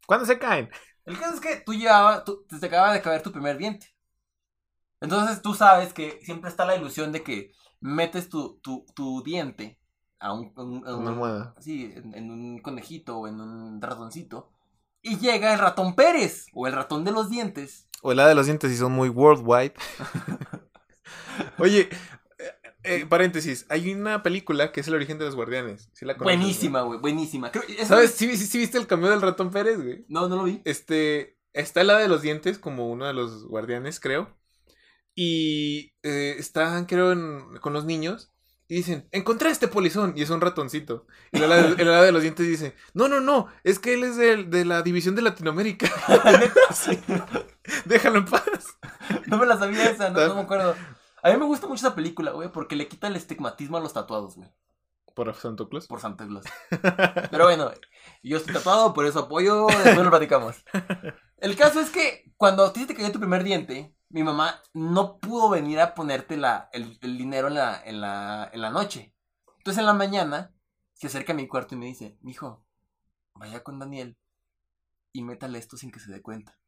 ¿Cuándo 0.07 0.27
se 0.27 0.39
caen? 0.39 0.71
El 1.05 1.19
caso 1.19 1.35
es 1.35 1.41
que 1.41 1.57
tú 1.65 1.75
llevabas, 1.75 2.23
tú- 2.25 2.45
te 2.49 2.65
acaba 2.67 2.93
de 2.93 3.03
caer 3.03 3.23
tu 3.23 3.33
primer 3.33 3.57
diente. 3.59 3.89
Entonces 5.01 5.43
tú 5.43 5.55
sabes 5.55 5.93
que 5.93 6.21
siempre 6.23 6.49
está 6.51 6.65
la 6.65 6.77
ilusión 6.77 7.11
de 7.11 7.23
que 7.25 7.53
metes 7.81 8.29
tu, 8.29 8.61
tu, 8.61 8.87
tu 8.95 9.23
diente 9.25 9.81
a 10.21 10.33
un, 10.33 10.53
un- 10.57 10.87
a 10.87 10.95
un- 10.95 11.01
Una 11.03 11.11
almohada. 11.11 11.55
sí, 11.59 11.93
en, 11.97 12.15
en 12.15 12.31
un 12.31 12.59
conejito 12.63 13.19
o 13.19 13.27
en 13.27 13.41
un 13.41 13.83
ratoncito. 13.83 14.53
Y 15.01 15.19
llega 15.19 15.53
el 15.53 15.59
ratón 15.59 15.97
Pérez 15.97 16.47
o 16.55 16.69
el 16.69 16.75
ratón 16.75 17.05
de 17.05 17.11
los 17.11 17.29
dientes. 17.29 17.89
O 18.03 18.15
la 18.15 18.29
de 18.29 18.37
los 18.37 18.47
dientes 18.47 18.71
y 18.71 18.77
son 18.77 18.93
muy 18.93 19.09
worldwide. 19.09 19.75
Oye, 21.59 21.89
eh, 22.85 23.07
paréntesis. 23.09 23.67
Hay 23.69 23.93
una 23.93 24.23
película 24.23 24.73
que 24.73 24.81
es 24.81 24.89
El 24.89 24.95
origen 24.95 25.19
de 25.19 25.25
los 25.27 25.35
guardianes. 25.35 25.89
¿Sí 25.93 26.05
la 26.05 26.17
conoces, 26.17 26.39
Buenísima, 26.39 26.83
güey, 26.83 26.99
buenísima. 27.01 27.51
Creo- 27.51 27.65
¿Sabes? 27.87 28.11
es- 28.11 28.17
¿Sí, 28.17 28.37
sí, 28.37 28.47
sí 28.47 28.59
viste 28.59 28.79
el 28.79 28.87
cambio 28.87 29.11
del 29.11 29.21
ratón 29.23 29.51
Pérez, 29.51 29.81
güey? 29.83 30.05
No, 30.09 30.29
no 30.29 30.37
lo 30.37 30.45
vi. 30.45 30.61
Este, 30.65 31.37
está 31.53 31.81
el 31.83 31.89
de 31.89 32.09
los 32.09 32.23
dientes 32.23 32.59
como 32.59 32.91
uno 32.91 33.07
de 33.07 33.13
los 33.15 33.45
guardianes, 33.47 34.01
creo. 34.01 34.37
Y 35.15 35.93
eh, 36.03 36.37
están, 36.39 36.87
creo, 36.87 37.13
en- 37.13 37.59
con 37.61 37.73
los 37.73 37.85
niños. 37.85 38.31
Y 38.69 38.77
dicen, 38.77 39.07
encontré 39.13 39.51
este 39.51 39.69
polizón. 39.69 40.15
Y 40.17 40.23
es 40.23 40.31
un 40.31 40.41
ratoncito. 40.41 41.07
Y 41.31 41.39
el 41.39 41.45
ala, 41.45 41.75
el 41.77 41.89
ala 41.89 42.03
de 42.03 42.13
los 42.13 42.23
dientes 42.23 42.47
dice, 42.47 42.75
no, 42.95 43.07
no, 43.09 43.21
no. 43.21 43.49
Es 43.65 43.79
que 43.79 43.93
él 43.95 44.05
es 44.05 44.17
del- 44.17 44.49
de, 44.51 44.65
la 44.65 44.83
división 44.83 45.15
de 45.15 45.23
Latinoamérica. 45.23 45.91
Sí. 46.75 46.99
Déjalo 47.85 48.19
en 48.19 48.25
paz. 48.25 48.79
No 49.27 49.37
me 49.39 49.47
la 49.47 49.59
sabía 49.59 49.91
esa, 49.91 50.09
no, 50.11 50.27
no 50.27 50.35
me 50.37 50.41
acuerdo. 50.43 50.75
A 51.23 51.31
mí 51.31 51.37
me 51.39 51.47
gusta 51.47 51.67
mucho 51.67 51.87
esa 51.87 51.95
película, 51.95 52.33
güey, 52.33 52.51
porque 52.51 52.77
le 52.77 52.89
quita 52.89 53.07
el 53.07 53.17
estigmatismo 53.17 53.77
a 53.77 53.81
los 53.81 53.93
tatuados, 53.93 54.37
güey. 54.37 54.51
Por 55.15 55.35
Santo 55.35 55.69
Claus. 55.69 55.87
por 55.87 56.01
Santa 56.01 56.27
Claus. 56.27 56.45
Pero 57.31 57.45
bueno, 57.45 57.71
yo 58.23 58.39
estoy 58.39 58.55
tatuado, 58.55 58.95
por 58.95 59.05
eso 59.07 59.21
apoyo, 59.21 59.67
después 59.67 60.05
lo 60.05 60.11
platicamos. 60.11 60.65
El 61.37 61.57
caso 61.57 61.81
es 61.81 61.91
que 61.91 62.33
cuando 62.37 62.65
a 62.65 62.73
ti 62.73 62.87
te 62.87 62.95
cayó 62.95 63.13
tu 63.13 63.19
primer 63.19 63.45
diente, 63.45 63.95
mi 64.09 64.23
mamá 64.23 64.63
no 64.73 65.19
pudo 65.19 65.51
venir 65.51 65.81
a 65.81 65.95
ponerte 65.95 66.37
la, 66.37 66.69
el, 66.73 66.99
el 67.03 67.19
dinero 67.19 67.49
en 67.49 67.55
la, 67.55 67.83
en, 67.85 68.01
la, 68.01 68.51
en 68.53 68.61
la 68.61 68.71
noche. 68.71 69.15
Entonces 69.59 69.79
en 69.81 69.87
la 69.87 69.95
mañana 69.95 70.53
se 70.95 71.07
acerca 71.09 71.33
a 71.33 71.37
mi 71.37 71.47
cuarto 71.47 71.75
y 71.75 71.79
me 71.79 71.87
dice, 71.87 72.17
mijo, 72.23 72.65
vaya 73.35 73.63
con 73.63 73.79
Daniel 73.79 74.17
y 75.13 75.23
métale 75.23 75.59
esto 75.59 75.77
sin 75.77 75.91
que 75.93 76.01
se 76.01 76.11
dé 76.11 76.23
cuenta. 76.23 76.59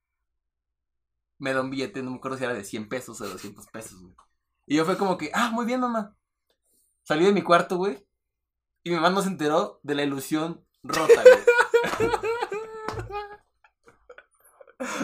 me 1.38 1.52
da 1.52 1.60
un 1.60 1.70
billete, 1.70 2.02
no 2.02 2.10
me 2.10 2.16
acuerdo 2.16 2.36
si 2.38 2.44
era 2.44 2.54
de 2.54 2.64
100 2.64 2.88
pesos 2.88 3.20
o 3.20 3.24
de 3.24 3.30
200 3.30 3.66
pesos, 3.68 4.00
güey. 4.02 4.14
Y 4.66 4.76
yo 4.76 4.84
fue 4.84 4.96
como 4.96 5.16
que, 5.16 5.30
ah, 5.34 5.50
muy 5.50 5.66
bien, 5.66 5.80
mamá. 5.80 6.16
Salí 7.02 7.24
de 7.24 7.32
mi 7.32 7.42
cuarto, 7.42 7.76
güey. 7.76 8.06
Y 8.82 8.90
mi 8.90 8.96
mamá 8.96 9.10
no 9.10 9.22
se 9.22 9.28
enteró 9.28 9.80
de 9.82 9.94
la 9.94 10.02
ilusión 10.02 10.66
rota, 10.82 11.22
güey. 11.22 12.10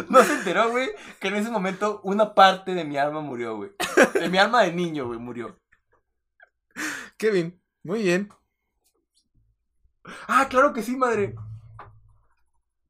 No 0.08 0.22
se 0.24 0.34
enteró, 0.34 0.70
güey, 0.70 0.90
que 1.20 1.28
en 1.28 1.36
ese 1.36 1.50
momento 1.50 2.00
una 2.02 2.34
parte 2.34 2.74
de 2.74 2.84
mi 2.84 2.98
alma 2.98 3.20
murió, 3.20 3.56
güey. 3.56 3.70
De 4.14 4.28
mi 4.28 4.36
alma 4.36 4.62
de 4.62 4.72
niño, 4.72 5.06
güey, 5.06 5.18
murió. 5.18 5.58
Kevin, 7.16 7.62
muy 7.82 8.02
bien. 8.02 8.30
Ah, 10.26 10.48
claro 10.50 10.72
que 10.72 10.82
sí, 10.82 10.96
madre. 10.96 11.34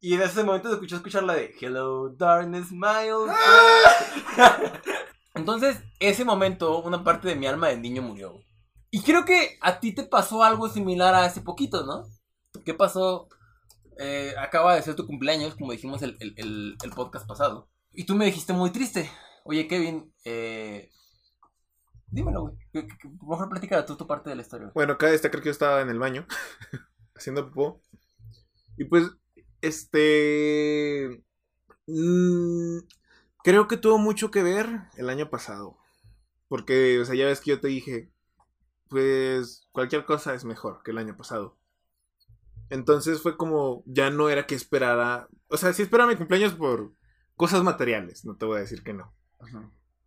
Y 0.01 0.14
en 0.14 0.23
ese 0.23 0.43
momento 0.43 0.73
escuché 0.73 0.97
escuchar 0.97 1.23
la 1.25 1.35
de 1.35 1.55
Hello, 1.61 2.09
darkness, 2.09 2.73
my 2.73 3.11
old 3.11 3.31
friend". 4.35 4.83
Entonces, 5.41 5.78
ese 5.99 6.24
momento, 6.24 6.82
una 6.82 7.03
parte 7.03 7.28
de 7.28 7.34
mi 7.36 7.47
alma 7.47 7.68
de 7.68 7.78
niño 7.78 8.03
murió. 8.03 8.32
güey. 8.32 8.47
Y 8.91 9.01
creo 9.03 9.24
que 9.24 9.57
a 9.62 9.80
ti 9.80 9.95
te 9.95 10.03
pasó 10.05 10.43
algo 10.45 10.68
similar 10.68 11.14
a 11.14 11.24
hace 11.24 11.41
poquito, 11.41 11.86
¿no? 11.86 12.05
¿Qué 12.64 12.74
pasó? 12.74 13.28
Eh, 13.99 14.34
acaba 14.38 14.74
de 14.74 14.82
ser 14.82 14.95
tu 14.97 15.07
cumpleaños, 15.07 15.55
como 15.55 15.72
dijimos 15.72 16.03
el, 16.03 16.16
el- 16.20 16.76
el- 16.82 16.91
podcast 16.95 17.26
pasado. 17.26 17.68
Y 17.93 18.05
tú 18.05 18.14
me 18.14 18.24
dijiste 18.26 18.53
muy 18.53 18.70
triste. 18.70 19.11
Oye, 19.45 19.66
Kevin, 19.68 20.12
eh... 20.24 20.91
dímelo, 22.09 22.43
güey. 22.43 22.55
Mejor 23.28 23.49
platica 23.49 23.84
tú 23.86 23.97
tu 23.97 24.07
parte 24.07 24.28
de 24.30 24.36
la 24.36 24.43
historia. 24.43 24.70
Bueno, 24.74 24.95
acá 24.95 25.07
destacar 25.07 25.41
que 25.41 25.47
yo 25.47 25.53
estaba 25.53 25.80
en 25.82 25.88
el 25.91 25.99
baño 25.99 26.26
haciendo 27.14 27.49
popó. 27.49 27.80
Y 28.76 28.84
pues, 28.84 29.11
este. 29.61 31.22
mm, 31.86 32.78
creo 33.45 33.68
que 33.68 33.76
tuvo 33.76 33.99
mucho 33.99 34.30
que 34.30 34.43
ver 34.43 34.82
el 34.97 35.11
año 35.11 35.30
pasado. 35.30 35.78
Porque, 36.49 36.99
o 37.01 37.05
sea, 37.05 37.14
ya 37.14 37.26
ves 37.26 37.41
que 37.41 37.51
yo 37.51 37.61
te 37.61 37.68
dije, 37.68 38.11
pues 38.88 39.68
cualquier 39.72 40.05
cosa 40.05 40.34
es 40.34 40.45
mejor 40.45 40.82
que 40.82 40.91
el 40.91 40.99
año 40.99 41.16
pasado. 41.16 41.57
Entonces 42.70 43.22
fue 43.22 43.36
como, 43.36 43.82
ya 43.86 44.11
no 44.11 44.28
era 44.28 44.47
que 44.47 44.55
esperara. 44.55 45.28
O 45.49 45.57
sea, 45.57 45.72
sí 45.72 45.82
esperaba 45.82 46.11
mi 46.11 46.16
cumpleaños 46.16 46.55
por 46.55 46.93
cosas 47.36 47.62
materiales, 47.62 48.24
no 48.24 48.36
te 48.36 48.47
voy 48.47 48.59
a 48.59 48.61
decir 48.61 48.82
que 48.82 48.95
no. 48.95 49.12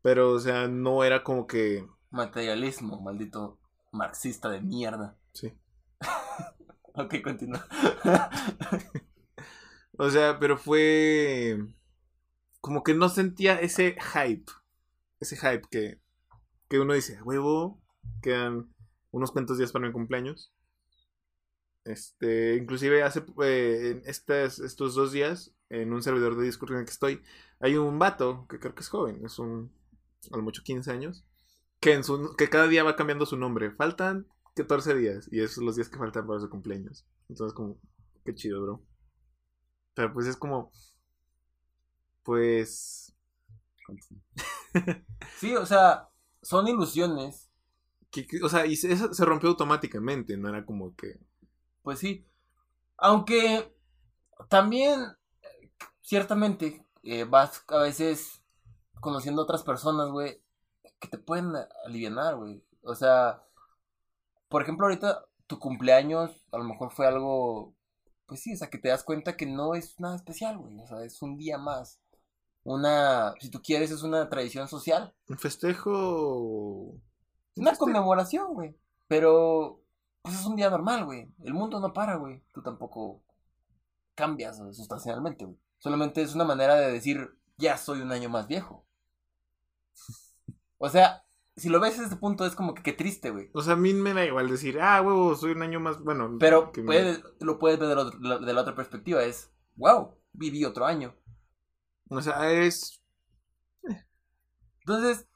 Pero, 0.02 0.32
o 0.32 0.40
sea, 0.40 0.68
no 0.68 1.04
era 1.04 1.24
como 1.24 1.48
que. 1.48 1.88
Materialismo, 2.12 3.02
maldito 3.02 3.60
marxista 3.92 4.50
de 4.50 4.62
mierda. 4.62 5.18
Sí. 5.34 5.54
ok, 6.94 7.16
continúa. 7.24 7.66
O 9.98 10.10
sea, 10.10 10.40
pero 10.40 10.58
fue 10.58 11.68
como 12.64 12.82
que 12.82 12.94
no 12.94 13.10
sentía 13.10 13.60
ese 13.60 13.98
hype. 14.00 14.50
Ese 15.20 15.36
hype 15.36 15.68
que, 15.70 16.00
que 16.70 16.80
uno 16.80 16.94
dice, 16.94 17.18
"A 17.18 17.24
huevo, 17.24 17.84
quedan 18.22 18.74
unos 19.12 19.34
cuantos 19.34 19.58
días 19.58 19.74
para 19.74 19.86
mi 19.86 19.92
cumpleaños. 19.92 20.54
Este, 21.84 22.56
inclusive 22.56 23.04
hace 23.04 23.26
eh, 23.44 24.02
estas, 24.06 24.60
estos 24.60 24.96
dos 24.96 25.12
días, 25.12 25.54
en 25.68 25.92
un 25.92 26.02
servidor 26.02 26.38
de 26.38 26.46
Discord 26.46 26.72
en 26.72 26.80
el 26.80 26.86
que 26.86 26.92
estoy, 26.92 27.22
hay 27.60 27.76
un 27.76 28.00
vato 28.00 28.48
que 28.48 28.60
creo 28.60 28.74
que 28.74 28.82
es 28.82 28.88
joven, 28.88 29.26
es 29.26 29.40
un 29.40 29.74
a 30.32 30.38
lo 30.38 30.44
mucho 30.44 30.64
15 30.64 30.90
años, 30.90 31.26
que 31.82 31.92
en 31.92 32.06
su 32.06 32.34
que 32.38 32.50
cada 32.50 32.70
día 32.70 32.86
va 32.86 32.96
cambiando 32.96 33.26
su 33.26 33.36
nombre. 33.36 33.72
Faltan 33.72 34.26
14 34.56 34.96
días 34.96 35.28
y 35.34 35.42
esos 35.42 35.56
son 35.56 35.66
los 35.66 35.76
días 35.76 35.90
que 35.90 35.98
faltan 35.98 36.26
para 36.26 36.40
su 36.40 36.50
cumpleaños. 36.50 37.06
Entonces 37.28 37.54
como 37.54 37.78
qué 38.24 38.34
chido, 38.34 38.62
bro. 38.62 38.86
Pero 39.96 40.14
pues 40.14 40.28
es 40.28 40.38
como 40.38 40.72
pues 42.24 43.14
Sí, 45.38 45.56
o 45.56 45.66
sea, 45.66 46.10
son 46.42 46.68
ilusiones. 46.68 47.50
que- 48.12 48.28
que- 48.28 48.44
o 48.44 48.50
sea, 48.50 48.66
y 48.66 48.76
se, 48.76 48.92
eso 48.94 49.14
se 49.14 49.26
rompió 49.26 49.50
automáticamente, 49.50 50.38
no 50.38 50.50
era 50.50 50.66
como 50.66 50.96
que 50.96 51.20
Pues 51.84 52.00
sí. 52.00 52.26
Aunque 52.98 53.74
también, 54.50 55.02
ciertamente, 56.02 56.86
eh, 57.04 57.26
vas 57.26 57.64
a 57.70 57.80
veces 57.80 58.42
conociendo 59.02 59.42
a 59.42 59.46
otras 59.46 59.64
personas, 59.64 60.10
güey, 60.12 60.42
que 61.00 61.08
te 61.10 61.18
pueden 61.20 61.54
aliviar, 61.86 62.36
güey. 62.38 62.64
O 62.84 62.96
sea, 62.96 63.44
por 64.50 64.62
ejemplo, 64.62 64.86
ahorita 64.86 65.26
tu 65.48 65.60
cumpleaños 65.60 66.32
a 66.52 66.58
lo 66.58 66.64
mejor 66.64 66.92
fue 66.92 67.08
algo, 67.08 67.76
pues 68.26 68.42
sí, 68.42 68.54
o 68.54 68.58
sea, 68.58 68.70
que 68.70 68.78
te 68.78 68.90
das 68.90 69.04
cuenta 69.04 69.36
que 69.38 69.46
no 69.46 69.76
es 69.76 70.00
nada 70.00 70.16
especial, 70.16 70.58
güey. 70.58 70.80
O 70.80 70.88
sea, 70.88 71.04
es 71.04 71.22
un 71.22 71.38
día 71.38 71.58
más. 71.58 72.00
Una, 72.66 73.34
si 73.40 73.50
tú 73.50 73.62
quieres, 73.62 73.92
es 73.92 74.04
una 74.04 74.30
tradición 74.30 74.68
social. 74.68 75.14
un 75.28 75.38
festejo 75.38 76.96
Es 77.56 77.62
una 77.62 77.76
conmemoración, 77.76 78.54
güey. 78.54 78.76
Pero, 79.08 79.82
pues 80.22 80.40
es 80.40 80.46
un 80.46 80.56
día 80.56 80.70
normal, 80.70 81.06
güey. 81.06 81.28
El 81.44 81.54
mundo 81.54 81.80
no 81.80 81.92
para, 81.94 82.16
güey. 82.16 82.42
Tú 82.54 82.62
tampoco 82.64 83.22
cambias 84.16 84.58
sustancialmente, 84.72 85.46
güey. 85.46 85.58
Solamente 85.80 86.22
es 86.22 86.34
una 86.36 86.46
manera 86.46 86.76
de 86.76 86.92
decir, 86.92 87.38
ya 87.58 87.78
soy 87.78 88.00
un 88.02 88.12
año 88.14 88.30
más 88.30 88.48
viejo. 88.48 88.86
O 90.78 90.90
sea, 90.90 91.26
si 91.56 91.70
lo 91.70 91.80
ves 91.80 91.94
desde 91.94 92.06
ese 92.08 92.16
punto, 92.16 92.46
es 92.46 92.56
como 92.56 92.74
que 92.74 92.84
qué 92.84 92.94
triste, 92.94 93.30
güey. 93.32 93.50
O 93.54 93.62
sea, 93.62 93.74
a 93.74 93.78
mí 93.78 93.94
me 93.94 94.14
da 94.14 94.26
igual 94.26 94.50
decir, 94.50 94.80
ah, 94.82 95.02
huevo, 95.02 95.36
soy 95.36 95.52
un 95.52 95.62
año 95.62 95.80
más, 95.80 96.00
bueno, 96.00 96.38
Pero 96.40 96.72
me- 96.78 97.22
lo 97.42 97.60
puedes 97.60 97.80
ver 97.80 97.90
de, 97.90 97.96
lo- 97.96 98.40
de 98.40 98.54
la 98.54 98.62
otra 98.62 98.76
perspectiva. 98.76 99.24
Es, 99.24 99.52
wow, 99.76 100.16
viví 100.32 100.64
otro 100.66 100.86
año. 100.86 101.14
O 102.18 102.22
sea, 102.22 102.52
es 102.52 103.02
Entonces, 104.80 105.28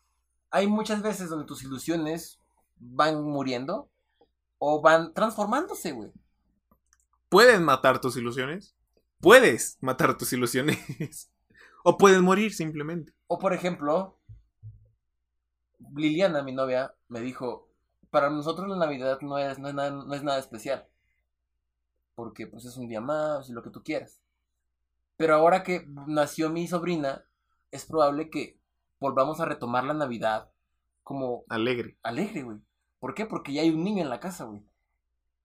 hay 0.49 0.67
muchas 0.67 1.01
veces 1.01 1.30
donde 1.30 1.45
tus 1.45 1.63
ilusiones 1.63 2.39
van 2.78 3.23
muriendo 3.23 3.89
o 4.59 4.82
van 4.82 5.13
transformándose, 5.13 5.91
güey. 5.91 6.11
pueden 7.30 7.63
matar 7.63 8.01
tus 8.01 8.17
ilusiones. 8.17 8.75
Puedes 9.19 9.78
matar 9.82 10.17
tus 10.17 10.32
ilusiones. 10.34 11.32
o 11.84 11.97
pueden 11.97 12.23
morir 12.23 12.53
simplemente. 12.53 13.13
O 13.28 13.39
por 13.39 13.53
ejemplo, 13.53 14.19
Liliana, 15.95 16.43
mi 16.43 16.53
novia, 16.53 16.93
me 17.07 17.21
dijo, 17.21 17.69
para 18.09 18.30
nosotros 18.30 18.67
la 18.67 18.78
Navidad 18.78 19.19
no 19.21 19.38
es, 19.38 19.59
no 19.59 19.67
es, 19.69 19.73
nada, 19.73 19.91
no 19.91 20.13
es 20.13 20.23
nada 20.23 20.39
especial. 20.39 20.88
Porque 22.15 22.47
pues 22.47 22.65
es 22.65 22.78
un 22.78 22.88
día 22.88 23.01
más 23.01 23.49
y 23.49 23.53
lo 23.53 23.63
que 23.63 23.69
tú 23.69 23.84
quieras. 23.84 24.21
Pero 25.18 25.36
ahora 25.36 25.63
que 25.63 25.86
nació 26.07 26.49
mi 26.49 26.68
sobrina, 26.68 27.24
es 27.72 27.86
probable 27.86 28.30
que 28.30 28.59
volvamos 28.99 29.39
a 29.39 29.45
retomar 29.45 29.84
la 29.84 29.93
Navidad 29.93 30.51
como 31.03 31.43
Alegre. 31.49 31.97
alegre, 32.03 32.43
güey. 32.43 32.57
¿Por 32.99 33.13
qué? 33.13 33.26
Porque 33.26 33.53
ya 33.53 33.61
hay 33.61 33.70
un 33.70 33.84
niño 33.84 34.03
en 34.03 34.09
la 34.09 34.20
casa, 34.20 34.45
güey. 34.45 34.61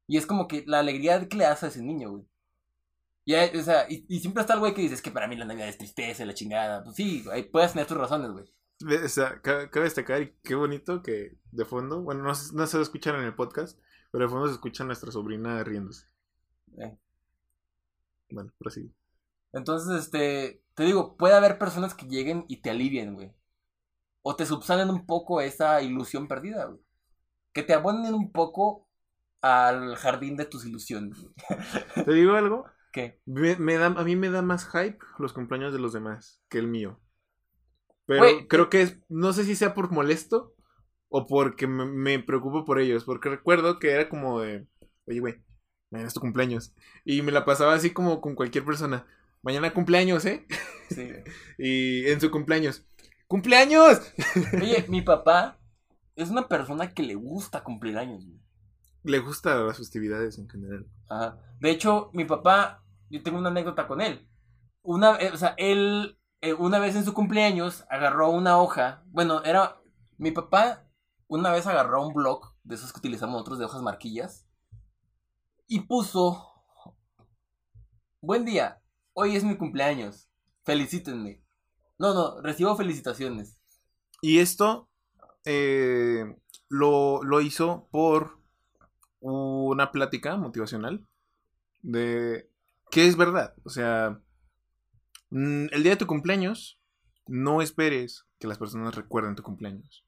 Y 0.07 0.17
es 0.19 0.27
como 0.27 0.49
que 0.49 0.65
la 0.67 0.81
alegría 0.81 1.29
que 1.29 1.37
le 1.37 1.47
hace 1.47 1.67
a 1.67 1.69
ese 1.69 1.83
niño, 1.83 2.11
güey. 2.11 2.25
Y, 3.25 3.35
hay- 3.35 3.57
o 3.57 3.63
sea, 3.63 3.87
y, 3.89 4.05
y 4.09 4.21
siempre 4.21 4.41
está 4.41 4.55
el 4.55 4.61
güey 4.61 4.75
que 4.75 4.83
dice, 4.83 4.95
es 4.95 5.03
que 5.03 5.11
para 5.13 5.29
mí 5.29 5.37
la 5.37 5.45
Navidad 5.45 5.69
es 5.69 5.79
tristeza, 5.79 6.23
y 6.23 6.27
la 6.27 6.35
chingada. 6.35 6.83
Pues 6.83 6.97
sí, 6.97 7.25
ahí 7.31 7.45
puedes 7.45 7.73
tener 7.73 7.87
tus 7.87 7.97
razones, 7.97 8.31
güey. 8.33 8.45
O 9.05 9.09
sea, 9.09 9.41
ca- 9.41 9.71
cabe 9.71 9.85
destacar 9.85 10.21
y 10.23 10.35
qué 10.43 10.55
bonito 10.57 11.03
que 11.03 11.39
de 11.53 11.65
fondo, 11.65 12.03
bueno, 12.03 12.23
no, 12.25 12.33
no 12.55 12.67
se 12.67 12.81
escuchan 12.83 13.15
en 13.17 13.23
el 13.25 13.35
podcast, 13.37 13.79
pero 14.11 14.25
de 14.25 14.31
fondo 14.31 14.49
se 14.49 14.55
escucha 14.55 14.83
a 14.83 14.87
nuestra 14.87 15.13
sobrina 15.13 15.63
riéndose. 15.63 16.07
Eh. 16.79 16.99
Bueno, 18.31 18.53
prosigue. 18.59 18.91
Entonces, 19.53 20.05
este, 20.05 20.63
te 20.75 20.85
digo, 20.85 21.17
puede 21.17 21.35
haber 21.35 21.59
personas 21.59 21.95
que 21.95 22.07
lleguen 22.07 22.45
y 22.49 22.63
te 22.63 22.71
alivien, 22.71 23.15
güey. 23.15 23.33
O 24.23 24.37
te 24.37 24.47
subsanen 24.47 24.91
un 24.91 25.07
poco 25.07 25.41
esa 25.41 25.83
ilusión 25.83 26.29
perdida, 26.29 26.67
güey. 26.67 26.81
Que 27.53 27.63
te 27.63 27.75
abonen 27.75 28.15
un 28.15 28.33
poco 28.33 28.89
al 29.43 29.97
jardín 29.97 30.37
de 30.37 30.47
tus 30.47 30.65
ilusiones. 30.65 31.19
güey. 31.21 31.35
¿Te 32.05 32.13
digo 32.13 32.35
algo? 32.35 32.67
¿Qué? 32.93 33.21
Me, 33.25 33.57
me 33.57 33.77
da, 33.77 33.87
a 33.87 34.05
mí 34.05 34.17
me 34.17 34.31
da 34.31 34.43
más 34.43 34.67
hype 34.71 34.99
los 35.19 35.33
cumpleaños 35.33 35.73
de 35.73 35.79
los 35.79 35.93
demás 35.93 36.41
que 36.49 36.59
el 36.59 36.69
mío. 36.69 37.01
Pero 38.07 38.25
creo 38.49 38.71
que 38.71 38.83
es, 38.83 38.99
no 39.09 39.33
sé 39.33 39.45
si 39.45 39.57
sea 39.57 39.75
por 39.75 39.91
molesto 39.91 40.55
o 41.09 41.27
porque 41.27 41.67
me, 41.67 41.87
me 41.87 42.19
preocupo 42.19 42.65
por 42.65 42.79
ellos. 42.79 43.05
Porque 43.05 43.29
recuerdo 43.29 43.79
que 43.79 43.93
era 43.93 44.09
como 44.09 44.41
de, 44.41 44.67
oye, 45.07 45.21
güey, 45.21 45.43
mañana 45.91 46.09
es 46.09 46.15
tu 46.15 46.21
cumpleaños. 46.21 46.75
Y 47.05 47.23
me 47.23 47.33
la 47.33 47.45
pasaba 47.45 47.75
así 47.75 47.91
como 47.93 48.21
con 48.21 48.35
cualquier 48.35 48.65
persona. 48.65 49.07
Mañana 49.43 49.75
cumpleaños, 49.75 50.25
¿eh? 50.25 50.47
Sí. 50.91 51.11
Y 51.59 52.07
en 52.09 52.21
su 52.21 52.31
cumpleaños. 52.31 52.85
¡Cumpleaños! 53.27 54.01
Oye, 54.61 54.85
mi 54.89 55.03
papá 55.03 55.59
es 56.17 56.31
una 56.31 56.49
persona 56.49 56.93
que 56.93 57.03
le 57.03 57.15
gusta 57.15 57.65
cumplir 57.65 57.99
años, 57.99 58.25
güey. 58.27 58.41
Le 59.05 59.19
gustan 59.19 59.67
las 59.67 59.79
festividades 59.79 60.39
en 60.39 60.49
general. 60.49 60.87
Ajá. 61.09 61.39
De 61.59 61.71
hecho, 61.71 62.11
mi 62.13 62.25
papá, 62.25 62.85
yo 63.11 63.23
tengo 63.23 63.39
una 63.39 63.49
anécdota 63.49 63.89
con 63.89 64.01
él. 64.01 64.29
Una, 64.83 65.17
eh, 65.17 65.31
o 65.33 65.37
sea, 65.37 65.55
él, 65.57 66.19
eh, 66.41 66.53
una 66.53 66.79
vez 66.79 66.95
en 66.95 67.05
su 67.05 67.15
cumpleaños, 67.15 67.85
agarró 67.91 68.31
una 68.31 68.59
hoja. 68.59 69.03
Bueno, 69.07 69.43
era. 69.45 69.81
Mi 70.19 70.31
papá, 70.31 70.87
una 71.27 71.51
vez 71.51 71.67
agarró 71.67 72.07
un 72.07 72.15
blog 72.15 72.55
de 72.63 72.77
esos 72.77 72.93
que 72.93 72.99
utilizamos 72.99 73.33
nosotros 73.33 73.59
de 73.59 73.65
hojas 73.65 73.83
marquillas. 73.83 74.47
Y 75.67 75.81
puso. 75.81 76.49
Buen 78.21 78.45
día, 78.45 78.82
hoy 79.15 79.37
es 79.37 79.45
mi 79.45 79.57
cumpleaños. 79.57 80.29
Felicítenme. 80.65 81.43
No, 81.99 82.15
no, 82.15 82.41
recibo 82.41 82.77
felicitaciones. 82.77 83.59
Y 84.21 84.39
esto 84.39 84.89
eh, 85.45 86.37
lo, 86.69 87.23
lo 87.23 87.41
hizo 87.41 87.89
por 87.91 88.39
una 89.21 89.93
plática 89.93 90.37
motivacional 90.37 91.07
de 91.83 92.49
que 92.91 93.07
es 93.07 93.17
verdad. 93.17 93.55
O 93.65 93.71
sea, 93.71 94.21
mm, 95.31 95.67
el 95.71 95.83
día 95.83 95.93
de 95.93 95.97
tu 95.97 96.07
cumpleaños, 96.07 96.81
no 97.27 97.63
esperes 97.63 98.27
que 98.39 98.49
las 98.49 98.59
personas 98.59 98.95
recuerden 98.95 99.35
tu 99.35 99.43
cumpleaños. 99.43 100.05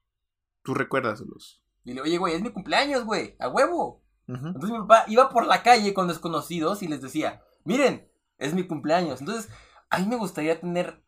Tú 0.63 0.73
recuérdaselos. 0.73 1.61
Dile, 1.83 2.01
oye, 2.01 2.17
güey, 2.17 2.35
es 2.35 2.41
mi 2.41 2.51
cumpleaños, 2.51 3.05
güey, 3.05 3.35
a 3.39 3.47
huevo. 3.47 4.03
Entonces 4.27 4.71
mi 4.71 4.79
papá 4.79 5.05
iba 5.07 5.29
por 5.29 5.45
la 5.45 5.61
calle 5.61 5.93
con 5.93 6.07
desconocidos 6.07 6.81
y 6.81 6.87
les 6.87 6.99
decía, 6.99 7.43
miren, 7.63 8.09
es 8.37 8.53
mi 8.53 8.67
cumpleaños. 8.67 9.19
Entonces, 9.19 9.51
a 9.89 9.99
mí 9.99 10.07
me 10.07 10.15
gustaría 10.17 10.59
tener 10.59 11.03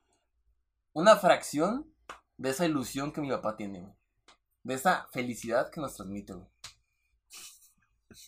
una 0.93 1.15
fracción 1.17 1.91
de 2.38 2.49
esa 2.49 2.65
ilusión 2.65 3.11
que 3.11 3.21
mi 3.21 3.30
papá 3.30 3.55
tiene, 3.55 3.82
güey. 3.82 3.93
De 4.63 4.73
esa 4.73 5.07
felicidad 5.11 5.71
que 5.71 5.82
nos 5.82 5.95
transmite, 5.95 6.34
güey. 6.34 6.47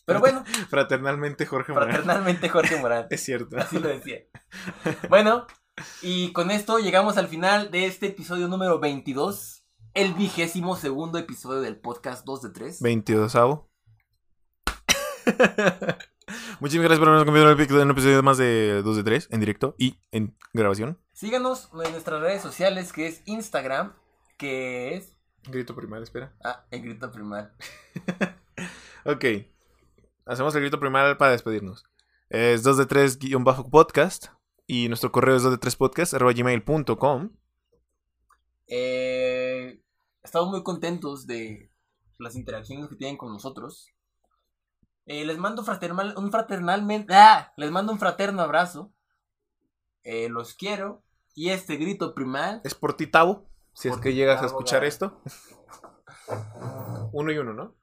Pero 0.06 0.20
bueno, 0.20 0.44
Fraternalmente, 0.70 1.46
Jorge 1.46 1.74
Morán. 1.74 1.90
fraternalmente 1.90 2.50
Jorge 2.50 2.78
Morán. 2.78 3.08
Es 3.12 3.24
cierto. 3.24 3.58
Así 3.58 3.80
lo 3.80 3.90
decía. 3.90 4.20
Bueno, 5.10 5.46
y 6.02 6.32
con 6.34 6.52
esto 6.52 6.80
llegamos 6.80 7.18
al 7.18 7.28
final 7.28 7.72
de 7.72 7.86
este 7.86 8.08
episodio 8.08 8.48
número 8.48 8.80
22. 8.80 9.64
El 9.94 10.14
vigésimo 10.14 10.76
segundo 10.76 11.18
episodio 11.18 11.62
del 11.62 11.80
podcast 11.80 12.26
2 12.26 12.42
de 12.44 12.50
3. 12.52 12.82
22 12.82 13.36
avo. 13.36 13.70
Muchísimas 16.60 16.86
gracias 16.86 17.00
por 17.00 17.08
habernos 17.08 17.24
acompañado 17.24 17.52
en 17.52 17.86
un 17.86 17.92
episodio 17.92 18.24
más 18.24 18.38
de 18.38 18.82
2 18.84 18.98
de 18.98 19.04
3 19.04 19.28
en 19.32 19.40
directo 19.40 19.76
y 19.78 20.00
en 20.12 20.36
grabación. 20.54 21.00
Síganos 21.14 21.70
en 21.86 21.92
nuestras 21.92 22.22
redes 22.22 22.42
sociales, 22.42 22.94
que 22.94 23.08
es 23.08 23.22
Instagram, 23.26 23.94
que 24.38 24.96
es... 24.96 25.16
Grito 25.44 25.76
primal, 25.76 26.04
espera. 26.04 26.36
Ah, 26.44 26.66
el 26.72 26.82
grito 26.82 27.12
primal. 27.12 27.54
Ok. 29.06 29.26
Hacemos 30.26 30.54
el 30.56 30.62
grito 30.62 30.80
primal 30.80 31.18
para 31.18 31.32
despedirnos. 31.32 31.86
Es 32.30 32.64
2 32.64 32.78
de 32.78 32.86
3 32.86 33.18
guion 33.18 33.44
bajo 33.44 33.70
podcast. 33.70 34.28
Y 34.68 34.88
nuestro 34.88 35.12
correo 35.12 35.36
es 35.36 35.44
2 35.44 35.54
de 35.54 35.58
3 35.58 35.76
podcast 35.78 36.14
arroba 36.14 36.34
gmail.com. 36.34 37.32
Eh, 38.68 39.82
estamos 40.22 40.50
muy 40.50 40.64
contentos 40.64 41.26
de 41.26 41.72
las 42.20 42.36
interacciones 42.36 42.90
que 42.90 42.96
tienen 42.98 43.18
con 43.18 43.32
nosotros. 43.32 43.88
Eh, 45.10 45.26
les 45.26 45.40
mando 45.40 45.64
fraternal, 45.64 46.14
un 46.18 46.30
fraternalmente... 46.30 47.16
¡Ah! 47.16 47.52
Les 47.58 47.72
mando 47.72 47.92
un 47.92 47.98
fraterno 47.98 48.44
abrazo. 48.44 48.94
Eh, 50.04 50.30
los 50.30 50.54
quiero. 50.54 51.02
Y 51.34 51.50
este 51.50 51.78
grito 51.78 52.14
primal... 52.14 52.62
Es 52.64 52.76
por 52.76 52.94
ti, 52.94 53.08
Tavo. 53.08 53.50
Si 53.74 53.90
Por 53.90 53.98
es 53.98 54.04
que 54.04 54.14
llegas 54.14 54.44
a 54.44 54.46
escuchar 54.46 54.82
Gara. 54.82 54.88
esto. 54.88 55.20
Uno 57.12 57.32
y 57.32 57.40
uno, 57.40 57.56
¿no? 57.56 57.76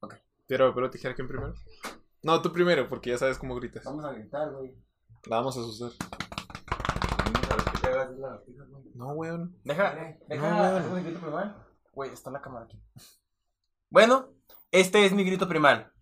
Ok. 0.00 0.16
Pero, 0.48 0.74
pero 0.74 0.90
tijera 0.90 1.14
quién 1.14 1.28
primero. 1.28 1.54
No, 2.24 2.42
tú 2.42 2.52
primero, 2.52 2.88
porque 2.88 3.10
ya 3.10 3.18
sabes 3.18 3.38
cómo 3.38 3.54
gritas. 3.54 3.84
Vamos 3.84 4.04
a 4.04 4.12
gritar, 4.12 4.50
güey. 4.50 4.74
La 5.26 5.36
vamos 5.36 5.56
a 5.56 5.60
asustar. 5.60 5.92
No, 8.94 9.12
weón. 9.12 9.56
Deja, 9.62 9.94
deja 10.26 10.80
No, 10.80 10.90
mi 10.96 11.02
grito 11.04 11.20
primal. 11.20 11.64
Güey, 11.92 12.12
está 12.12 12.32
la 12.32 12.42
cámara 12.42 12.64
aquí. 12.64 12.82
Bueno, 13.90 14.30
este 14.72 15.06
es 15.06 15.12
mi 15.12 15.22
grito 15.22 15.46
primal. 15.48 15.92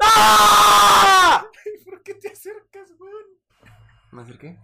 ¡Ah! 0.00 1.46
¿Por 1.84 2.02
qué 2.02 2.14
te 2.14 2.28
acercas, 2.28 2.90
weón? 2.98 3.24
¿Me 4.10 4.22
acerqué? 4.22 4.58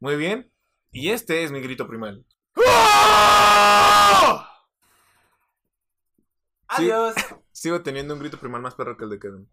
Muy 0.00 0.16
bien. 0.16 0.50
Y 0.92 1.10
este 1.10 1.44
es 1.44 1.50
mi 1.50 1.60
grito 1.60 1.86
primal. 1.86 2.24
Sí. 2.54 2.62
Adiós. 6.68 7.14
Sigo 7.52 7.82
teniendo 7.82 8.14
un 8.14 8.20
grito 8.20 8.38
primal 8.38 8.62
más 8.62 8.74
perro 8.74 8.96
que 8.96 9.04
el 9.04 9.10
de 9.10 9.18
Kevin. 9.18 9.48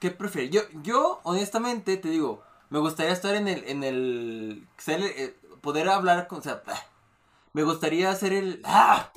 ¿Qué 0.00 0.10
prefieres? 0.10 0.50
Yo, 0.50 0.62
yo, 0.82 1.20
honestamente, 1.24 1.96
te 1.96 2.08
digo, 2.08 2.42
me 2.70 2.78
gustaría 2.80 3.12
estar 3.12 3.34
en 3.36 3.48
el, 3.48 3.64
en 3.68 3.84
el, 3.84 4.66
eh, 4.88 5.36
poder 5.60 5.88
hablar 5.88 6.26
con, 6.26 6.38
o 6.38 6.42
sea, 6.42 6.62
ah, 6.66 6.82
me 7.52 7.62
gustaría 7.64 8.10
hacer 8.10 8.32
el, 8.32 8.62
¡ah! 8.64 9.12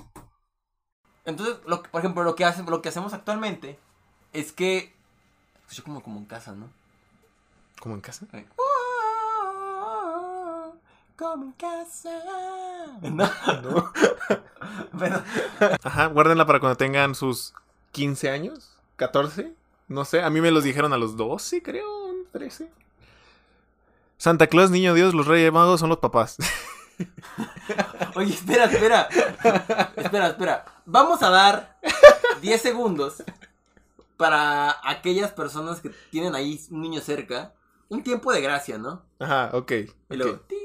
Entonces, 1.26 1.58
lo, 1.66 1.82
que- 1.82 1.90
por 1.90 2.00
ejemplo, 2.02 2.24
lo 2.24 2.36
que, 2.36 2.46
hace, 2.46 2.64
lo 2.64 2.82
que 2.82 2.90
hacemos 2.90 3.14
actualmente 3.14 3.80
es 4.34 4.52
que, 4.52 4.94
escucho 5.64 5.84
como, 5.84 6.04
como 6.04 6.20
en 6.20 6.26
casa, 6.26 6.54
¿no? 6.54 6.70
¿Como 7.80 7.96
en 7.96 8.02
casa? 8.02 8.26
"Ah, 8.34 8.44
Como 11.18 11.44
en 11.46 11.52
casa. 11.54 12.10
No, 13.02 13.30
No. 13.62 13.94
pero, 15.00 15.22
Ajá, 15.84 16.08
guárdenla 16.08 16.46
para 16.46 16.60
cuando 16.60 16.78
tengan 16.78 17.16
sus 17.16 17.54
15 17.92 18.30
años, 18.30 18.72
14, 18.96 19.54
no 19.88 20.06
sé, 20.06 20.22
a 20.22 20.30
mí 20.30 20.42
me 20.42 20.52
los 20.52 20.64
dijeron 20.64 20.94
a 20.94 20.98
los 20.98 21.18
12, 21.18 21.62
creo, 21.62 21.86
13. 22.32 22.70
Santa 24.18 24.48
Claus, 24.48 24.72
Niño 24.72 24.94
Dios, 24.94 25.14
los 25.14 25.28
Reyes 25.28 25.52
Magos 25.52 25.80
son 25.80 25.90
los 25.90 26.00
papás. 26.00 26.38
Oye, 28.16 28.34
espera, 28.34 28.66
espera. 28.66 29.10
Espera, 29.96 30.28
espera. 30.28 30.66
Vamos 30.86 31.22
a 31.24 31.30
dar 31.30 31.78
10 32.42 32.62
segundos 32.62 33.24
para 34.18 34.78
aquellas 34.84 35.32
personas 35.32 35.82
que 35.82 35.90
tienen 36.12 36.36
ahí 36.36 36.62
un 36.70 36.82
niño 36.82 37.02
cerca. 37.02 37.54
Un 37.90 38.04
tiempo 38.04 38.32
de 38.32 38.42
gracia, 38.42 38.78
¿no? 38.78 39.04
Ajá, 39.20 39.50
ok. 39.54 39.72
Y 39.72 40.16
luego. 40.16 40.34
ok. 40.36 40.48
"Ti, 40.48 40.56